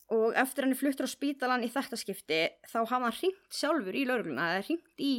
Og 0.09 0.33
eftir 0.41 0.65
hann 0.65 0.73
er 0.73 0.79
fluttur 0.79 1.05
á 1.05 1.09
spítalan 1.09 1.65
í 1.65 1.69
þetta 1.71 1.97
skipti 1.99 2.41
þá 2.69 2.79
hafa 2.81 3.03
hann 3.05 3.17
hringt 3.19 3.53
sjálfur 3.53 3.95
í 3.97 4.05
laurugluna 4.09 4.51
eða 4.55 4.65
hringt 4.67 5.05
í 5.05 5.13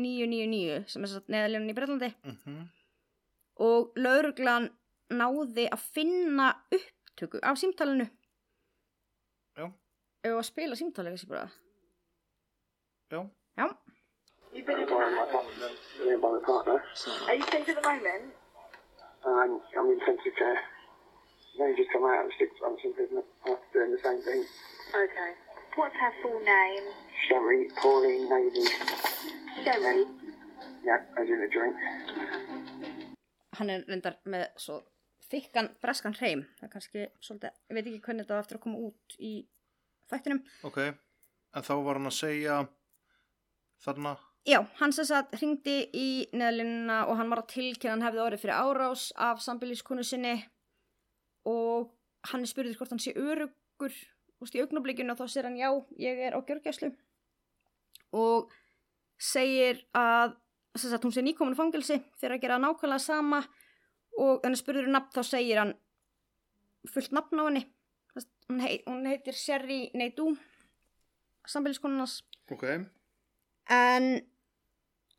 999 0.00 0.92
sem 0.92 1.04
er 1.04 1.12
satt 1.12 1.32
neðaljónin 1.32 1.72
í 1.72 1.76
Breitlandi 1.76 2.10
mhm, 2.22 2.60
og 3.68 3.98
lauruglan 3.98 4.70
náði 5.10 5.66
að 5.72 5.84
finna 5.96 6.52
upptöku 6.74 7.40
af 7.42 7.58
símtalinu 7.60 8.06
Já. 9.58 9.66
ef 10.22 10.32
að 10.34 10.48
spila 10.50 10.78
símtalið 10.78 11.16
þessi 11.16 11.30
bara 11.30 11.48
já, 13.10 13.22
já, 13.58 13.68
You've 14.52 14.66
been 14.66 14.80
in 14.80 14.88
By 14.88 15.10
my 15.12 15.26
partner, 15.30 15.68
and 16.08 16.22
by 16.22 16.28
my 16.32 16.40
partner. 16.40 16.82
Are 17.28 17.34
you 17.34 17.44
safe 17.52 17.68
at 17.68 17.76
the 17.76 17.82
moment? 17.84 18.32
And 19.24 19.60
I'm 19.76 19.86
in 19.92 20.00
intensive 20.00 20.32
care. 20.38 20.60
They 21.58 21.76
just 21.76 21.92
come 21.92 22.04
out 22.04 22.24
of 22.24 22.32
six 22.38 22.50
months 22.62 22.80
and 22.84 22.96
been 22.96 23.22
after 23.44 23.68
doing 23.74 23.92
the 23.92 24.00
same 24.02 24.22
thing. 24.22 24.46
Okay. 24.88 25.30
What's 25.76 25.94
her 26.00 26.12
full 26.22 26.40
name? 26.40 26.86
Sherry, 27.26 27.68
Pauline, 27.80 28.28
Navy. 28.30 28.64
Sherry. 29.64 30.04
Yeah, 30.84 31.02
as 31.18 31.28
in 31.28 31.42
a 31.42 31.48
drink. 31.54 31.76
hann 33.58 33.70
er 33.72 33.84
reyndar 33.88 34.16
með 34.30 34.44
svo 34.60 34.78
þykkan 35.32 35.72
breskan 35.82 36.14
hreim 36.14 36.44
það 36.58 36.66
er 36.66 36.72
kannski 36.72 37.04
svolítið, 37.24 37.56
ég 37.68 37.76
veit 37.76 37.86
ekki 37.90 38.02
hvernig 38.04 38.26
þetta 38.26 38.38
á 38.38 38.42
eftir 38.42 38.58
að 38.58 38.64
koma 38.64 38.82
út 38.88 39.16
í 39.18 39.32
þættinum 40.12 40.42
ok 40.68 40.78
en 40.86 41.66
þá 41.66 41.72
var 41.88 41.98
hann 41.98 42.10
að 42.10 42.16
segja 42.18 42.58
þarna 43.84 44.14
já, 44.48 44.60
hann 44.78 44.94
sem 44.94 45.08
sagt 45.10 45.34
hringdi 45.40 45.76
í 45.90 46.08
neðlinna 46.38 47.00
og 47.08 47.18
hann 47.18 47.32
var 47.34 47.42
að 47.42 47.50
tilkynna 47.56 47.96
hann 47.96 48.06
hefði 48.06 48.24
orðið 48.28 48.44
fyrir 48.44 48.62
árás 48.62 49.08
af 49.28 49.42
sambíliskonu 49.44 50.06
sinni 50.06 50.36
og 51.48 51.90
hann 52.30 52.46
spurður 52.46 52.78
hvort 52.78 52.94
hann 52.94 53.02
sé 53.02 53.16
örugur 53.18 53.92
úst, 54.38 54.54
í 54.54 54.62
augnablikinu 54.62 55.16
og 55.16 55.20
þá 55.20 55.34
sér 55.34 55.50
hann 55.50 55.58
já, 55.58 55.72
ég 55.98 56.24
er 56.28 56.38
á 56.38 56.40
gjörgjæslu 56.46 56.94
og 58.12 58.52
segir 59.18 59.82
að 59.98 60.36
sagt, 60.78 61.02
hún 61.04 61.12
sé 61.14 61.22
nýkomin 61.26 61.56
í 61.56 61.58
fangelsi 61.58 61.96
fyrir 62.20 62.36
að 62.38 62.42
gera 62.44 62.58
nákvæmlega 62.62 63.02
sama 63.02 63.40
og 64.18 64.40
henni 64.44 64.58
spurður 64.60 64.86
um 64.88 64.94
nafn 64.94 65.10
þá 65.16 65.22
segir 65.26 65.58
hann 65.62 65.74
fullt 66.92 67.12
nafn 67.12 67.40
á 67.42 67.44
henni 67.48 67.64
hún, 68.48 68.60
heit, 68.62 68.84
hún 68.86 69.06
heitir 69.10 69.34
Sherry 69.34 69.90
Neidú 69.94 70.32
sambíliskonunars 71.48 72.20
Ok. 72.52 72.64
en 73.70 74.06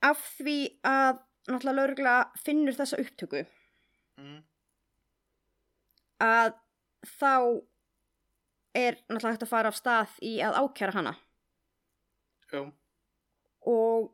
af 0.02 0.22
því 0.40 0.58
að 0.88 1.20
náttúrulega 1.50 1.76
laurugla 1.76 2.16
finnur 2.46 2.78
þessa 2.78 3.00
upptöku 3.04 3.46
Mm. 4.20 4.42
að 6.20 6.54
þá 7.08 7.30
er 8.76 8.98
náttúrulega 9.08 9.32
hægt 9.38 9.46
að 9.46 9.52
fara 9.54 9.70
af 9.72 9.78
stað 9.80 10.16
í 10.28 10.34
að 10.44 10.58
ákjæra 10.60 10.96
hana 10.98 11.14
Já. 12.52 12.66
Og 13.68 14.12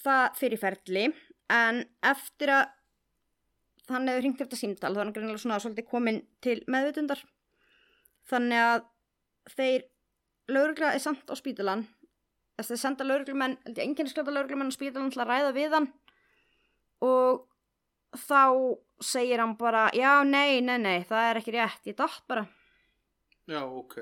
það 0.00 0.38
fyrir 0.38 0.60
ferli 0.60 1.06
en 1.52 1.82
eftir 2.04 2.52
að 2.52 2.64
hann 3.90 4.08
hefur 4.10 4.24
hringt 4.24 4.40
eftir 4.42 4.58
símtal 4.58 4.92
þá 4.94 5.00
er 5.00 5.04
hann 5.04 5.14
greinilega 5.14 5.42
svona 5.42 5.58
svolítið 5.62 5.88
komin 5.90 6.22
til 6.42 6.58
meðvitundar. 6.70 7.20
Þannig 8.26 8.62
að 8.62 8.88
þeir 9.54 9.84
laurugla 10.50 10.94
er 10.94 11.02
samt 11.02 11.30
á 11.30 11.34
spítalan 11.38 11.84
þess 12.56 12.66
að 12.66 12.72
þeir 12.72 12.82
senda 12.82 13.06
lauruglumenn 13.06 13.56
ég 13.68 13.82
enginn 13.84 14.10
skjóta 14.10 14.34
lauruglumenn 14.34 14.72
á 14.72 14.78
spítalan 14.78 15.12
til 15.14 15.22
að 15.22 15.30
ræða 15.30 15.54
við 15.56 15.76
hann. 15.76 15.88
Og 17.06 17.44
þá 18.16 18.42
segir 19.04 19.42
hann 19.42 19.56
bara 19.60 19.88
já 19.94 20.24
nei 20.24 20.62
nei 20.64 20.78
nei 20.80 21.04
það 21.06 21.30
er 21.30 21.40
ekki 21.42 21.56
rétt 21.56 21.90
ég 21.90 21.98
datt 21.98 22.24
bara. 22.26 22.46
Já, 23.46 23.62
ok. 23.62 24.00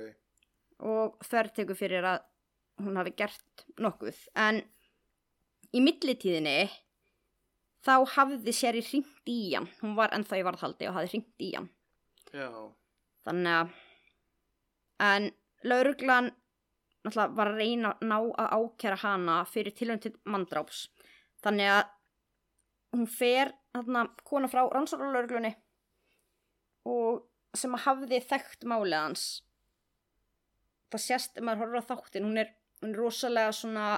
og 0.81 1.19
þverr 1.21 1.77
fyrir 1.77 2.07
að 2.09 2.23
hún 2.83 2.99
hafi 2.99 3.15
gert 3.19 3.67
nokkuð. 3.79 4.19
En 4.35 4.63
í 5.75 5.83
millitíðinni 5.85 6.71
þá 7.85 7.97
hafði 8.17 8.55
sér 8.57 8.79
í 8.81 8.85
hringt 8.87 9.31
í 9.31 9.55
hann. 9.55 9.69
Hún 9.83 9.95
var 9.99 10.15
ennþá 10.17 10.41
í 10.41 10.47
varðhaldi 10.47 10.89
og 10.89 10.97
hafði 10.99 11.15
hringt 11.15 11.45
í 11.47 11.55
hann. 11.57 11.71
Já. 12.35 12.51
þannig 13.25 13.55
að 13.55 13.75
en 15.05 15.27
lauruglan 15.65 16.33
náttúrulega 17.05 17.37
var 17.39 17.51
að 17.53 17.61
reyna 17.61 17.93
að 17.93 18.09
ná 18.11 18.17
að 18.43 18.49
ákjæra 18.57 18.99
hana 19.05 19.37
fyrir 19.47 19.77
tilhörn 19.79 20.03
til 20.03 20.13
mandráps 20.27 20.89
þannig 21.45 21.71
að 21.77 21.85
hún 22.97 23.07
fer 23.11 23.53
þarna 23.75 24.05
kona 24.27 24.51
frá 24.51 24.65
rannsóknarlauruglunni 24.73 25.53
og 26.91 27.23
sem 27.55 27.75
að 27.77 27.85
hafði 27.87 28.21
þekkt 28.33 28.67
málið 28.71 28.99
hans 28.99 29.27
það 30.91 31.05
sést 31.07 31.39
ef 31.39 31.47
maður 31.47 31.65
horfir 31.65 31.87
á 31.87 31.91
þáttin 31.93 32.29
hún 32.29 32.43
er, 32.43 32.51
hún 32.85 32.93
er 32.93 33.01
rosalega 33.01 33.53
svona 33.57 33.89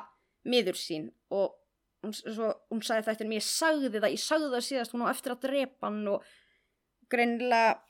miður 0.47 0.79
sín 0.79 1.09
og 1.35 1.57
hún, 2.05 2.15
svo, 2.15 2.53
hún 2.71 2.83
sagði 2.87 3.09
þættin 3.09 3.35
ég 3.35 3.47
sagði 3.47 3.99
það, 3.99 4.13
ég 4.15 4.23
sagði 4.23 4.51
það 4.53 4.67
síðast 4.69 4.95
hún 4.95 5.07
á 5.07 5.13
eftir 5.13 5.35
að 5.35 5.43
drepa 5.47 5.89
hann 5.89 6.13
og 6.13 6.29
greinilega 7.11 7.81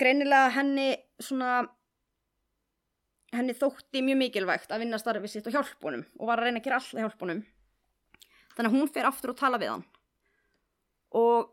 greinilega 0.00 0.52
henni 0.56 0.88
svona 1.22 1.64
henni 3.34 3.54
þótti 3.58 4.02
mjög 4.06 4.20
mikilvægt 4.20 4.70
að 4.74 4.84
vinna 4.84 5.00
starfið 5.00 5.32
sitt 5.32 5.50
og 5.50 5.56
hjálpunum 5.56 6.04
og 6.18 6.30
var 6.30 6.40
að 6.40 6.48
reyna 6.48 6.62
að 6.62 6.68
gera 6.68 6.78
alltaf 6.78 7.02
hjálpunum 7.02 7.42
þannig 8.54 8.70
að 8.70 8.76
hún 8.78 8.92
fer 8.94 9.10
aftur 9.10 9.34
og 9.34 9.40
tala 9.40 9.60
við 9.62 9.74
hann 9.74 9.84
og 11.18 11.50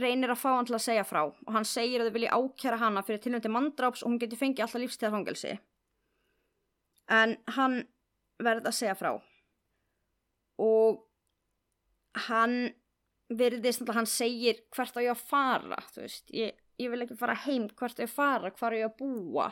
reynir 0.00 0.32
að 0.32 0.42
fá 0.42 0.50
hann 0.52 0.68
til 0.68 0.76
að 0.76 0.84
segja 0.84 1.06
frá 1.08 1.22
og 1.24 1.54
hann 1.54 1.68
segir 1.68 2.02
að 2.02 2.10
þau 2.10 2.16
vilja 2.18 2.36
ákjæra 2.36 2.80
hana 2.82 3.04
fyrir 3.04 3.22
tilhjóndi 3.24 3.52
mandráps 3.52 4.04
og 4.04 4.12
hún 4.12 4.20
getur 4.20 4.40
fengið 4.40 4.66
alltaf 4.66 4.82
lífstíðarfangelsi 4.84 5.56
en 7.12 7.36
hann 7.56 7.82
verði 8.42 8.70
að 8.70 8.78
segja 8.78 8.96
frá. 8.98 9.12
Og 10.62 11.02
hann 12.26 12.56
virðist 13.28 13.84
að 13.84 13.98
hann 13.98 14.08
segir 14.08 14.62
hvert 14.74 14.96
á 14.96 15.00
ég 15.02 15.12
að 15.12 15.24
fara 15.28 15.80
veist, 15.96 16.30
ég, 16.30 16.54
ég 16.78 16.90
vil 16.92 17.02
ekki 17.02 17.18
fara 17.18 17.34
heim 17.46 17.66
hvert 17.74 17.98
á 17.98 18.04
ég 18.04 18.10
að 18.10 18.16
fara, 18.16 18.52
hvar 18.54 18.76
á 18.76 18.78
ég 18.78 18.90
að 18.90 18.98
búa. 19.00 19.50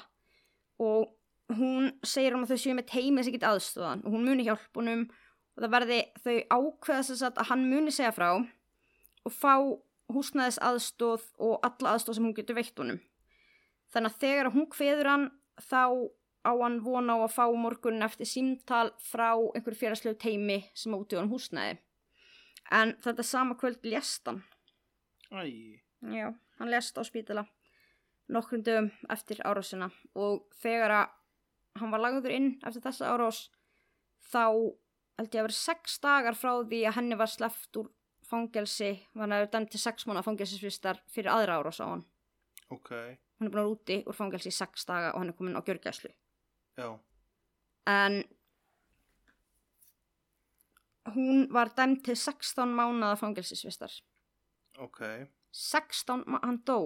Og 0.82 1.14
hún 1.59 1.92
segir 2.07 2.34
hann 2.34 2.46
að 2.46 2.55
þau 2.55 2.62
séu 2.64 2.76
með 2.78 2.90
teimið 2.92 3.26
sem 3.26 3.36
get 3.36 3.48
aðstofan 3.48 4.05
og 4.05 4.14
hún 4.14 4.28
muni 4.28 4.46
hjálpunum 4.46 5.09
og 5.09 5.62
það 5.62 5.74
verði 5.74 5.98
þau 6.24 6.36
ákveða 6.57 7.09
þess 7.11 7.26
að 7.28 7.42
hann 7.50 7.66
muni 7.70 7.94
segja 7.94 8.14
frá 8.14 8.30
og 8.34 9.34
fá 9.34 9.55
húsnæðis 10.12 10.61
aðstóð 10.64 11.26
og 11.42 11.59
alla 11.66 11.94
aðstóð 11.94 12.18
sem 12.18 12.26
hún 12.26 12.36
getur 12.36 12.59
veitt 12.59 12.78
honum. 12.80 13.00
Þannig 13.92 14.12
að 14.12 14.24
þegar 14.24 14.50
hún 14.55 14.68
kveður 14.72 15.11
hann 15.11 15.26
þá 15.62 15.82
á 16.45 16.53
hann 16.53 16.80
vona 16.84 17.16
á 17.16 17.24
að 17.24 17.34
fá 17.34 17.45
morgun 17.57 18.05
eftir 18.05 18.28
símtal 18.28 18.92
frá 19.01 19.32
einhverju 19.32 19.80
félagslegu 19.80 20.18
teimi 20.20 20.61
sem 20.74 20.95
átti 20.95 21.16
honum 21.16 21.32
húsnæði. 21.32 21.78
En 22.70 22.95
þetta 23.05 23.24
sama 23.24 23.57
kvöld 23.61 23.84
lést 23.84 24.28
hann. 24.28 24.45
Æ. 25.32 25.80
Já, 26.05 26.32
hann 26.59 26.70
lést 26.70 26.99
á 27.01 27.03
spítala 27.05 27.47
nokkrum 28.28 28.62
dögum 28.64 28.90
eftir 29.12 29.40
árásina 29.45 29.90
og 30.14 30.47
þegar 30.62 30.95
að 31.01 31.80
hann 31.80 31.92
var 31.92 32.03
lagður 32.05 32.32
inn 32.32 32.49
eftir 32.64 32.84
þessa 32.86 33.11
árás 33.12 33.40
þá 34.30 34.45
held 35.18 35.34
ég 35.34 35.42
að 35.42 35.49
vera 35.49 35.59
sex 35.59 35.99
dagar 36.03 36.38
frá 36.38 36.53
því 36.62 36.80
að 36.88 36.97
henni 36.99 37.18
var 37.18 37.30
sleppt 37.30 37.80
úr 37.80 37.90
fangelsi, 38.24 38.95
hann 39.18 39.34
að 39.36 39.51
dæmt 39.53 39.74
til 39.74 39.82
sex 39.82 40.07
mánu 40.09 40.22
fangelsisvistar 40.24 41.03
fyrir 41.12 41.32
aðra 41.34 41.61
árás 41.61 41.82
á 41.84 41.86
hann. 41.86 42.05
Ok. 42.72 42.90
Hann 43.38 43.49
er 43.49 43.53
búin 43.53 43.61
að 43.61 43.61
vera 43.61 43.74
úti 43.74 43.99
úr 44.09 44.16
fangelsi 44.16 44.51
í 44.51 44.57
sex 44.57 44.86
daga 44.88 45.12
og 45.12 45.20
hann 45.20 45.34
er 45.34 45.36
komin 45.38 45.59
á 45.59 45.62
gjörgæslu. 45.66 46.11
Já. 46.79 46.89
En 47.87 48.25
hún 51.14 51.49
var 51.53 51.68
dæmt 51.77 52.05
til 52.05 52.16
16 52.16 52.75
mánuða 52.75 53.14
fangelsisvistar. 53.20 53.93
Ok. 54.79 55.01
16, 55.53 56.25
ma- 56.27 56.41
hann 56.43 56.62
dó. 56.66 56.79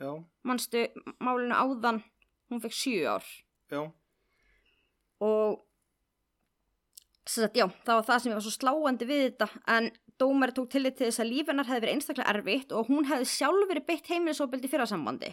Já. 0.00 0.12
Manstu 0.44 0.86
málinu 1.20 1.54
áðan, 1.56 2.02
hún 2.50 2.60
fekk 2.60 2.72
7 2.72 3.06
ár. 3.06 3.24
Já. 3.70 3.92
og 5.20 5.62
sagt, 7.26 7.56
já, 7.56 7.64
það 7.86 7.94
var 7.96 8.04
það 8.04 8.18
sem 8.20 8.30
ég 8.32 8.36
var 8.36 8.44
svo 8.44 8.52
sláandi 8.52 9.06
við 9.08 9.22
þetta 9.24 9.46
en 9.72 9.86
dómari 10.20 10.52
tók 10.52 10.68
til 10.70 10.82
þess 10.92 11.18
að 11.22 11.30
líf 11.30 11.48
hennar 11.48 11.64
hefði 11.64 11.80
verið 11.86 11.94
einstaklega 11.96 12.34
erfitt 12.34 12.72
og 12.76 12.86
hún 12.90 13.08
hefði 13.08 13.24
sjálf 13.30 13.64
verið 13.70 13.86
beitt 13.88 14.10
heimilisofbeldi 14.12 14.68
fyrir 14.68 14.86
sambandi 14.86 15.30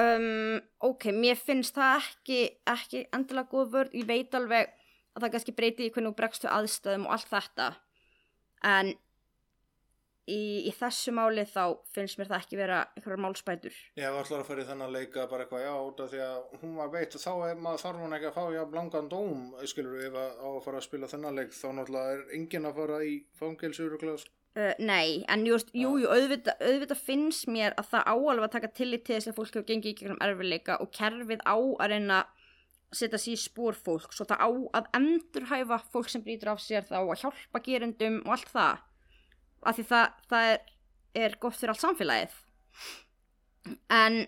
um, 0.00 0.58
ok, 0.90 1.08
mér 1.14 1.38
finnst 1.40 1.78
það 1.78 2.02
ekki 2.02 2.40
ekki 2.74 3.06
endilega 3.14 3.50
góð 3.52 3.72
vörð 3.78 3.96
ég 4.00 4.08
veit 4.08 4.34
alveg 4.34 4.74
að 5.14 5.24
það 5.24 5.32
kannski 5.36 5.56
breyti 5.56 5.88
í 5.88 5.94
hvernig 5.94 6.12
þú 6.12 6.18
bregst 6.20 6.46
við 6.46 6.54
aðstöðum 6.58 7.08
og 7.08 7.16
allt 7.16 7.32
þetta 7.32 7.70
en 8.64 8.94
í, 10.30 10.64
í 10.68 10.72
þessu 10.74 11.12
máli 11.14 11.44
þá 11.48 11.62
finnst 11.94 12.18
mér 12.18 12.30
það 12.30 12.42
ekki 12.42 12.58
vera 12.58 12.78
einhverjar 12.96 13.22
málspætur 13.24 13.74
Ég 13.98 14.06
hef 14.06 14.18
alltaf 14.20 14.38
að 14.40 14.46
fara 14.50 14.64
í 14.64 14.68
þennan 14.70 14.94
leika 14.94 15.26
bara 15.30 15.44
eitthvað, 15.44 15.66
já, 15.66 15.74
út 15.88 16.04
af 16.04 16.12
því 16.12 16.22
að 16.26 16.62
hún 16.62 16.78
var 16.80 16.94
veitt 16.94 17.18
og 17.18 17.24
þá 17.24 17.32
maður 17.66 17.84
þarf 17.84 18.04
hún 18.04 18.16
ekki 18.18 18.30
að 18.30 18.38
fá 18.38 18.44
jafn 18.56 18.78
langan 18.78 19.10
dóm, 19.12 19.44
skilur 19.70 19.98
við, 19.98 20.06
ef 20.08 20.20
að 20.22 20.40
á 20.40 20.48
að 20.52 20.62
fara 20.66 20.80
að 20.80 20.88
spila 20.88 21.10
þennan 21.12 21.40
leik, 21.40 21.52
þá 21.54 21.68
náttúrulega 21.78 22.16
er 22.16 22.24
enginn 22.38 22.70
að 22.70 22.80
fara 22.80 23.02
í 23.04 23.14
fangelsur 23.40 23.96
og 23.98 24.04
glas. 24.04 24.26
Uh, 24.54 24.70
nei, 24.78 25.24
en 25.26 25.42
just, 25.48 25.72
jú, 25.74 25.96
jú, 25.98 26.06
auðvitað, 26.14 26.60
auðvitað 26.62 27.00
finnst 27.02 27.48
mér 27.50 27.74
að 27.80 27.88
það 27.90 28.04
á 28.06 28.14
alveg 28.14 28.44
að 28.46 28.52
taka 28.52 28.68
tillit 28.76 29.02
til 29.02 29.16
þess 29.16 29.30
að 29.32 29.38
fólk 29.40 29.56
hefur 29.56 29.66
gengið 29.66 29.90
í 29.90 29.94
gegnum 29.98 30.20
erfileika 30.22 30.76
og 30.78 30.92
kerfið 30.94 31.42
á 31.42 31.56
að 31.58 31.90
reyna 31.90 32.20
að 32.22 32.98
setja 33.00 33.18
sér 33.18 33.34
í 33.34 33.40
spór 33.42 33.74
fólk 33.74 34.14
svo 34.14 34.28
það 34.30 34.44
á 34.46 34.50
að 34.78 34.90
endurhæfa 35.00 35.80
fólk 35.90 36.12
sem 36.12 36.22
brýtur 36.22 36.52
af 36.52 36.62
sér 36.62 36.86
þá 36.86 37.00
að 37.00 37.24
hjálpa 37.24 37.62
gerundum 37.66 38.20
og 38.22 38.36
allt 38.36 38.52
það. 38.52 38.84
Af 39.64 39.78
því 39.80 39.86
það, 39.90 40.22
það 40.30 40.50
er, 40.52 40.72
er 41.24 41.36
gott 41.42 41.58
fyrir 41.58 41.74
allt 41.74 41.82
samfélagið. 41.82 42.38
En 43.96 44.20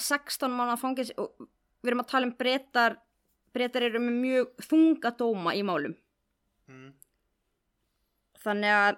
16 0.00 0.56
mánu 0.56 0.80
fangins 0.80 1.12
og 1.20 1.34
við 1.82 1.92
erum 1.92 2.06
að 2.06 2.12
tala 2.14 2.30
um 2.30 2.36
breytar 2.40 2.96
breytar 3.52 3.84
eru 3.90 4.00
með 4.00 4.16
mjög 4.22 4.68
þunga 4.70 5.12
dóma 5.20 5.52
í 5.56 5.64
málum. 5.66 5.96
Mm. 6.66 6.94
þannig 8.42 8.72
að 8.74 8.96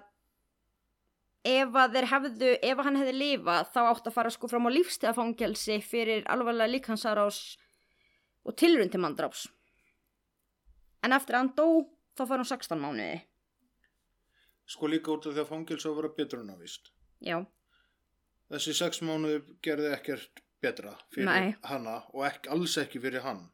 ef 1.47 1.75
að 1.79 1.93
þeir 1.95 2.07
hefðu, 2.11 2.49
ef 2.61 2.77
að 2.79 2.85
hann 2.89 2.99
hefði 2.99 3.13
lifað 3.15 3.69
þá 3.73 3.79
átt 3.89 4.07
að 4.09 4.15
fara 4.17 4.31
sko 4.33 4.49
fram 4.51 4.67
á 4.67 4.75
lífstíðafangelsi 4.75 5.77
fyrir 5.85 6.25
alvarlega 6.27 6.73
líkansarás 6.73 7.39
og 8.45 8.55
tilrun 8.59 8.91
til 8.91 8.99
mandráps 9.03 9.45
en 11.03 11.15
eftir 11.15 11.35
að 11.37 11.39
hann 11.45 11.53
dó 11.55 11.67
þá 12.19 12.25
fær 12.27 12.41
hún 12.43 12.49
16 12.51 12.81
mánuði 12.83 13.21
Sko 14.69 14.85
líka 14.85 15.09
út 15.15 15.25
af 15.25 15.33
því 15.33 15.41
að 15.41 15.47
fangelsu 15.49 15.87
að 15.89 15.95
vera 15.97 16.09
betrunavist. 16.13 16.91
já, 17.25 17.39
Þessi 18.49 18.73
sex 18.77 18.99
mánuði 19.01 19.39
gerði 19.65 19.87
ekkert 19.95 20.43
betra 20.61 20.91
fyrir 21.13 21.25
Nei. 21.25 21.55
hana 21.65 22.03
og 22.13 22.25
ekki, 22.27 22.49
alls 22.53 22.75
ekki 22.77 22.99
fyrir 23.01 23.23
hann. 23.25 23.47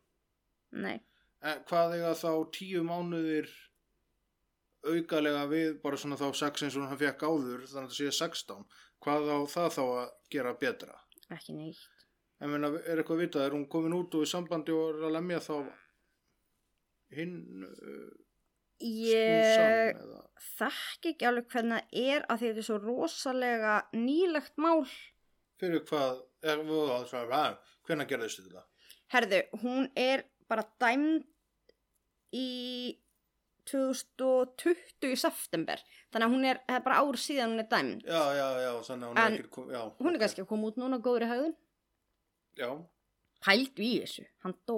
nei, 0.71 0.99
en 1.41 1.61
hvað 1.69 1.93
eiga 1.95 2.11
þá 2.19 2.31
tíu 2.51 2.83
mánuðir 2.83 3.47
aukalega 4.91 5.45
við 5.51 5.79
bara 5.83 5.99
svona 5.99 6.17
þá 6.19 6.27
sex 6.41 6.65
eins 6.65 6.77
og 6.79 6.87
hann 6.89 7.01
fekk 7.01 7.25
áður 7.25 7.65
þannig 7.65 7.85
að 7.85 7.93
það 7.93 7.97
sé 7.99 8.11
16 8.19 8.65
hvað 9.05 9.31
á 9.31 9.37
það 9.55 9.69
þá 9.77 9.83
að 9.85 10.11
gera 10.35 10.53
betra 10.61 10.99
Ekki 11.33 11.55
neitt. 11.57 11.81
en 12.41 12.51
meina, 12.53 12.69
er 12.85 13.01
eitthvað 13.01 13.23
vitað, 13.23 13.47
er 13.47 13.55
hún 13.57 13.67
komin 13.71 13.95
út 13.97 14.15
og 14.17 14.25
í 14.25 14.29
sambandi 14.29 14.75
og 14.75 14.91
er 14.93 15.07
að 15.07 15.15
lemja 15.17 15.41
þá 15.45 15.55
hinn 17.15 17.65
uh, 17.65 18.13
Ég 18.83 19.95
þekki 20.57 21.13
ekki 21.13 21.27
alveg 21.29 21.45
hvernig 21.53 21.85
það 21.85 21.99
er 22.11 22.25
að 22.27 22.41
þetta 22.41 22.59
er 22.59 22.65
svo 22.67 22.79
rosalega 22.83 23.75
nýlegt 23.95 24.57
mál. 24.59 24.83
fyrir 25.55 25.85
hvað, 25.87 26.19
er, 26.43 26.59
hvernig 27.87 28.09
gerðist 28.09 28.41
þetta? 28.43 28.65
Herðu, 29.13 29.39
hún 29.61 29.87
er 29.95 30.25
bara 30.51 30.65
dæmd 30.83 31.23
í 32.35 32.49
2020 33.71 35.11
í 35.11 35.15
september. 35.19 35.81
Þannig 36.13 36.27
að 36.27 36.35
hún 36.35 36.45
er, 36.51 36.59
það 36.67 36.79
er 36.79 36.85
bara 36.87 36.99
ár 37.03 37.19
síðan 37.21 37.53
hún 37.55 37.63
er 37.63 37.69
dæmd. 37.71 38.05
Já, 38.05 38.23
já, 38.39 38.47
já, 38.65 38.71
þannig 38.89 39.07
að 39.07 39.11
hún 39.11 39.23
En 39.25 39.33
er 39.33 39.39
ekki 39.39 39.49
kom, 39.57 39.69
já, 39.73 39.81
Hún 39.99 40.11
er 40.11 40.15
ok. 40.15 40.21
kannski 40.25 40.41
að 40.45 40.49
koma 40.53 40.69
út 40.71 40.77
núna 40.81 40.99
góður 41.01 41.25
í 41.27 41.31
haugðun. 41.33 41.55
Já, 42.61 42.69
Pældu 43.45 43.83
í 43.85 43.91
þessu, 44.01 44.23
hann 44.45 44.55
dó. 44.65 44.77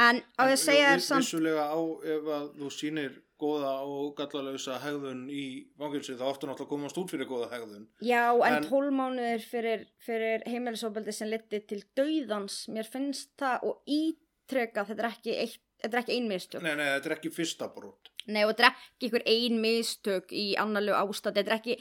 En 0.00 0.22
á 0.40 0.42
ég 0.48 0.54
að 0.54 0.56
En 0.56 0.56
segja 0.62 0.86
þér 0.94 1.02
samt, 1.04 1.26
Vissulega 1.26 1.64
á 1.68 1.78
ef 2.14 2.30
að 2.32 2.46
þú 2.62 2.70
sýnir 2.72 3.18
góða 3.42 3.72
og 3.84 4.14
gallalösa 4.16 4.78
hegðun 4.80 5.26
í 5.30 5.42
fangilsi 5.78 6.14
þá 6.16 6.22
áttu 6.30 6.46
náttúrulega 6.48 6.70
komast 6.70 6.96
út 7.02 7.10
fyrir 7.12 7.26
góða 7.28 7.50
hegðun. 7.52 7.84
já, 8.00 8.22
en 8.46 8.54
en- 8.54 8.64
12 8.70 8.90
mánuðir 8.94 9.42
fyrir, 9.44 9.84
fyrir 10.00 10.42
heimilisofbeldi 10.46 11.12
sem 11.12 11.28
liti 11.28 11.60
til 11.66 11.82
dauðans, 11.94 12.68
mér 12.72 12.86
finnst 12.88 13.34
það 13.36 13.64
og 13.68 13.82
ítreka, 13.86 14.86
þetta 14.86 14.98
er 15.04 15.10
ekki, 15.10 15.36
eitt, 15.42 15.60
þetta 15.82 15.96
er 15.98 16.02
ekki 16.04 16.16
ein 16.16 16.28
mistök. 16.30 16.62
Nei, 16.62 16.74
nei, 16.78 16.86
þetta 16.94 17.10
er 17.10 17.16
ekki 17.16 17.30
fyrsta 17.34 17.68
brot. 17.74 18.12
Nei, 18.26 18.44
og 18.46 18.52
þetta 18.54 18.68
er 18.68 18.70
ekki 18.70 19.08
einhver 19.08 19.26
ein 19.26 19.58
mistök 19.60 20.32
í 20.32 20.46
annarlegu 20.62 20.96
ástæð, 21.00 21.34
þetta 21.40 21.52
er 21.52 21.58
ekki, 21.58 21.76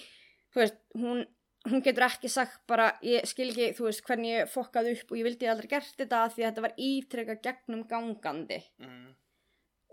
þú 0.54 0.62
veist, 0.64 0.78
hún, 0.98 1.24
hún 1.70 1.84
getur 1.86 2.08
ekki 2.08 2.30
sagt 2.34 2.62
bara, 2.68 2.88
ég 3.06 3.26
skil 3.30 3.50
ekki, 3.52 3.72
þú 3.78 3.86
veist, 3.88 4.04
hvernig 4.08 4.32
ég 4.40 4.50
fokkaði 4.52 4.96
upp 4.98 5.12
og 5.14 5.18
ég 5.22 5.28
vildi 5.30 5.50
aldrei 5.52 5.70
gert 5.76 5.94
þetta 6.02 6.24
því 6.34 6.44
að 6.44 6.50
þetta 6.52 6.66
var 6.68 6.74
ítreka 6.78 7.36
gegnum 7.46 7.84
gangandi. 7.88 8.58
Mm. 8.82 9.10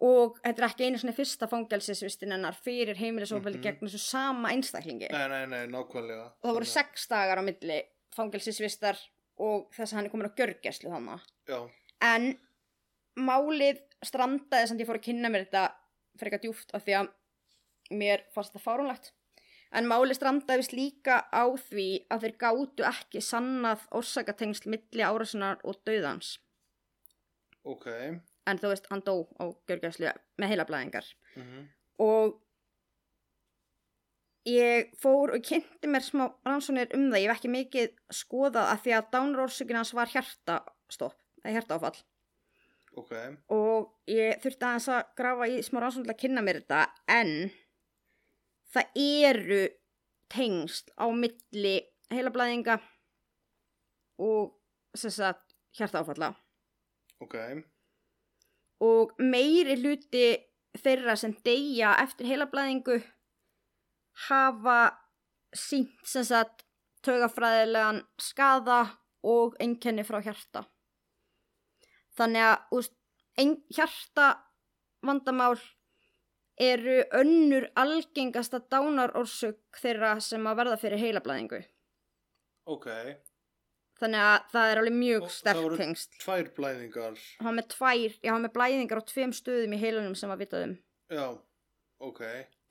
Og 0.09 0.37
þetta 0.45 0.63
er 0.63 0.67
ekki 0.69 0.87
einu 0.87 0.99
svona 1.03 1.13
fyrsta 1.17 1.49
fangelsisvistin 1.51 2.31
hennar 2.31 2.55
fyrir 2.55 2.95
heimilisofbeldi 3.01 3.59
Mhm. 3.59 3.65
gegn 3.65 3.89
þessu 3.89 3.99
sama 3.99 4.53
einstaklingi. 4.55 5.09
Nei, 5.11 5.29
nei, 5.29 5.47
nei, 5.51 5.65
nákvæmlega. 5.67 6.27
Og 6.39 6.47
það 6.49 6.55
voru 6.55 6.69
sex 6.71 7.09
dagar 7.11 7.39
á 7.39 7.43
milli 7.43 7.81
fangelsisvistar 8.15 8.97
og 9.43 9.73
þess 9.75 9.93
að 9.93 9.97
hann 9.97 10.07
er 10.07 10.11
komin 10.11 10.31
á 10.31 10.37
gjörgæslu 10.39 10.89
þannig. 10.95 11.27
En 12.01 12.39
málið 13.19 13.81
strandaði 14.07 14.71
sem 14.71 14.81
ég 14.81 14.89
fór 14.89 14.99
að 15.01 15.07
kynna 15.09 15.31
mér 15.33 15.47
þetta 15.47 15.65
frekar 16.19 16.43
djúft 16.43 16.75
af 16.75 16.85
því 16.85 16.99
að 17.01 17.09
mér 17.99 18.25
fannst 18.35 18.53
þetta 18.53 18.65
fárunlegt. 18.65 19.13
En 19.77 19.89
málið 19.89 20.17
strandaði 20.17 20.63
vist 20.63 20.75
líka 20.77 21.21
á 21.29 21.45
því 21.69 21.89
að 22.09 22.25
þeir 22.25 22.37
gátu 22.41 22.87
ekki 22.89 23.23
sannað 23.25 23.85
orsakatengsl 23.99 24.71
milli 24.73 25.05
árasunar 25.05 25.61
og 25.65 25.81
dauðans. 25.85 26.39
ok. 27.65 27.87
En 28.49 28.57
þú 28.57 28.71
veist, 28.73 28.87
hann 28.89 29.05
dó 29.05 29.29
á 29.37 29.45
gjörgæslu 29.69 30.13
með 30.41 30.55
heilablæðingar. 30.55 31.05
Mm 31.37 31.67
Og 31.99 32.39
ég 34.47 34.93
fór 35.03 35.35
og 35.35 35.43
kynnti 35.43 35.91
mér 35.91 36.05
smá 36.07 36.29
rannsóknir 36.47 36.95
um 36.95 37.09
það. 37.11 37.21
Ég 37.21 37.29
hef 37.29 37.37
ekki 37.37 37.51
mikið 37.51 37.89
skoðað 38.15 38.71
að 38.73 38.83
því 38.85 38.95
að 38.97 39.09
dánarorsökin 39.13 39.77
hans 39.77 39.93
var 39.99 40.13
hjartastopp, 40.13 41.19
eða 41.43 41.55
hjartaáfall. 41.57 41.99
Ok, 42.99 43.13
og 43.55 43.91
ég 44.11 44.41
þurfti 44.43 44.67
aðeins 44.67 44.89
að 44.91 45.11
grafa 45.19 45.49
í 45.49 45.59
smá 45.67 45.81
rannsókn 45.83 46.07
til 46.09 46.15
að 46.15 46.23
kynna 46.23 46.45
mér 46.45 46.61
þetta 46.63 46.81
en 47.15 47.33
það 48.75 49.03
eru 49.05 49.61
tengsl 50.33 50.93
á 50.99 51.07
milli 51.15 51.77
heilablæðinga 52.13 52.79
og 54.25 54.55
sagt 54.99 55.55
hjartaáfalla. 55.79 56.35
Ok. 57.23 57.35
og 58.79 59.15
meiri 59.19 59.75
hluti 59.81 60.27
þeirra 60.79 61.17
sem 61.19 61.33
deyja 61.47 61.97
eftir 61.99 62.29
heilablæðingu 62.31 63.01
hafa 64.29 64.79
sínt 65.51 66.07
sem 66.07 66.27
sagt 66.27 66.63
tögafræðilegan 67.03 68.05
skada 68.23 68.81
og 69.27 69.57
einkenni 69.63 70.05
frá 70.07 70.21
hjarta 70.23 70.63
þannig 72.19 72.45
að 72.51 72.77
úst, 72.79 72.93
ein, 73.39 73.57
hjarta 73.75 74.29
vandamál 75.07 75.57
eru 76.59 76.99
önnur 77.15 77.69
algengasta 77.79 78.59
dánarorsök 78.73 79.79
þeirra 79.79 80.17
sem 80.25 80.47
að 80.51 80.57
verða 80.63 80.79
fyrir 80.83 80.99
heilablæðingu 81.05 81.61
Ok, 82.69 82.89
þannig 84.01 84.21
að 84.21 84.49
það 84.53 84.71
er 84.73 84.81
alveg 84.83 84.97
mjög 84.99 85.23
það 85.29 85.35
sterk 85.39 85.63
voru- 85.63 85.79
tengsl 85.81 86.19
tvær 86.25 86.51
blæðingar. 86.59 87.21
hann 87.41 87.57
með 87.61 87.69
tvær, 87.77 88.19
já 88.27 88.31
hann 88.35 88.43
með 88.45 88.53
blæðingar 88.59 89.01
á 89.01 89.05
tveim 89.09 89.33
stöðum 89.39 89.75
í 89.77 89.81
heilanum 89.81 90.17
sem 90.19 90.31
að 90.35 90.43
vitað 90.43 90.67
um 90.67 90.75
Já, 91.09 91.27
ok. 92.01 92.21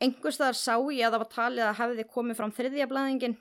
einhvers 0.03 0.35
staðar 0.37 0.59
sá 0.59 0.75
ég 0.93 1.07
að 1.07 1.15
það 1.15 1.23
var 1.23 1.31
talið 1.33 1.65
að 1.71 1.79
hefði 1.81 2.05
komið 2.13 2.35
fram 2.37 2.51
þriðja 2.59 2.87
blæðingin 2.91 3.37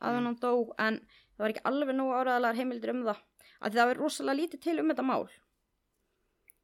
að 0.00 0.14
Mm. 0.16 0.24
hann 0.24 0.38
dó 0.40 0.52
en 0.78 1.00
það 1.36 1.42
var 1.44 1.50
ekki 1.52 1.66
alveg 1.68 1.94
nógu 1.98 2.14
áræðalega 2.16 2.56
heimildir 2.56 2.90
um 2.94 3.02
það 3.04 3.18
að 3.60 3.76
það 3.76 3.90
var 3.90 4.00
rosalega 4.00 4.40
lítið 4.40 4.62
til 4.66 4.76
um 4.80 4.92
þetta 4.92 5.06
mál. 5.06 5.26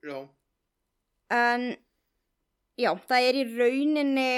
Já, 0.07 0.19
en 1.35 1.67
já, 2.79 2.91
það 3.09 3.29
er 3.29 3.41
í 3.41 3.45
rauninni 3.57 4.31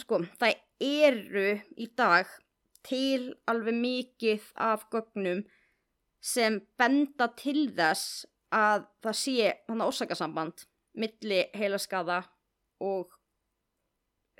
sko, 0.00 0.22
það 0.40 0.60
eru 0.80 1.46
í 1.76 1.88
dag 1.96 2.28
til 2.86 3.34
alveg 3.50 3.76
mikið 3.76 4.50
af 4.56 4.86
gögnum 4.92 5.44
sem 6.20 6.58
benda 6.80 7.28
til 7.36 7.68
þess 7.76 8.26
að 8.52 8.86
það 9.04 9.18
sé 9.20 9.50
þannig 9.68 9.92
ósakasamband 9.92 10.64
milli 11.00 11.42
heilaskaða 11.54 12.22
og 12.82 13.12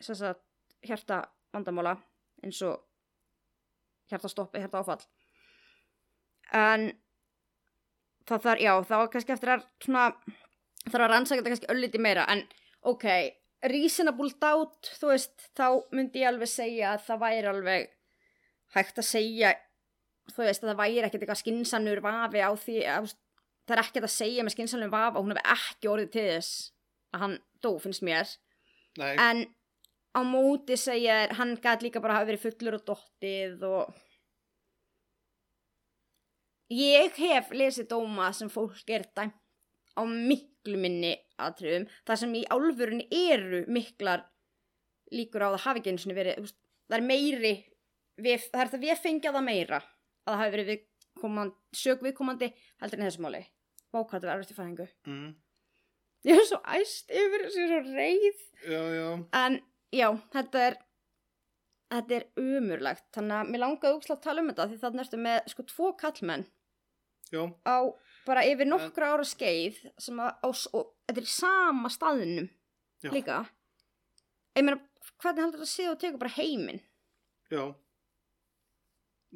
sagt, 0.00 0.42
hjarta 0.82 1.22
vandamála 1.52 1.94
eins 2.44 2.60
og 2.64 2.80
hjartastoppi, 4.10 4.58
hjartaáfall. 4.58 5.02
En 6.56 6.90
það 8.30 8.46
þarf, 8.46 8.64
já, 8.64 8.72
var 8.90 9.12
kannski 9.12 9.34
eftir 9.34 9.54
að 9.56 9.66
svona, 9.84 10.06
þarf 10.86 11.04
að 11.04 11.12
rannsaka 11.14 11.40
þetta 11.40 11.54
kannski 11.54 11.72
ölliti 11.74 12.02
meira, 12.02 12.26
en 12.30 12.44
ok 12.90 13.06
reasonable 13.68 14.32
doubt, 14.40 14.92
þú 14.96 15.10
veist 15.12 15.48
þá 15.58 15.66
myndi 15.92 16.22
ég 16.22 16.30
alveg 16.30 16.48
segja 16.48 16.94
að 16.94 17.02
það 17.08 17.24
væri 17.24 17.50
alveg 17.50 17.90
hægt 18.76 19.00
að 19.02 19.08
segja 19.10 19.54
þú 20.30 20.44
veist 20.46 20.64
að 20.64 20.70
það 20.72 20.80
væri 20.80 21.02
ekkert 21.04 21.24
eitthvað 21.24 21.42
skinsanur 21.42 22.02
vafi 22.04 22.42
á 22.42 22.50
því 22.56 22.76
að 22.88 23.08
það 23.68 23.76
er 23.76 23.82
ekkert 23.84 24.06
að 24.06 24.14
segja 24.14 24.44
með 24.46 24.56
skinsanur 24.56 24.92
vafi 24.92 25.18
að 25.18 25.24
hún 25.24 25.34
hefur 25.34 25.56
ekki 25.56 25.90
orðið 25.90 26.12
til 26.14 26.26
þess 26.30 26.52
að 27.10 27.24
hann 27.24 27.36
dó, 27.60 27.70
finnst 27.82 28.04
mér. 28.06 28.36
Nei, 29.00 29.12
en 29.18 29.42
á 30.14 30.20
móti 30.26 30.78
segja 30.80 31.24
hann 31.38 31.56
gæti 31.60 31.86
líka 31.86 32.02
bara 32.02 32.18
hafa 32.18 32.30
verið 32.30 32.46
fullur 32.46 32.78
og 32.78 32.86
dottið 32.88 33.66
og 33.68 33.90
ég 36.70 37.16
hef 37.18 37.50
lesið 37.54 37.88
dóma 37.90 38.30
sem 38.36 38.50
fólk 38.52 38.90
er 38.90 39.06
dæmt 39.16 39.36
á 39.98 40.02
miklu 40.06 40.78
minni 40.78 41.16
atriðum 41.40 41.88
þar 42.06 42.20
sem 42.22 42.34
í 42.38 42.44
álfurinn 42.52 43.02
eru 43.10 43.64
miklar 43.68 44.26
líkur 45.10 45.46
á 45.46 45.48
að 45.50 45.56
það 45.56 45.64
hafi 45.66 45.82
ekki 45.82 45.92
einu 45.92 46.02
sinni 46.04 46.18
verið 46.18 46.52
það 46.90 46.98
er 46.98 47.06
meiri 47.06 47.54
við, 48.20 48.44
það 48.52 48.62
er 48.62 48.72
það 48.74 48.84
við 48.86 49.02
fengja 49.04 49.34
það 49.34 49.46
meira 49.46 49.80
að 49.80 50.30
það 50.30 50.40
hafi 50.42 50.54
verið 50.56 50.70
viðkomandi, 50.72 51.56
sög 51.82 52.04
viðkomandi 52.06 52.50
heldur 52.82 53.00
en 53.00 53.08
þessu 53.08 53.24
máli. 53.24 53.40
Vákvært 53.90 54.22
að 54.22 54.28
vera 54.28 54.44
eftir 54.44 54.58
fæðingu. 54.58 54.86
Mm. 55.08 55.30
ég 56.28 56.38
er 56.38 56.46
svo 56.46 56.60
æst 56.76 57.10
yfir 57.10 57.46
þessu 57.46 57.66
svo 57.66 57.80
reið. 57.88 58.46
Já, 58.62 58.82
já, 58.94 59.08
En 59.40 59.58
já, 59.90 60.06
þetta 60.36 60.64
er 60.68 60.78
þetta 61.90 62.16
er 62.20 62.26
umurlegt 62.38 63.06
þannig 63.16 63.36
að 63.36 63.50
mér 63.50 63.62
langaði 63.64 63.96
úkslega 63.96 64.18
að 64.18 64.26
tala 64.26 64.42
um 64.42 64.50
þetta 64.52 64.66
því 64.70 64.80
þannig 64.84 65.04
ertu 65.04 65.20
með 65.24 65.38
sko 65.50 65.64
tvo 65.66 65.88
kallmenn 65.98 66.44
já, 67.32 67.42
á 67.66 67.76
bara 68.26 68.44
yfir 68.46 68.68
nokkra 68.68 69.12
ára 69.14 69.26
skeið 69.26 69.78
sem 69.98 70.18
að, 70.20 70.30
á, 70.44 70.48
og 70.76 70.90
þetta 71.08 71.22
er 71.22 71.28
í 71.28 71.32
sama 71.32 71.90
staðinum 71.92 72.48
Já. 73.00 73.10
líka. 73.14 73.38
Ég 74.58 74.66
meina, 74.66 74.80
hvernig 75.22 75.44
heldur 75.44 75.62
þetta 75.62 75.68
að 75.68 75.72
séu 75.72 75.92
og 75.92 76.00
tekur 76.02 76.20
bara 76.20 76.36
heiminn? 76.36 76.82
Já, 77.50 77.64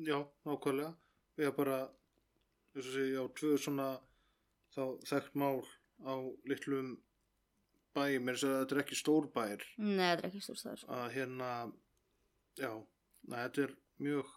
já, 0.05 0.19
nákvæmlega. 0.47 0.93
Við 1.35 1.49
erum 1.49 1.57
bara, 1.59 1.79
eins 2.75 2.91
og 2.91 2.93
sé, 2.95 3.07
já, 3.15 3.23
tvö 3.41 3.55
svona 3.59 3.89
þá 4.75 4.83
þekkt 5.09 5.39
mál 5.39 5.65
á 6.05 6.15
litlum 6.51 6.95
bæ, 7.95 8.19
mér 8.19 8.37
þess 8.37 8.49
að 8.49 8.57
þetta 8.59 8.75
er 8.75 8.83
ekki 8.83 8.99
stór 8.99 9.29
bær, 9.35 9.65
Nei, 9.79 10.09
þetta 10.11 10.25
er 10.25 10.29
ekki 10.29 10.43
stórstæður 10.43 10.85
að 10.97 11.05
hérna, 11.15 11.51
já, 12.59 12.71
na, 13.31 13.45
þetta 13.45 13.67
er 13.69 13.75
mjög, 14.03 14.33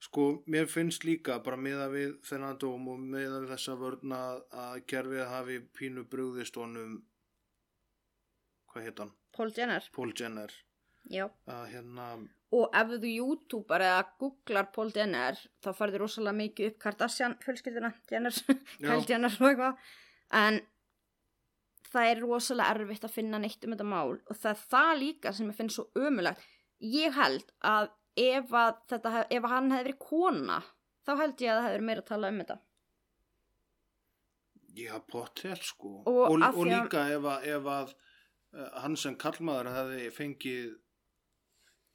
sko, 0.00 0.26
mér 0.46 0.66
finnst 0.70 1.04
líka 1.04 1.38
bara 1.44 1.60
meða 1.60 1.90
við 1.92 2.16
þennan 2.26 2.58
dóm 2.62 2.88
og 2.92 2.98
meða 3.12 3.42
við 3.42 3.54
þessa 3.54 3.76
vörna 3.80 4.20
að 4.64 4.82
gerfið 4.92 5.24
hafi 5.34 5.60
pínu 5.76 6.06
brugðist 6.10 6.56
honum 6.60 6.98
hvað 8.70 8.86
heit 8.88 9.00
hann? 9.04 9.14
Paul 9.36 9.50
Jenner, 9.56 9.88
Paul 9.94 10.12
Jenner 10.16 10.52
já. 11.10 11.26
að 11.46 11.64
hérna, 11.74 12.10
Og 12.50 12.72
ef 12.74 12.88
þú 12.98 13.10
YouTuber 13.14 13.82
eða 13.86 14.02
googlar 14.18 14.70
Paul 14.74 14.88
Jenner, 14.90 15.36
þá 15.62 15.70
farið 15.78 16.00
rosalega 16.02 16.34
mikið 16.34 16.72
upp 16.72 16.80
Kardashian 16.82 17.36
fjölskylduna, 17.44 17.92
Jenner, 18.10 18.34
Kyle 18.80 19.04
Jenner 19.06 19.36
og 19.36 19.46
eitthvað. 19.46 19.92
En 20.40 20.58
það 21.92 22.10
er 22.10 22.22
rosalega 22.24 22.74
erfitt 22.74 23.06
að 23.06 23.14
finna 23.14 23.38
neitt 23.38 23.66
um 23.66 23.76
þetta 23.76 23.86
mál 23.86 24.16
og 24.18 24.34
það 24.34 24.50
er 24.50 24.64
það 24.72 24.90
líka 25.04 25.34
sem 25.36 25.52
ég 25.52 25.58
finn 25.60 25.70
svo 25.70 25.86
ömulegt. 25.98 26.42
Ég 26.80 27.14
held 27.14 27.54
að 27.66 27.90
ef, 28.16 28.50
að 28.52 28.74
þetta, 28.88 29.26
ef 29.30 29.44
hann 29.52 29.70
hefði 29.70 29.84
verið 29.84 29.98
kona, 29.98 30.60
þá 31.06 31.12
held 31.20 31.40
ég 31.44 31.50
að 31.54 31.62
það 31.64 31.72
verið 31.74 31.86
meira 31.90 32.00
að 32.04 32.06
tala 32.10 32.28
um 32.28 32.38
þetta. 32.42 32.58
já, 34.74 34.94
pottel 35.10 35.56
sko 35.66 35.90
Og 36.06 36.30
og, 36.30 36.30
og 36.30 36.42
að- 36.46 36.70
líka 36.70 37.02
ef 37.16 37.24
að, 37.26 37.46
ef 37.56 37.64
að 37.66 37.94
uh, 38.54 38.80
hann 38.82 38.96
sem 38.96 39.16
kallmaður 39.16 39.70
hefði 39.74 40.10
fengið 40.14 40.76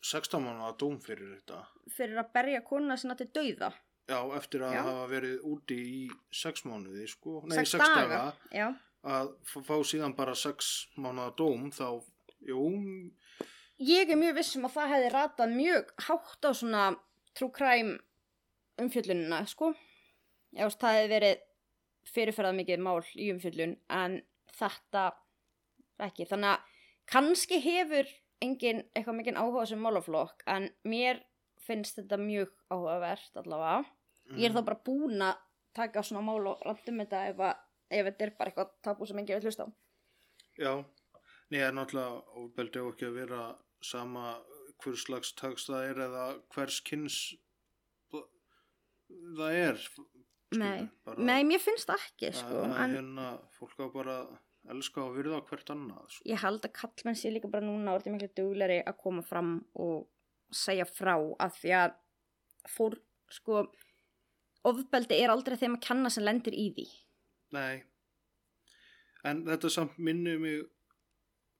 16 0.05 0.43
mánuða 0.43 0.76
dóm 0.78 0.99
fyrir 1.01 1.32
þetta 1.38 1.61
Fyrir 1.95 2.20
að 2.22 2.32
berja 2.34 2.61
konuna 2.66 2.97
sinna 2.97 3.16
til 3.16 3.28
dauða. 3.34 3.72
já, 4.07 4.20
eftir 4.38 4.61
að 4.61 4.74
Já. 4.76 4.82
hafa 4.86 5.07
verið 5.09 5.39
úti 5.49 5.78
í 5.82 6.01
6 6.32 6.66
mánuði 6.70 7.07
sko, 7.09 7.41
nei, 7.47 7.55
Sex 7.57 7.72
6 7.78 7.88
daga. 7.95 8.20
daga 8.51 8.76
að 9.05 9.32
fá 9.45 9.76
síðan 9.86 10.16
bara 10.18 10.34
6 10.36 10.88
mánuða 10.97 11.32
dóm 11.38 11.72
þá, 11.72 12.03
jú, 12.45 12.61
Ég 13.84 14.07
er 14.07 14.15
mjög 14.15 14.38
vissum 14.38 14.67
að 14.67 14.78
það 14.78 14.91
hefði 14.93 15.07
ratað 15.11 15.55
mjög 15.55 15.89
hátt 16.05 16.47
á 16.47 16.51
svona 16.55 16.84
true 17.36 17.51
crime 17.51 17.97
umfjöllunina, 18.80 19.41
sko. 19.51 19.73
Já, 20.55 20.63
veist, 20.63 20.80
það 20.80 20.95
hefði 20.95 21.11
verið 21.11 21.41
fyrirferðað 22.15 22.57
mikið 22.61 22.86
mál 22.86 23.01
í 23.19 23.28
umfjöllun, 23.34 23.76
en 23.91 24.21
þetta 24.55 25.03
ekki. 26.07 26.28
Þannig 26.30 26.53
að 26.53 26.80
kannski 27.11 27.59
hefur 27.65 28.15
engin 28.45 28.84
eitthvað 28.95 29.19
mikið 29.19 29.41
áhuga 29.43 29.67
sem 29.67 29.84
málaflokk, 29.84 30.47
en 30.47 30.69
mér 30.88 31.19
finnst 31.65 31.99
þetta 31.99 32.19
mjög 32.21 32.55
áhugavert 32.71 33.41
allavega. 33.43 33.86
Ég 34.36 34.49
er 34.49 34.55
þá 34.55 34.63
bara 34.69 34.84
búin 34.88 35.21
að 35.21 35.41
taka 35.76 36.03
svona 36.03 36.23
mál 36.23 36.47
og 36.47 36.63
randum 36.63 37.03
þetta 37.03 37.26
ef, 37.28 37.43
að, 37.43 37.63
ef 37.91 38.07
þetta 38.07 38.26
er 38.26 38.38
bara 38.39 38.51
eitthvað 38.51 38.76
tabú 38.88 39.07
sem 39.07 39.19
enginn 39.19 39.41
vil 39.41 39.49
hlusta 39.49 39.67
á. 39.67 39.69
Já, 40.55 40.71
Nei, 41.51 41.59
það 41.59 41.67
er 41.67 41.76
náttúrulega 41.78 42.39
ofbeldi 42.41 42.82
á 42.82 42.86
ekki 42.89 43.05
að 43.05 43.17
vera 43.19 43.39
sama 43.86 44.36
hvers 44.83 45.05
slags 45.05 45.31
tags 45.39 45.67
það 45.69 45.89
er 45.91 46.01
eða 46.07 46.25
hvers 46.53 46.81
kynns 46.86 47.19
það 49.38 49.59
er 49.61 49.79
skilur, 49.81 50.11
Nei, 50.55 50.86
bara, 51.03 51.23
Nei, 51.25 51.39
mér 51.43 51.59
finnst 51.59 51.89
það 51.89 52.03
ekki, 52.05 52.29
sko. 52.38 52.59
að, 52.63 52.75
en... 52.83 52.93
hérna, 52.95 53.29
fólk 53.57 53.79
á 53.81 53.88
bara 53.91 54.17
að 54.23 54.75
elska 54.75 55.01
og 55.03 55.15
virða 55.17 55.41
hvert 55.49 55.71
annað 55.73 56.05
sko. 56.15 56.27
ég 56.29 56.41
held 56.41 56.67
að 56.67 56.75
kallmenn 56.79 57.17
sé 57.19 57.31
líka 57.33 57.49
bara 57.51 57.65
núna 57.65 57.95
orðið 57.97 58.15
miklu 58.15 58.29
dugleri 58.39 58.77
að 58.81 58.99
koma 59.01 59.25
fram 59.25 59.57
og 59.81 60.05
segja 60.53 60.86
frá 60.89 61.15
af 61.17 61.57
því 61.59 61.73
að 61.81 61.97
fór, 62.71 62.97
sko 63.33 63.65
ofbeldi 64.65 65.19
er 65.21 65.33
aldrei 65.33 65.57
þeim 65.61 65.77
að 65.77 65.86
kenna 65.89 66.13
sem 66.13 66.25
lendir 66.25 66.55
í 66.57 66.69
því 66.77 66.88
Nei 67.55 67.83
en 69.25 69.43
þetta 69.47 69.71
samt 69.73 69.97
minni 70.01 70.36
mig 70.41 70.63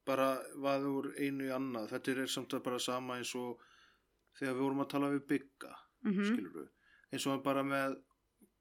bara 0.06 0.30
vaði 0.62 0.92
úr 0.92 1.08
einu 1.18 1.48
í 1.48 1.54
annað. 1.54 1.90
Þetta 1.94 2.12
er 2.12 2.28
samt 2.32 2.54
að 2.54 2.66
bara 2.68 2.80
sama 2.80 3.18
eins 3.20 3.34
og 3.40 3.64
þegar 4.40 4.58
við 4.58 4.66
vorum 4.66 4.84
að 4.84 4.92
tala 4.94 5.14
við 5.14 5.26
bygga 5.32 5.72
mm 6.06 6.26
skilur 6.28 6.54
við, 6.60 6.70
eins 7.14 7.26
og 7.32 7.44
bara 7.46 7.64
með 7.66 7.98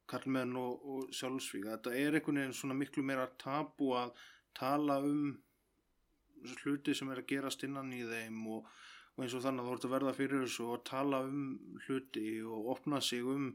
kallmenn 0.09 0.57
og, 0.61 0.85
og 0.85 1.13
sjálfsvík 1.17 1.67
þetta 1.69 1.95
er 1.97 2.17
einhvern 2.17 2.41
veginn 2.41 2.57
svona 2.57 2.77
miklu 2.79 3.05
meira 3.05 3.27
tabu 3.41 3.93
að 3.97 4.15
tala 4.57 4.99
um 5.05 5.35
hluti 6.63 6.95
sem 6.95 7.11
er 7.11 7.23
að 7.23 7.31
gerast 7.33 7.65
innan 7.65 7.93
í 7.93 8.03
þeim 8.05 8.43
og, 8.57 8.67
og 9.17 9.25
eins 9.25 9.37
og 9.37 9.45
þannig 9.45 9.65
að 9.65 9.71
þú 9.71 9.77
ert 9.77 9.87
að 9.89 9.95
verða 9.97 10.17
fyrir 10.19 10.45
þessu 10.45 10.67
og 10.75 10.85
tala 10.89 11.23
um 11.29 11.45
hluti 11.87 12.27
og 12.45 12.73
opna 12.77 13.01
sig 13.01 13.25
um 13.25 13.53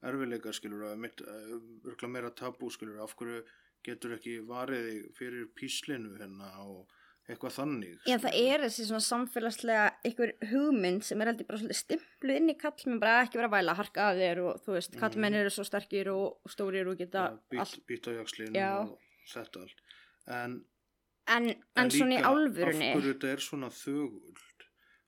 erfileika 0.00 0.52
skilur 0.56 0.96
mitt, 0.96 1.20
örgla 1.20 2.08
meira 2.08 2.30
tabu 2.32 2.70
skilur 2.72 3.02
af 3.04 3.16
hverju 3.16 3.42
getur 3.84 4.16
ekki 4.16 4.38
varið 4.48 5.10
fyrir 5.16 5.48
píslinu 5.56 6.16
hérna 6.16 6.50
og 6.64 6.88
eitthvað 7.34 7.56
þannig 7.56 8.08
Já, 8.08 8.16
það 8.24 8.38
er 8.40 8.64
þessi 8.66 8.86
svona 8.88 9.06
samfélagslega 9.06 9.84
einhver 10.08 10.32
hugmynd 10.50 11.06
sem 11.06 11.22
er 11.22 11.32
heldur 11.32 11.48
bara 11.48 11.60
svolítið 11.60 11.80
stimpluð 11.80 12.40
inn 12.40 12.52
í 12.52 12.56
kallmenn, 12.60 13.02
bara 13.02 13.20
ekki 13.24 13.40
vera 13.40 13.50
að 13.50 13.56
væla, 13.58 13.76
harka 13.78 14.08
af 14.10 14.18
þér 14.20 14.42
og 14.46 14.64
þú 14.64 14.76
veist, 14.76 14.98
kallmenn 15.00 15.38
eru 15.40 15.54
svo 15.54 15.66
sterkir 15.68 16.12
og, 16.14 16.50
stórir 16.50 16.90
og 16.90 16.98
geta 17.00 17.28
bít 17.50 18.10
á 18.10 18.12
jakslinu 18.18 18.58
Já. 18.58 18.72
og 18.82 18.98
þetta 19.30 19.64
allt. 19.66 19.86
En 20.30 20.60
En, 21.30 21.46
en, 21.78 21.90
svona 21.92 22.16
í 22.16 22.18
líka 22.18 22.30
af 22.30 22.56
hverju 22.56 23.12
þetta 23.12 23.28
er 23.30 23.42
svona 23.44 23.70
þögult 23.74 24.64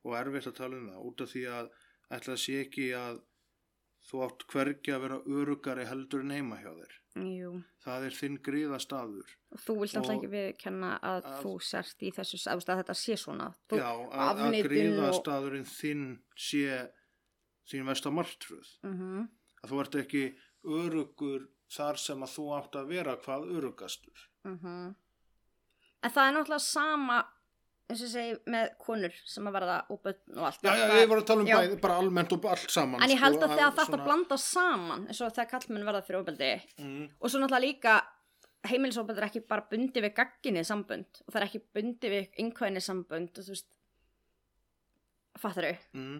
og 0.06 0.16
erfitt 0.18 0.48
að 0.50 0.58
tala 0.58 0.78
um 0.78 0.88
það 0.90 1.06
út 1.08 1.22
af 1.24 1.30
því 1.32 1.42
að 1.56 1.70
ætla 2.16 2.34
að 2.36 2.42
sé 2.42 2.58
ekki 2.62 2.88
að 2.98 3.20
þú 4.10 4.22
átt 4.26 4.44
hvergi 4.50 4.92
að 4.94 5.00
vera 5.06 5.18
örugari 5.26 5.84
heldur 5.86 6.20
en 6.24 6.30
heima 6.34 6.56
hjá 6.62 6.72
þér 6.74 6.98
jú, 7.22 7.50
það 7.84 8.06
er 8.08 8.14
þinn 8.16 8.38
gríða 8.42 8.78
staður 8.80 9.28
og 9.52 9.60
þú 9.66 9.74
vilt 9.82 9.96
alltaf 10.00 10.16
ekki 10.16 10.30
viðkenna 10.32 10.90
að 11.02 11.22
að- 11.28 11.42
þú 11.42 11.52
sért 11.62 12.02
í 12.02 12.10
þessu, 12.16 12.40
að, 12.48 12.62
þetta 12.80 12.94
sé 12.96 13.16
svona. 13.20 13.50
Þú, 13.68 13.76
já, 13.82 13.90
að, 13.92 14.12
að 14.16 14.30
afneitun 14.32 14.70
gríða 14.70 15.08
og- 15.10 15.18
staðurinn 15.20 15.68
þinn 15.68 16.06
sé 16.36 16.88
þín 17.70 17.84
versta 17.86 18.10
martröð 18.10 18.68
Mhm. 18.82 19.28
að 19.62 19.70
þú 19.70 19.80
ert 19.84 19.94
ekki 20.02 20.24
örugur 20.64 21.48
þar 21.72 21.96
sem 21.98 22.18
að 22.22 22.32
þú 22.36 22.44
átt 22.58 22.72
að 22.80 22.88
vera 22.88 23.16
hvað 23.16 23.46
örugastur 23.56 24.28
Mhm. 24.44 24.94
En 26.02 26.10
það 26.10 26.28
er 26.28 26.32
náttúrulega 26.34 26.60
sama 26.60 27.24
eins 27.92 28.02
og 28.06 28.10
segi 28.12 28.32
með 28.54 28.70
konur 28.82 29.14
sem 29.28 29.46
að 29.50 29.54
verða 29.58 29.76
og 29.92 30.00
börn 30.02 30.38
og 30.38 30.46
allt. 30.48 30.62
já, 30.64 30.72
já, 30.80 30.86
ég 31.02 31.08
var 31.12 31.20
að 31.22 31.26
tala 31.30 31.40
um 31.44 31.50
já. 31.50 31.56
bæði, 31.60 31.76
bara 31.84 31.98
almennt 32.00 32.32
og 32.36 32.44
allt 32.52 32.70
saman 32.72 33.02
En 33.04 33.10
ég 33.12 33.18
sko, 33.20 33.24
held 33.26 33.42
að 33.42 33.52
þegar 33.56 33.72
þetta 33.76 33.86
svona- 33.90 34.04
blanda 34.08 34.36
saman 34.38 35.06
eins 35.08 35.20
og 35.20 35.32
þegar 35.36 35.50
kallmenn 35.52 35.84
verða 35.88 36.02
fyrir 36.06 36.20
ofbeldi. 36.22 36.50
Mm, 36.78 37.04
og 37.20 37.30
svo 37.30 37.38
náttúrulega 37.42 37.66
líka 37.66 37.94
heimilisofbeldi 38.64 39.20
er 39.22 39.26
ekki 39.28 39.40
bara 39.48 39.66
bundi 39.70 40.00
við 40.00 40.14
gagginni 40.14 40.62
sambönd 40.64 41.22
og 41.26 41.32
það 41.34 41.40
er 41.42 41.46
ekki 41.48 41.62
bundi 41.74 42.08
við 42.12 42.28
einhverjni 42.38 42.82
sambönd 42.82 43.38
og 43.38 43.44
þú 43.44 43.54
veist 43.56 43.66
fattar 45.42 45.66
mm, 45.96 46.18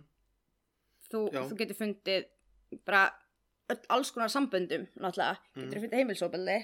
þú, 1.12 1.20
þú 1.30 1.56
getur 1.60 1.78
fundið 1.78 2.24
bara 2.88 3.04
alls 3.92 4.10
konar 4.12 4.28
samböndum 4.32 4.88
náttúrulega, 4.98 5.38
Mhm. 5.54 5.68
getur 5.70 5.80
fundið 5.84 5.98
heimilisofbeldi. 6.00 6.58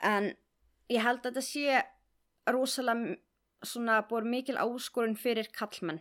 En 0.00 0.36
ég 0.90 1.02
held 1.02 1.22
að 1.22 1.32
þetta 1.32 1.42
sé 1.42 1.82
rosalega 2.48 3.16
svona 3.66 4.00
búið 4.08 4.30
mikil 4.34 4.58
áskorun 4.60 5.16
fyrir 5.18 5.50
kallmenn 5.54 6.00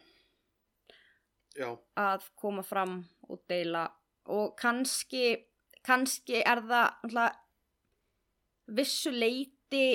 já. 1.57 1.71
Að 1.97 2.27
koma 2.37 2.63
fram 2.65 2.99
og 3.27 3.41
deila 3.49 3.87
og 4.29 4.55
kannski 4.59 5.37
kannski 5.87 6.41
er 6.43 6.61
það 6.67 7.31
vissu 8.77 9.13
leiti 9.13 9.85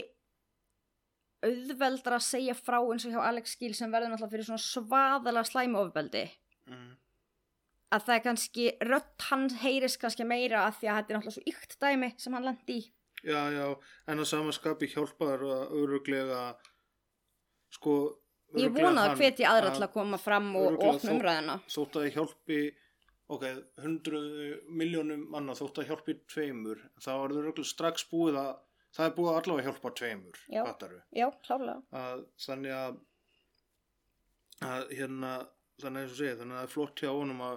auðveldra 1.43 2.19
að 2.19 2.27
segja 2.27 2.55
frá 2.57 2.79
eins 2.81 3.05
og 3.07 3.15
hjá 3.15 3.23
Alex 3.27 3.57
Gill 3.61 3.75
sem 3.77 3.93
verður 3.93 4.13
náttúrulega 4.13 4.35
fyrir 4.37 4.49
svona 4.49 4.63
svaðalega 4.63 5.49
slæmu 5.49 5.81
ofbeldi. 5.81 6.23
Mm, 6.71 6.93
að 7.93 8.05
það 8.07 8.17
er 8.17 8.25
kannski 8.27 8.67
rödd 8.89 9.27
hann 9.29 9.49
heyrist 9.65 10.01
kannski 10.01 10.27
meira 10.29 10.67
að 10.69 10.79
því 10.81 10.91
að 10.91 10.99
þetta 10.99 11.13
er 11.13 11.19
náttúrulega 11.19 11.37
svo 11.37 11.55
ykt 11.55 11.79
dæmi 11.83 12.13
sem 12.23 12.37
hann 12.39 12.47
lendi 12.47 12.79
í. 12.79 12.85
Já, 13.23 13.39
já, 13.55 13.67
en 14.11 14.23
að 14.23 14.31
samanskapi 14.33 14.89
hjálpaður 14.91 15.45
að 15.55 15.75
öruglega 15.79 16.39
sko 17.73 17.95
ég 18.61 18.75
vona 18.77 19.07
að 19.11 19.19
hvetja 19.23 19.51
aðra 19.55 19.71
til 19.77 19.85
að 19.87 19.93
koma 19.95 20.19
fram 20.21 20.51
og, 20.61 20.77
opna 20.77 21.15
umræðina 21.17 21.59
þótt 21.73 21.97
að 22.03 22.11
hjálpi 22.17 22.59
ok, 23.33 23.47
hundruð 23.81 24.27
miljónum 24.69 25.23
manna 25.33 25.55
þótt 25.57 25.81
að 25.81 25.89
hjálpi 25.93 26.19
tveimur 26.29 26.83
þá 27.01 27.11
er 27.17 27.35
það 27.39 27.65
strax 27.71 28.05
búið 28.11 28.37
að 28.43 28.53
það 28.93 29.07
er 29.09 29.15
búið 29.17 29.31
að 29.33 29.39
allavega 29.41 29.67
hjálpa 29.71 29.93
tveimur 30.03 30.41
Já. 30.53 30.63
já, 31.17 31.27
klárlega 31.47 31.81
að 31.97 32.27
þannig 32.45 32.77
að 32.77 33.01
að 34.63 34.93
hérna 34.99 35.31
þannig 35.83 36.03
eins 36.05 36.13
og 36.13 36.19
segi, 36.21 36.35
þannig 36.39 36.57
að 36.57 36.61
það 36.61 36.67
er 36.69 36.75
flott 36.77 37.01
hjá 37.03 37.11
honum 37.11 37.41
að 37.47 37.57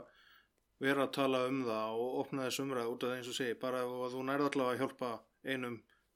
vera 0.86 1.03
að 1.05 1.11
tala 1.18 1.41
um 1.49 1.59
það 1.68 1.99
og 2.05 2.16
opna 2.24 2.45
þess 2.47 2.61
umræð 2.63 2.89
út 2.93 3.03
af 3.03 3.09
það 3.11 3.18
eins 3.20 3.30
og 3.32 3.38
segi 3.38 3.57
bara 3.61 3.84
ef 3.84 3.91
að 4.07 4.16
þú 4.16 4.24
nærð 4.30 4.47
allavega 4.49 4.74
að 4.76 4.82
hjálpa 4.82 5.11
einum 5.53 5.76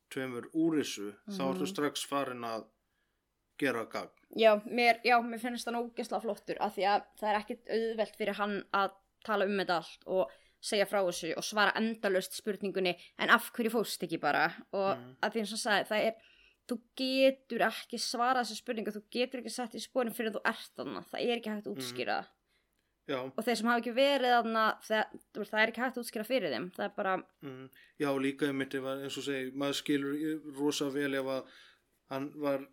tveimur 0.10 0.48
úr 0.58 0.80
þessu 0.80 1.10
þá 1.30 1.42
Mhm. 1.44 1.52
ertu 1.54 1.68
strax 1.70 2.06
farin 2.10 2.48
að 2.48 2.66
gera 3.60 3.86
gagn. 3.92 4.10
Já, 4.38 4.52
mér, 4.66 5.00
já, 5.04 5.18
mér 5.26 5.40
finnst 5.42 5.68
það 5.68 5.80
ógeðslega 5.84 6.22
flottur 6.26 6.60
af 6.62 6.76
því 6.76 6.86
að 6.92 7.06
það 7.20 7.30
er 7.34 7.40
ekkit 7.42 7.72
auðvelt 7.76 8.16
fyrir 8.20 8.38
hann 8.40 8.58
að 8.78 8.92
tala 9.26 9.46
um 9.50 9.58
þetta 9.60 9.78
allt 9.82 10.04
og 10.08 10.32
segja 10.62 10.86
frá 10.90 11.00
þessu 11.08 11.34
og 11.40 11.44
svara 11.48 11.74
endalust 11.80 12.36
spurningunni 12.36 12.94
en 13.20 13.30
af 13.34 13.52
hverju 13.56 13.72
fóst 13.74 14.04
ekki 14.06 14.20
bara? 14.20 14.48
Og 14.74 14.98
Mhm. 14.98 15.16
að 15.24 15.32
því 15.34 15.40
eins 15.44 15.54
og 15.54 15.60
sagði, 15.64 15.88
það 15.90 16.06
er 16.08 16.14
þú 16.70 16.76
getur 17.00 17.64
ekki 17.66 17.98
svarað 17.98 18.44
þessu 18.46 18.60
spurningu 18.62 18.92
þú 18.94 19.02
getur 19.12 19.40
ekki 19.42 19.52
sett 19.52 19.74
í 19.74 19.82
spórin 19.82 20.14
fyrir 20.14 20.32
þú 20.36 20.42
ert 20.46 20.70
þarna 20.78 21.02
það 21.10 21.24
er 21.26 21.38
ekki 21.40 21.50
hægt 21.50 21.66
að 21.68 21.76
útskýra 21.78 22.18
það. 22.20 22.28
Já, 23.10 23.18
og 23.26 23.42
þeir 23.46 23.56
sem 23.58 23.68
hafa 23.68 23.82
ekki 23.82 23.94
verið 23.98 24.34
þarna 24.36 24.64
það, 24.86 25.06
það 25.50 25.62
er 25.64 25.72
ekki 25.72 25.82
hægt 25.82 25.98
að 25.98 26.04
útskýra 26.04 26.26
fyrir 26.30 26.52
þeim 26.54 26.68
það 26.76 26.86
er 26.86 26.94
bara, 26.96 27.16
mm, 27.42 27.70
já 28.00 28.10
líka 28.22 28.46
einmitt 28.52 28.76
að, 28.78 29.04
eins 29.04 29.18
og 29.18 29.24
segi, 29.26 29.52
maður 29.58 29.80
skilur 29.80 30.54
rosa 30.60 30.90
vel 30.94 31.14
ef 31.16 31.26
að 31.26 31.48
hann 32.10 32.30
var 32.42 32.66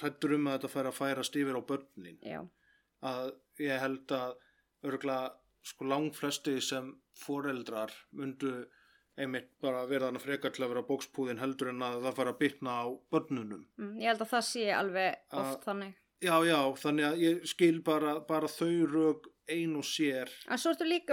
hrættur 0.00 0.34
um 0.36 0.48
að 0.50 0.58
þetta 0.58 0.72
færa 0.74 0.92
að 0.92 0.98
færast 0.98 1.38
yfir 1.38 1.58
á 1.58 1.62
börnin. 1.68 2.18
Já, 2.26 2.40
að 3.02 3.32
ég 3.62 3.82
held 3.82 4.14
að 4.16 4.36
örgulega 4.88 5.32
sko 5.62 5.86
langflesti 5.86 6.56
sem 6.64 6.88
foreldrar 7.22 7.92
myndu 8.18 8.52
einmitt 9.20 9.50
bara 9.62 9.84
vera 9.86 10.08
þannig 10.08 10.24
frekar 10.24 10.54
til 10.54 10.64
að 10.64 10.72
vera 10.72 10.84
bókspúðin 10.88 11.40
heldur 11.42 11.70
en 11.70 11.84
að 11.84 11.98
það 12.06 12.16
fara 12.18 12.32
að 12.32 12.40
bytna 12.40 12.76
á 12.82 12.86
börnunum. 13.12 13.66
Mm, 13.78 13.92
ég 14.00 14.08
held 14.10 14.24
að 14.24 14.32
það 14.32 14.46
sé 14.48 14.64
alveg 14.74 15.18
oft 15.30 15.58
Að- 15.58 15.66
þannig. 15.68 15.98
Já 16.22 16.36
já 16.46 16.58
þannig 16.78 17.06
að 17.08 17.22
ég 17.22 17.46
skil 17.50 17.80
bara, 17.82 18.20
bara 18.20 18.46
þau 18.48 18.86
rög 18.86 19.26
ein 19.50 19.74
og 19.76 19.82
sér 19.84 20.30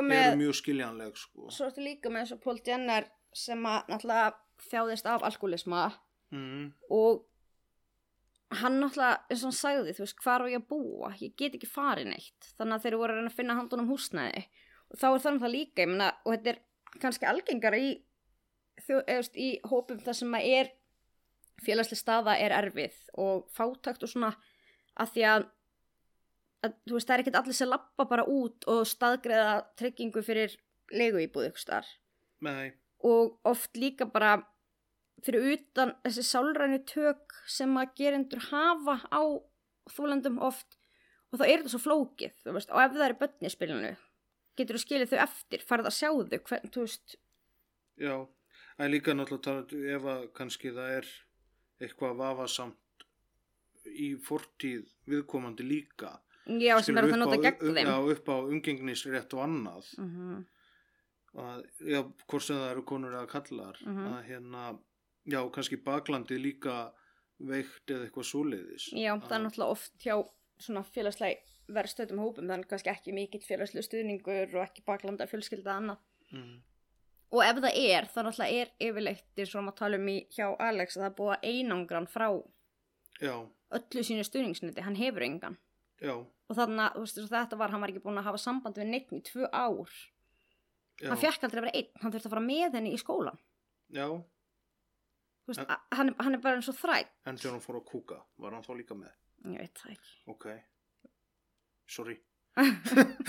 með 0.05 0.37
mjög 0.37 0.55
skiljanleg 0.61 1.17
sko. 1.17 1.49
Svo 1.49 1.65
ertu 1.65 1.81
líka 1.81 2.11
með 2.13 2.19
eins 2.23 2.33
og 2.35 2.41
Paul 2.43 2.59
Jenner 2.65 3.09
sem 3.33 3.65
að 3.65 3.89
náttúrulega 3.89 4.33
þjáðist 4.69 5.09
af 5.09 5.23
alkoholisma 5.23 5.87
mm, 6.31 6.73
og 6.93 7.25
hann 8.49 8.79
náttúrulega, 8.81 9.21
eins 9.29 9.43
og 9.43 9.51
hann 9.51 9.59
sagði, 9.59 9.93
þú 9.93 10.05
veist, 10.05 10.21
hvar 10.23 10.41
á 10.41 10.45
ég 10.49 10.61
að 10.63 10.69
búa? 10.71 11.11
Ég 11.21 11.35
get 11.37 11.57
ekki 11.57 11.69
farið 11.69 12.09
neitt. 12.09 12.51
Þannig 12.57 12.77
að 12.77 12.85
þeir 12.85 12.97
voru 13.01 13.17
að 13.21 13.35
finna 13.37 13.57
handunum 13.59 13.91
húsnæði. 13.91 14.45
Og 14.89 15.01
þá 15.01 15.07
er 15.11 15.23
það 15.25 15.53
líka, 15.53 15.83
ég 15.83 15.91
meina, 15.91 16.07
og 16.25 16.33
þetta 16.33 16.53
er 16.55 16.61
kannski 16.97 17.29
algengara 17.29 17.77
í 17.77 17.91
þú 18.85 18.99
veist, 19.07 19.37
í 19.37 19.49
hópum 19.67 20.01
þar 20.03 20.17
sem 20.17 20.35
að 20.37 20.49
er 20.59 20.71
félagslega 21.63 22.01
staða 22.01 22.35
er 22.39 22.55
erfið 22.55 22.97
og 23.19 23.47
fátakt 23.55 24.03
og 24.05 24.11
svona 24.11 24.31
að 24.99 25.13
því 25.15 25.25
að, 25.33 25.47
að 26.65 26.77
þú 26.87 26.95
veist, 26.95 27.09
það 27.09 27.15
er 27.15 27.23
ekkert 27.23 27.39
allir 27.41 27.57
sem 27.59 27.71
lappa 27.71 28.07
bara 28.09 28.27
út 28.29 28.69
og 28.71 28.85
staðgreða 28.87 29.57
tryggingu 29.79 30.23
fyrir 30.25 30.55
legu 30.95 31.21
íbúð 31.25 31.49
ykkur 31.49 31.65
starf 31.65 31.91
nei, 32.45 32.71
og 33.05 33.37
oft 33.47 33.75
líka 33.79 34.07
bara 34.09 34.37
fyrir 35.25 35.45
utan 35.53 35.93
þessi 36.05 36.23
sálrænu 36.29 36.79
tök 36.85 37.35
sem 37.47 37.73
að 37.81 37.93
gerendur 37.99 38.39
hafa 38.51 38.99
á 39.11 39.21
þólendum 39.89 40.39
oft. 40.41 40.77
Og 41.31 41.39
þá 41.39 41.45
er 41.45 41.57
þetta 41.61 41.69
svo 41.75 41.81
flókið, 41.83 42.33
þú 42.43 42.53
veist, 42.55 42.71
og 42.73 42.81
ef 42.81 42.91
það 42.95 43.05
er 43.05 43.17
börn 43.21 43.45
í 43.45 43.49
spilinu, 43.53 43.91
getur 44.57 44.75
þú 44.79 44.81
skilið 44.81 45.11
þau 45.11 45.19
eftir 45.27 45.65
farið 45.69 45.89
að 45.91 45.97
sjá 45.99 46.09
þau, 46.09 46.39
hvern, 46.49 46.71
þú 46.73 46.85
veist. 46.85 47.15
Já 47.99 48.15
en 48.79 48.91
líka 48.93 49.13
náttúrulega 49.13 49.43
talandi 49.43 49.81
ef 49.93 50.05
að 50.07 50.21
kannski 50.33 50.71
það 50.71 50.93
er 50.99 51.09
eitthvað 51.83 52.15
vafasamt 52.21 53.05
í 53.89 54.09
fortíð 54.23 54.87
viðkomandi 55.09 55.65
líka. 55.67 56.15
Já, 56.49 56.79
sem 56.81 56.97
er 56.97 57.05
að 57.05 57.11
það 57.13 57.19
nota 57.21 57.37
gegn 57.43 57.75
þeim. 57.75 57.87
já, 57.91 57.97
upp 58.15 58.29
á 58.31 58.35
umgengnisrétt 58.49 59.33
og 59.37 59.43
annað. 59.45 59.91
Mhm. 59.99 60.45
að, 61.39 61.59
já, 61.85 61.99
hvort 62.27 62.41
sem 62.41 62.57
það 62.57 62.71
eru 62.71 62.81
konur 62.89 63.11
eða 63.13 63.27
kallar 63.29 63.77
Mhm. 63.85 64.05
að 64.13 64.23
hérna, 64.25 64.79
já, 65.27 65.39
kannski 65.53 65.79
baklandið 65.83 66.41
líka 66.43 66.75
veikt 67.39 67.91
eða 67.91 68.07
eitthvað 68.07 68.27
svoleiðis. 68.29 68.89
Já, 68.93 69.13
það 69.15 69.35
er 69.35 69.43
náttúrulega 69.45 69.75
oft 69.75 70.03
hjá 70.03 70.15
svona 70.59 70.83
félagslega 70.87 71.73
verðstöðum 71.75 72.23
hópum, 72.23 72.49
þannig 72.49 72.69
kannski 72.69 72.91
ekki 72.91 73.13
mikill 73.15 73.43
félagslega 73.45 73.85
stuðningur 73.85 74.57
og 74.57 74.65
ekki 74.65 74.83
baklanda 74.87 75.27
fjölskylda 75.29 75.77
annað. 75.77 76.01
Mm, 76.33 76.57
og 77.33 77.45
ef 77.45 77.61
það 77.61 77.79
er, 77.79 78.09
þá 78.09 78.19
náttúrulega 78.25 78.63
er 78.63 78.73
yfirleitt 78.89 79.41
eins 79.43 79.55
og 79.55 79.65
maður 79.65 79.79
tala 79.83 80.01
um 80.01 80.11
í 80.11 80.17
hjá 80.35 80.45
Alex 80.67 80.97
að 80.97 81.05
það 81.05 81.33
að 81.35 81.47
einangran 81.53 82.09
frá 82.09 82.27
já, 83.21 83.35
öllu 83.79 84.05
sínu 84.05 84.25
stuðningsniti, 84.27 84.85
hann 84.85 84.99
hefur 84.99 85.25
engan. 85.25 85.59
Já, 85.99 86.15
og 86.15 86.57
þannig 86.57 86.95
að 86.95 87.27
þetta 87.29 87.59
var, 87.59 87.71
hann 87.71 87.83
var 87.83 87.93
ekki 87.93 88.03
búin 88.03 88.19
að 88.19 88.31
hafa 88.31 88.41
samband 88.41 88.79
við 88.79 88.89
neitt 88.89 89.13
í 89.13 89.21
tvö 89.29 89.47
ár. 89.51 89.93
Já, 90.99 91.11
hann 91.13 91.21
fekk 91.21 91.45
aldrei 91.45 91.61
að 91.61 91.65
vera 91.67 91.79
einn, 91.79 91.91
hann 92.01 92.11
þurfti 92.11 92.27
að 92.27 92.33
fara 92.33 92.43
með 92.43 92.75
henni 92.75 92.91
í 92.91 92.99
skólan 92.99 93.37
já 93.89 94.05
veist, 95.49 95.59
En- 95.65 95.97
hann, 95.97 96.13
hann 96.19 96.33
er 96.37 96.41
bara 96.43 96.55
eins 96.59 96.69
og 96.71 96.77
þrætt 96.79 97.11
en 97.25 97.37
þegar 97.41 97.55
hann 97.57 97.65
fór 97.65 97.79
að 97.81 97.85
kúka, 97.91 98.21
var 98.37 98.55
hann 98.55 98.63
þá 98.65 98.73
líka 98.79 98.95
með? 98.99 99.13
Ég 99.49 99.59
veit 99.63 99.81
það 99.83 99.91
ekki. 99.95 100.15
Ok, 100.35 100.45
sorry. 101.87 102.17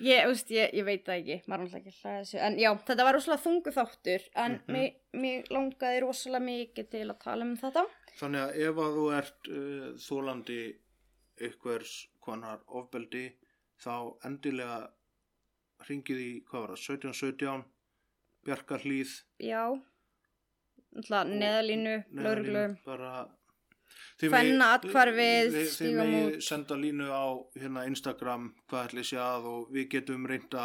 Ég, 0.00 0.24
veist, 0.30 0.48
ég, 0.54 0.70
ég 0.72 0.84
veit 0.86 1.02
það 1.04 1.18
ekki, 1.20 1.34
maður 1.50 1.66
náttúrulega 1.66 1.90
ekki 1.90 1.98
hlæða 2.00 2.20
þessu. 2.22 2.36
En 2.46 2.54
já, 2.62 2.70
þetta 2.88 3.04
var 3.04 3.14
rosalega 3.18 3.42
þungu 3.44 3.72
þáttur 3.76 4.22
en 4.42 4.52
Mhm. 4.54 4.72
mig, 4.72 4.94
mig 5.12 5.50
langaði 5.52 5.98
rosalega 6.00 6.44
mikið 6.46 6.86
til 6.94 7.02
að 7.10 7.18
tala 7.20 7.44
um 7.44 7.56
þetta. 7.60 7.82
Þannig 8.20 8.40
að 8.46 8.54
ef 8.68 8.80
að 8.84 8.96
þú 8.96 9.04
ert 9.18 9.50
uh, 9.50 9.90
þólandi 10.06 10.60
ykkvers 11.50 11.92
konar 12.24 12.62
ofbeldi 12.66 13.26
þá 13.84 13.92
endilega 14.24 14.78
ringið 15.90 16.18
í, 16.24 16.30
hvað 16.48 16.60
var 16.64 16.72
það, 16.76 16.80
1717 16.96 17.64
Bjarkarhlíð. 18.48 19.12
Já 19.44 19.62
neðalínu, 20.96 21.96
lauruglu 22.18 22.64
þið- 25.54 25.60
þið 25.60 25.68
Stígamót. 25.74 26.10
megið 26.14 26.42
senda 26.44 26.74
línu 26.76 27.06
á 27.10 27.24
hérna 27.56 27.84
Instagram 27.88 28.48
hvað 28.68 28.88
ætli 28.90 29.04
sé 29.10 29.16
að 29.22 29.46
og 29.52 29.70
við 29.72 29.88
getum 29.94 30.26
reynda 30.28 30.64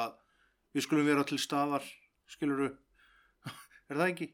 við 0.76 0.84
skulum 0.88 1.06
vera 1.08 1.24
til 1.24 1.38
staðar 1.40 1.86
skiluru 2.28 2.72
er 3.90 3.96
það 3.96 4.10
ekki? 4.12 4.28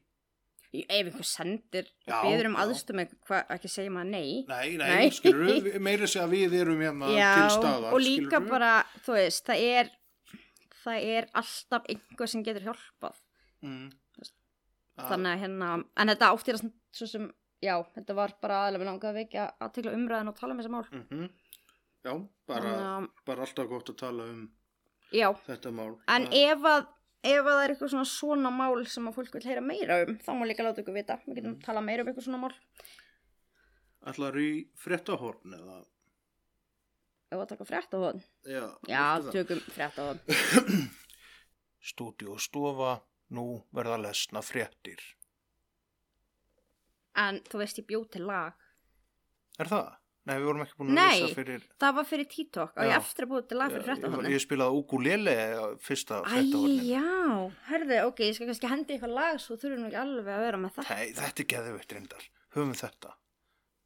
ef 0.72 0.88
einhver 1.06 1.28
sendir 1.28 1.84
Já, 2.08 2.16
beður 2.24 2.46
um 2.48 2.54
já. 2.56 2.60
aðstum 2.64 3.00
ekki 3.04 3.68
segja 3.68 3.90
maður 3.92 4.10
nei 4.10 4.44
Nei, 4.48 4.76
nei, 4.80 4.88
Nei. 4.96 5.10
skiluru, 5.12 5.78
meira 5.86 6.06
sé 6.08 6.22
að 6.24 6.30
við 6.32 6.54
erum 6.62 6.80
hérna 6.80 7.10
til 7.12 7.50
staðar 7.58 7.92
og 7.92 8.00
líka 8.00 8.30
skilurðu. 8.40 8.48
bara, 8.54 8.70
þú 9.04 9.12
veist, 9.18 9.44
það 9.46 9.66
er 9.68 9.90
það 10.82 11.04
er 11.16 11.28
alltaf 11.38 11.84
einhver 11.92 12.26
sem 12.32 12.42
getur 12.42 12.64
hjálpað 12.70 13.18
mm. 13.62 13.90
Að- 14.98 15.08
þannig 15.10 15.32
að 15.36 15.40
hérna, 15.42 15.68
en 15.96 16.08
þetta 16.12 16.30
áttir 16.32 16.54
að 16.58 16.72
svo 16.92 17.06
sem, 17.08 17.28
já, 17.62 17.74
þetta 17.96 18.14
var 18.14 18.34
bara 18.42 18.58
aðlega 18.66 18.84
langaði 18.90 19.10
að 19.12 19.20
vekja 19.22 19.44
að 19.60 19.72
tegla 19.72 19.92
umræðin 19.96 20.28
og 20.28 20.36
tala 20.36 20.52
um 20.52 20.58
þessi 20.60 20.70
mál 20.74 20.84
Mhm. 20.92 21.30
Já, 22.04 22.28
bara, 22.46 22.72
að- 22.98 23.08
bara 23.24 23.42
alltaf 23.46 23.68
gott 23.68 23.88
að 23.88 23.96
tala 23.96 24.24
um 24.24 24.50
já, 25.12 25.28
þetta 25.46 25.70
mál. 25.72 25.98
en 26.08 26.26
Það- 26.26 26.34
ef 26.34 26.58
að 26.58 26.86
ef 27.24 27.44
að 27.44 27.52
það 27.54 27.64
er 27.64 27.70
eitthvað 27.74 27.90
svona 27.92 28.10
svona 28.10 28.50
mál 28.50 28.86
sem 28.86 29.06
að 29.08 29.14
fólk 29.14 29.32
vil 29.32 29.42
heyra 29.46 29.60
meira 29.62 30.02
um, 30.02 30.16
þá 30.18 30.30
má 30.34 30.44
líka 30.46 30.64
láta 30.66 30.82
ykkur 30.82 30.94
vita 30.94 31.20
við 31.26 31.36
getum 31.36 31.54
Mm. 31.54 31.62
tala 31.62 31.80
meira 31.80 32.02
um 32.02 32.08
eitthvað 32.08 32.26
svona 32.26 32.40
mál 32.42 32.54
Ætlar 34.04 34.34
í 34.36 34.66
fréttahorn 34.76 35.54
eða? 35.54 35.84
ef 37.32 37.38
að 37.38 37.48
taka 37.48 37.64
hon 37.92 38.22
Já, 38.44 38.76
já, 38.88 39.20
tökum 39.32 39.60
hon 39.96 40.20
Stúdíu 41.82 42.32
og 42.34 42.40
stofa, 42.40 43.00
nú 43.34 43.46
verða 43.74 43.98
lesna 44.02 44.42
fréttir. 44.44 45.00
en 47.16 47.40
þú 47.48 47.58
veist, 47.62 47.80
ég 47.82 47.88
bjóð 47.90 48.06
til 48.16 48.26
lag 48.28 48.52
Er 49.60 49.68
það? 49.68 49.90
Nei, 50.22 50.36
við 50.38 50.44
vorum 50.46 50.62
ekki 50.62 50.76
búin 50.78 50.92
að 50.92 50.98
Nei. 51.00 51.20
lesa 51.20 51.34
fyrir... 51.34 51.64
það 51.82 51.94
var 51.96 52.06
fyrir 52.06 52.26
TikTok 52.30 52.76
og 52.78 52.86
ég 52.86 52.92
eftir 52.94 53.24
að 53.26 53.30
búið 53.32 53.46
til 53.50 53.56
lag 53.58 53.72
fyrir 53.74 53.86
frétt 53.88 54.04
á 54.06 54.08
ég, 54.12 54.28
ég 54.30 54.42
spilaði 54.44 54.78
ukulele 54.78 55.34
fyrsta 55.82 56.20
fréttahornin. 56.28 56.84
já, 56.86 57.08
herðu, 57.72 57.96
ok, 58.06 58.22
ég 58.28 58.36
skal 58.36 58.48
kannski 58.52 58.70
hendi 58.70 58.94
eitthvað 58.94 59.16
lag 59.18 59.40
svo 59.42 59.56
þurfum 59.58 59.82
við 59.82 59.90
ekki 59.90 60.00
alveg 60.04 60.30
að 60.36 60.44
vera 60.46 60.60
með 60.62 60.76
það. 60.76 60.92
Nei, 60.94 61.10
þetta 61.18 61.42
er 61.42 61.48
geðveitt 61.52 61.96
reyndar. 61.96 62.28
Höfum 62.54 62.70
við 62.70 62.82
þetta. 62.84 63.14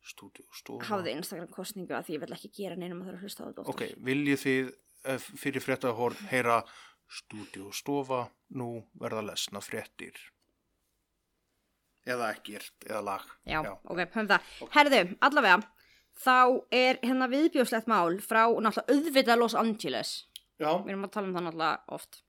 Stúdíu 0.07 0.45
stofa. 0.55 0.89
Hafði 0.91 1.15
Instagram 1.17 1.49
kostningu 1.57 1.97
að 1.97 2.05
því 2.11 2.19
ég 2.19 2.25
vil 2.27 2.37
ekki 2.37 2.53
gera 2.61 2.77
neinum 2.79 3.01
að 3.01 3.09
þurfa 3.09 3.17
að 3.17 3.25
hlusta 3.27 3.41
á 3.43 3.47
þetta. 3.49 3.65
Ok, 3.73 3.83
viljið 4.11 4.43
þið 4.45 4.69
eh, 5.15 5.31
fyrir 5.41 5.65
fréttahorn 5.65 6.21
heyra 6.35 6.61
stúdíu 7.09 7.69
og 7.71 7.75
stofa, 7.77 8.27
nú 8.55 8.85
verða 9.01 9.23
lesna 9.31 9.61
fréttir. 9.65 10.17
Eða 12.07 12.31
ekkert, 12.37 12.75
eða 12.87 13.01
lag. 13.03 13.25
Já, 13.49 13.61
ok, 13.67 13.99
höfum 14.05 14.29
það. 14.31 14.53
Herðu, 14.77 15.01
allavega, 15.27 15.57
þá 16.23 16.37
er 16.71 17.01
hérna 17.03 17.27
viðbjóðslegt 17.33 17.89
mál 17.91 18.21
frá 18.23 18.45
náttúrulega 18.47 18.95
auðvitað 18.95 19.41
Los 19.43 19.57
Angeles. 19.59 20.13
Já, 20.57 20.71
Við 20.85 20.95
erum 20.95 21.05
að 21.09 21.13
tala 21.17 21.29
um 21.29 21.35
það 21.37 21.47
náttúrulega 21.49 21.97
oft. 21.99 22.21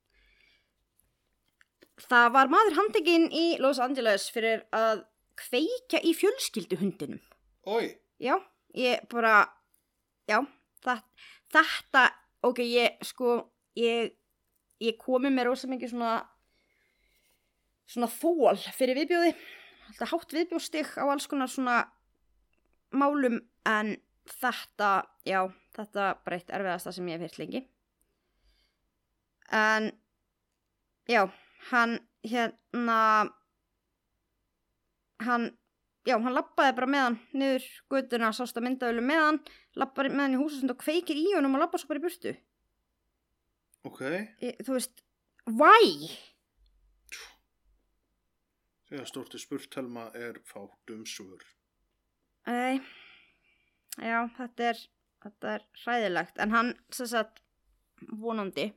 Það 2.07 2.27
var 2.35 2.49
maður 2.53 2.75
handekinn 2.77 3.29
í 3.33 3.45
Los 3.61 3.79
Angeles 3.81 4.27
fyrir 4.33 4.65
að 4.75 5.05
kveikja 5.37 6.01
í 6.05 6.13
fjölskylduhundinum. 6.17 7.21
oi, 7.69 7.93
Já, 8.17 8.33
ég 8.73 9.03
bara, 9.11 9.45
já, 10.25 10.39
það, 10.81 11.03
þetta, 11.53 12.03
ok, 12.49 12.61
ég, 12.65 12.95
sko, 13.05 13.35
ég, 13.77 14.16
ég 14.83 14.97
komi 15.01 15.31
með 15.33 15.49
rosa 15.49 15.69
mikið 15.69 15.93
svona, 15.93 16.15
svona 17.89 18.09
þól 18.11 18.57
fyrir 18.77 18.99
viðbjóði, 19.01 19.31
alltaf 19.89 20.13
hátt 20.13 20.35
viðbjóðstig 20.37 20.91
á 20.99 21.05
alls 21.05 21.27
konar 21.29 21.51
svona 21.51 21.79
málum, 22.95 23.39
en 23.67 23.95
þetta, 24.27 24.91
já, 25.27 25.41
þetta 25.75 26.11
bara 26.23 26.39
eitt 26.39 26.53
erfiðasta 26.53 26.93
sem 26.95 27.07
ég 27.09 27.17
hef 27.17 27.27
hýrt 27.27 27.41
lengi. 27.41 27.63
En, 29.57 29.91
já, 31.07 31.21
hann, 31.71 31.97
hérna, 32.27 32.99
hann, 35.23 35.47
já, 36.07 36.17
hann 36.17 36.35
lappaði 36.35 36.75
bara 36.79 36.91
með 36.91 37.05
hann 37.05 37.21
niður 37.31 37.69
götuna, 37.93 38.33
sást 38.35 38.59
að 38.59 38.67
myndaðulu 38.67 39.05
með 39.07 39.23
hann, 39.23 39.39
lappaði 39.79 40.13
með 40.13 40.25
hann 40.25 40.37
í 40.37 40.41
húsasund 40.41 40.75
og 40.75 40.81
kveikir 40.83 41.19
í 41.19 41.29
honum 41.35 41.55
og 41.55 41.63
lappa 41.63 41.79
svo 41.79 41.91
bara 41.91 42.03
í 42.03 42.07
burtu. 42.07 42.35
Ok, 43.85 44.01
Ég, 44.41 44.57
þú 44.65 44.73
veist, 44.77 45.03
why? 45.45 46.09
þegar 48.87 49.07
stórti 49.09 49.39
spurt 49.39 49.69
Telma 49.73 50.07
er 50.15 50.39
fátt 50.47 50.91
um 50.95 51.03
svör. 51.07 51.43
Nei, 52.47 52.79
já, 53.99 54.21
þetta 54.37 54.69
er, 54.71 54.81
þetta 55.25 55.53
er 55.57 55.65
hræðilegt, 55.83 56.37
en 56.39 56.53
hann, 56.55 56.73
sem 56.95 57.09
sagt, 57.11 57.41
vonandi, 58.21 58.69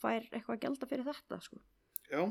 fær 0.00 0.24
eitthvað 0.30 0.56
að 0.56 0.62
gelda 0.64 0.88
fyrir 0.88 1.08
þetta, 1.10 1.40
sko. 1.44 1.60
Já, 2.10 2.22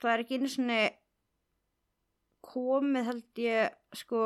Það 0.00 0.10
er 0.10 0.22
ekki 0.24 0.36
einu 0.40 0.48
svona 0.50 0.78
komið, 2.42 3.04
held 3.06 3.40
ég, 3.44 3.74
sko, 4.00 4.20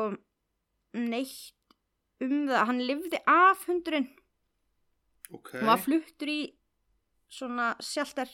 neitt 0.95 1.75
um 2.23 2.47
það. 2.47 2.61
Hann 2.71 2.79
lifði 2.87 3.19
af 3.29 3.65
hundurinn. 3.69 4.07
Ok. 5.31 5.55
Hann 5.57 5.71
var 5.71 5.81
fluttur 5.81 6.31
í 6.31 6.39
svona 7.31 7.71
sjaltar, 7.83 8.29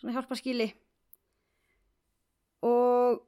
svona 0.00 0.14
hjálpaskíli. 0.16 0.70
Og, 2.64 3.20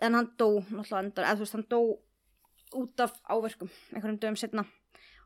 en 0.00 0.16
hann 0.16 0.30
dó, 0.38 0.60
náttúrulega 0.68 1.02
endar, 1.02 1.26
eða 1.26 1.40
þú 1.40 1.46
veist, 1.46 1.58
hann 1.58 1.68
dó 1.72 1.80
út 2.80 3.02
af 3.02 3.16
áverkum, 3.26 3.70
einhverjum 3.90 4.20
dögum 4.22 4.38
setna. 4.38 4.64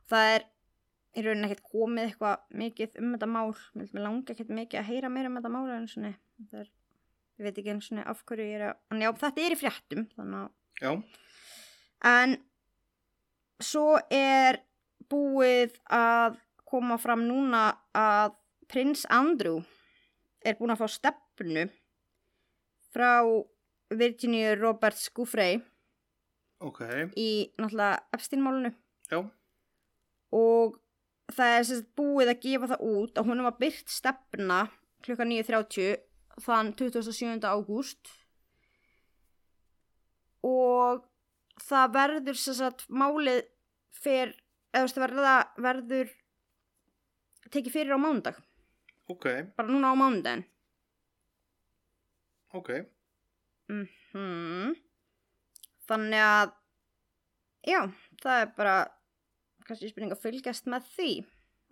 Það 0.09 0.31
er 0.33 0.47
í 1.15 1.25
rauninni 1.27 1.51
ekkert 1.51 1.69
komið 1.71 2.09
eitthvað 2.09 2.57
mikið 2.63 2.97
um 3.03 3.13
þetta 3.15 3.29
mál. 3.31 3.53
Mér 3.77 4.07
langi 4.07 4.33
ekkert 4.33 4.55
mikið 4.57 4.81
að 4.81 4.89
heyra 4.89 5.13
meira 5.13 5.31
um 5.31 5.37
þetta 5.39 5.53
mál 5.53 5.69
en 5.77 5.87
svona, 5.93 6.15
það 6.49 6.65
er, 6.65 6.73
ég 7.39 7.47
veit 7.47 7.61
ekki 7.61 7.75
einu 7.75 7.85
svona 7.85 8.07
af 8.11 8.25
hverju 8.25 8.49
ég 8.49 8.59
er 8.59 8.67
að, 8.71 8.81
en 8.91 9.05
já, 9.05 9.11
þetta 9.21 9.45
er 9.45 9.55
í 9.55 9.61
fréttum, 9.61 10.07
þannig 10.17 10.41
að 10.41 10.53
Já, 10.83 10.91
En 12.05 12.37
svo 13.63 13.95
er 14.13 14.59
búið 15.11 15.77
að 15.93 16.39
koma 16.69 16.99
fram 17.01 17.25
núna 17.29 17.67
að 17.97 18.35
prins 18.71 19.05
Andrew 19.13 19.61
er 20.45 20.57
búin 20.59 20.75
að 20.75 20.83
fá 20.83 20.89
stefnu 20.91 21.67
frá 22.95 23.11
Virginia 23.95 24.55
Roberts 24.59 25.09
Gouffrey 25.15 25.61
ok. 26.65 26.81
í 27.17 27.51
náttúrulega 27.59 28.01
Epstein-málunu 28.17 28.73
og 30.35 30.81
það 31.35 31.57
er 31.59 31.67
sérst 31.69 31.89
búið 31.99 32.33
að 32.33 32.43
gefa 32.45 32.71
það 32.75 32.85
út 32.91 33.19
að 33.21 33.31
hún 33.31 33.45
var 33.47 33.57
byrt 33.61 33.93
stefna 33.93 34.61
klukka 35.05 35.27
9.30 35.29 35.97
þann 36.45 36.73
27. 36.79 37.45
ágúst 37.45 38.13
og 40.45 41.05
það 41.63 41.93
verður 41.95 42.41
sérst 42.41 42.87
málið 42.93 43.45
fyrr, 43.95 44.35
eða 44.75 44.83
þú 44.83 44.89
veist, 44.89 45.01
verða, 45.05 45.35
verður 45.63 46.11
tekið 47.55 47.77
fyrir 47.77 47.95
á 47.95 47.99
mánudag? 48.03 48.41
Ok, 49.13 49.29
bara 49.55 49.71
núna 49.71 49.93
á 49.93 49.97
mánudaginn? 49.99 50.43
Ok. 52.55 52.71
hmm. 54.15 54.75
þannig 55.89 56.25
að 56.25 56.53
já, 57.65 57.81
það 58.23 58.41
er 58.41 58.51
bara 58.59 58.75
kannski 59.65 59.93
spurning 59.93 60.13
að 60.13 60.25
fylgjast 60.25 60.69
með 60.69 60.91
því 60.97 61.13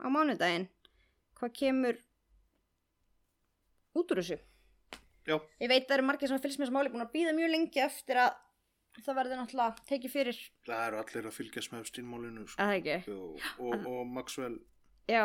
á 0.00 0.06
mánudaginn. 0.12 0.68
Hvað 1.36 1.54
kemur 1.58 1.98
út 3.98 4.14
úr 4.14 4.22
þessu? 4.22 4.38
Já, 5.26 5.36
ég 5.62 5.70
veit 5.70 5.86
það 5.86 5.96
eru 5.98 6.06
margir 6.06 6.30
sem 6.30 6.40
fylgst 6.42 6.60
með 6.60 6.68
þessu 6.68 6.76
máli 6.76 6.92
búin 6.92 7.04
að 7.04 7.12
býða 7.14 7.34
mjög 7.36 7.52
lengi 7.52 7.82
eftir 7.84 8.22
að 8.24 8.32
það 9.00 9.18
verður 9.20 9.40
náttúrulega 9.40 9.86
tekið 9.88 10.12
fyrir. 10.12 10.42
Það 10.66 10.84
eru 10.86 11.00
allir 11.02 11.30
að 11.30 11.36
fylgjast 11.38 11.72
með 11.72 11.88
stínmálinu 11.88 12.46
sko. 12.48 12.68
og, 13.16 13.48
og, 13.58 13.86
og 13.88 14.04
Maxwell. 14.12 14.58
Já, 15.10 15.24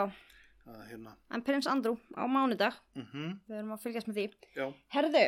að 0.68 0.86
hérna. 0.92 1.18
en 1.32 1.44
prins 1.44 1.68
Andrew 1.68 2.00
á 2.16 2.24
mánudag. 2.28 2.80
Mm 2.96 3.36
við 3.48 3.60
erum 3.60 3.76
að 3.76 3.84
fylgjast 3.84 4.08
með 4.08 4.22
því. 4.22 4.28
Já, 4.56 4.66
herðu, 4.96 5.26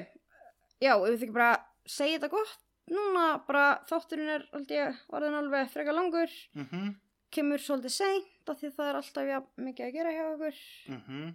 já, 0.79 0.93
ef 0.95 1.05
við 1.09 1.19
þykir 1.23 1.37
bara 1.37 1.51
segja 1.85 2.19
þetta 2.19 2.33
gott 2.37 2.57
núna 2.89 3.25
bara 3.47 3.65
þátturinn 3.89 4.31
er 4.33 4.47
aldrei 4.57 4.79
orðin 5.13 5.37
alveg 5.39 5.69
frekar 5.73 5.95
langur. 5.95 6.33
Mhm, 6.57 6.95
kemur 7.29 7.61
svolítið 7.61 7.93
seint 7.93 8.49
af 8.49 8.57
því 8.57 8.71
það 8.73 8.89
er 8.89 8.99
alltaf 8.99 9.29
ja, 9.29 9.39
mikið 9.61 9.85
að 9.85 9.93
gera 9.93 10.15
hjá 10.15 10.23
okkur. 10.33 10.63
Mhm. 10.95 11.29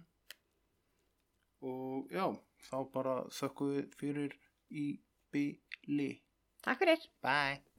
Og 1.65 2.11
já, 2.11 2.25
þá 2.67 2.77
bara 2.91 3.15
þökkum 3.31 3.71
við 3.75 3.95
fyrir 3.99 4.35
í 4.69 4.85
byli. 5.31 6.11
Takk 6.65 6.79
fyrir 6.81 6.97
Bye. 7.23 7.74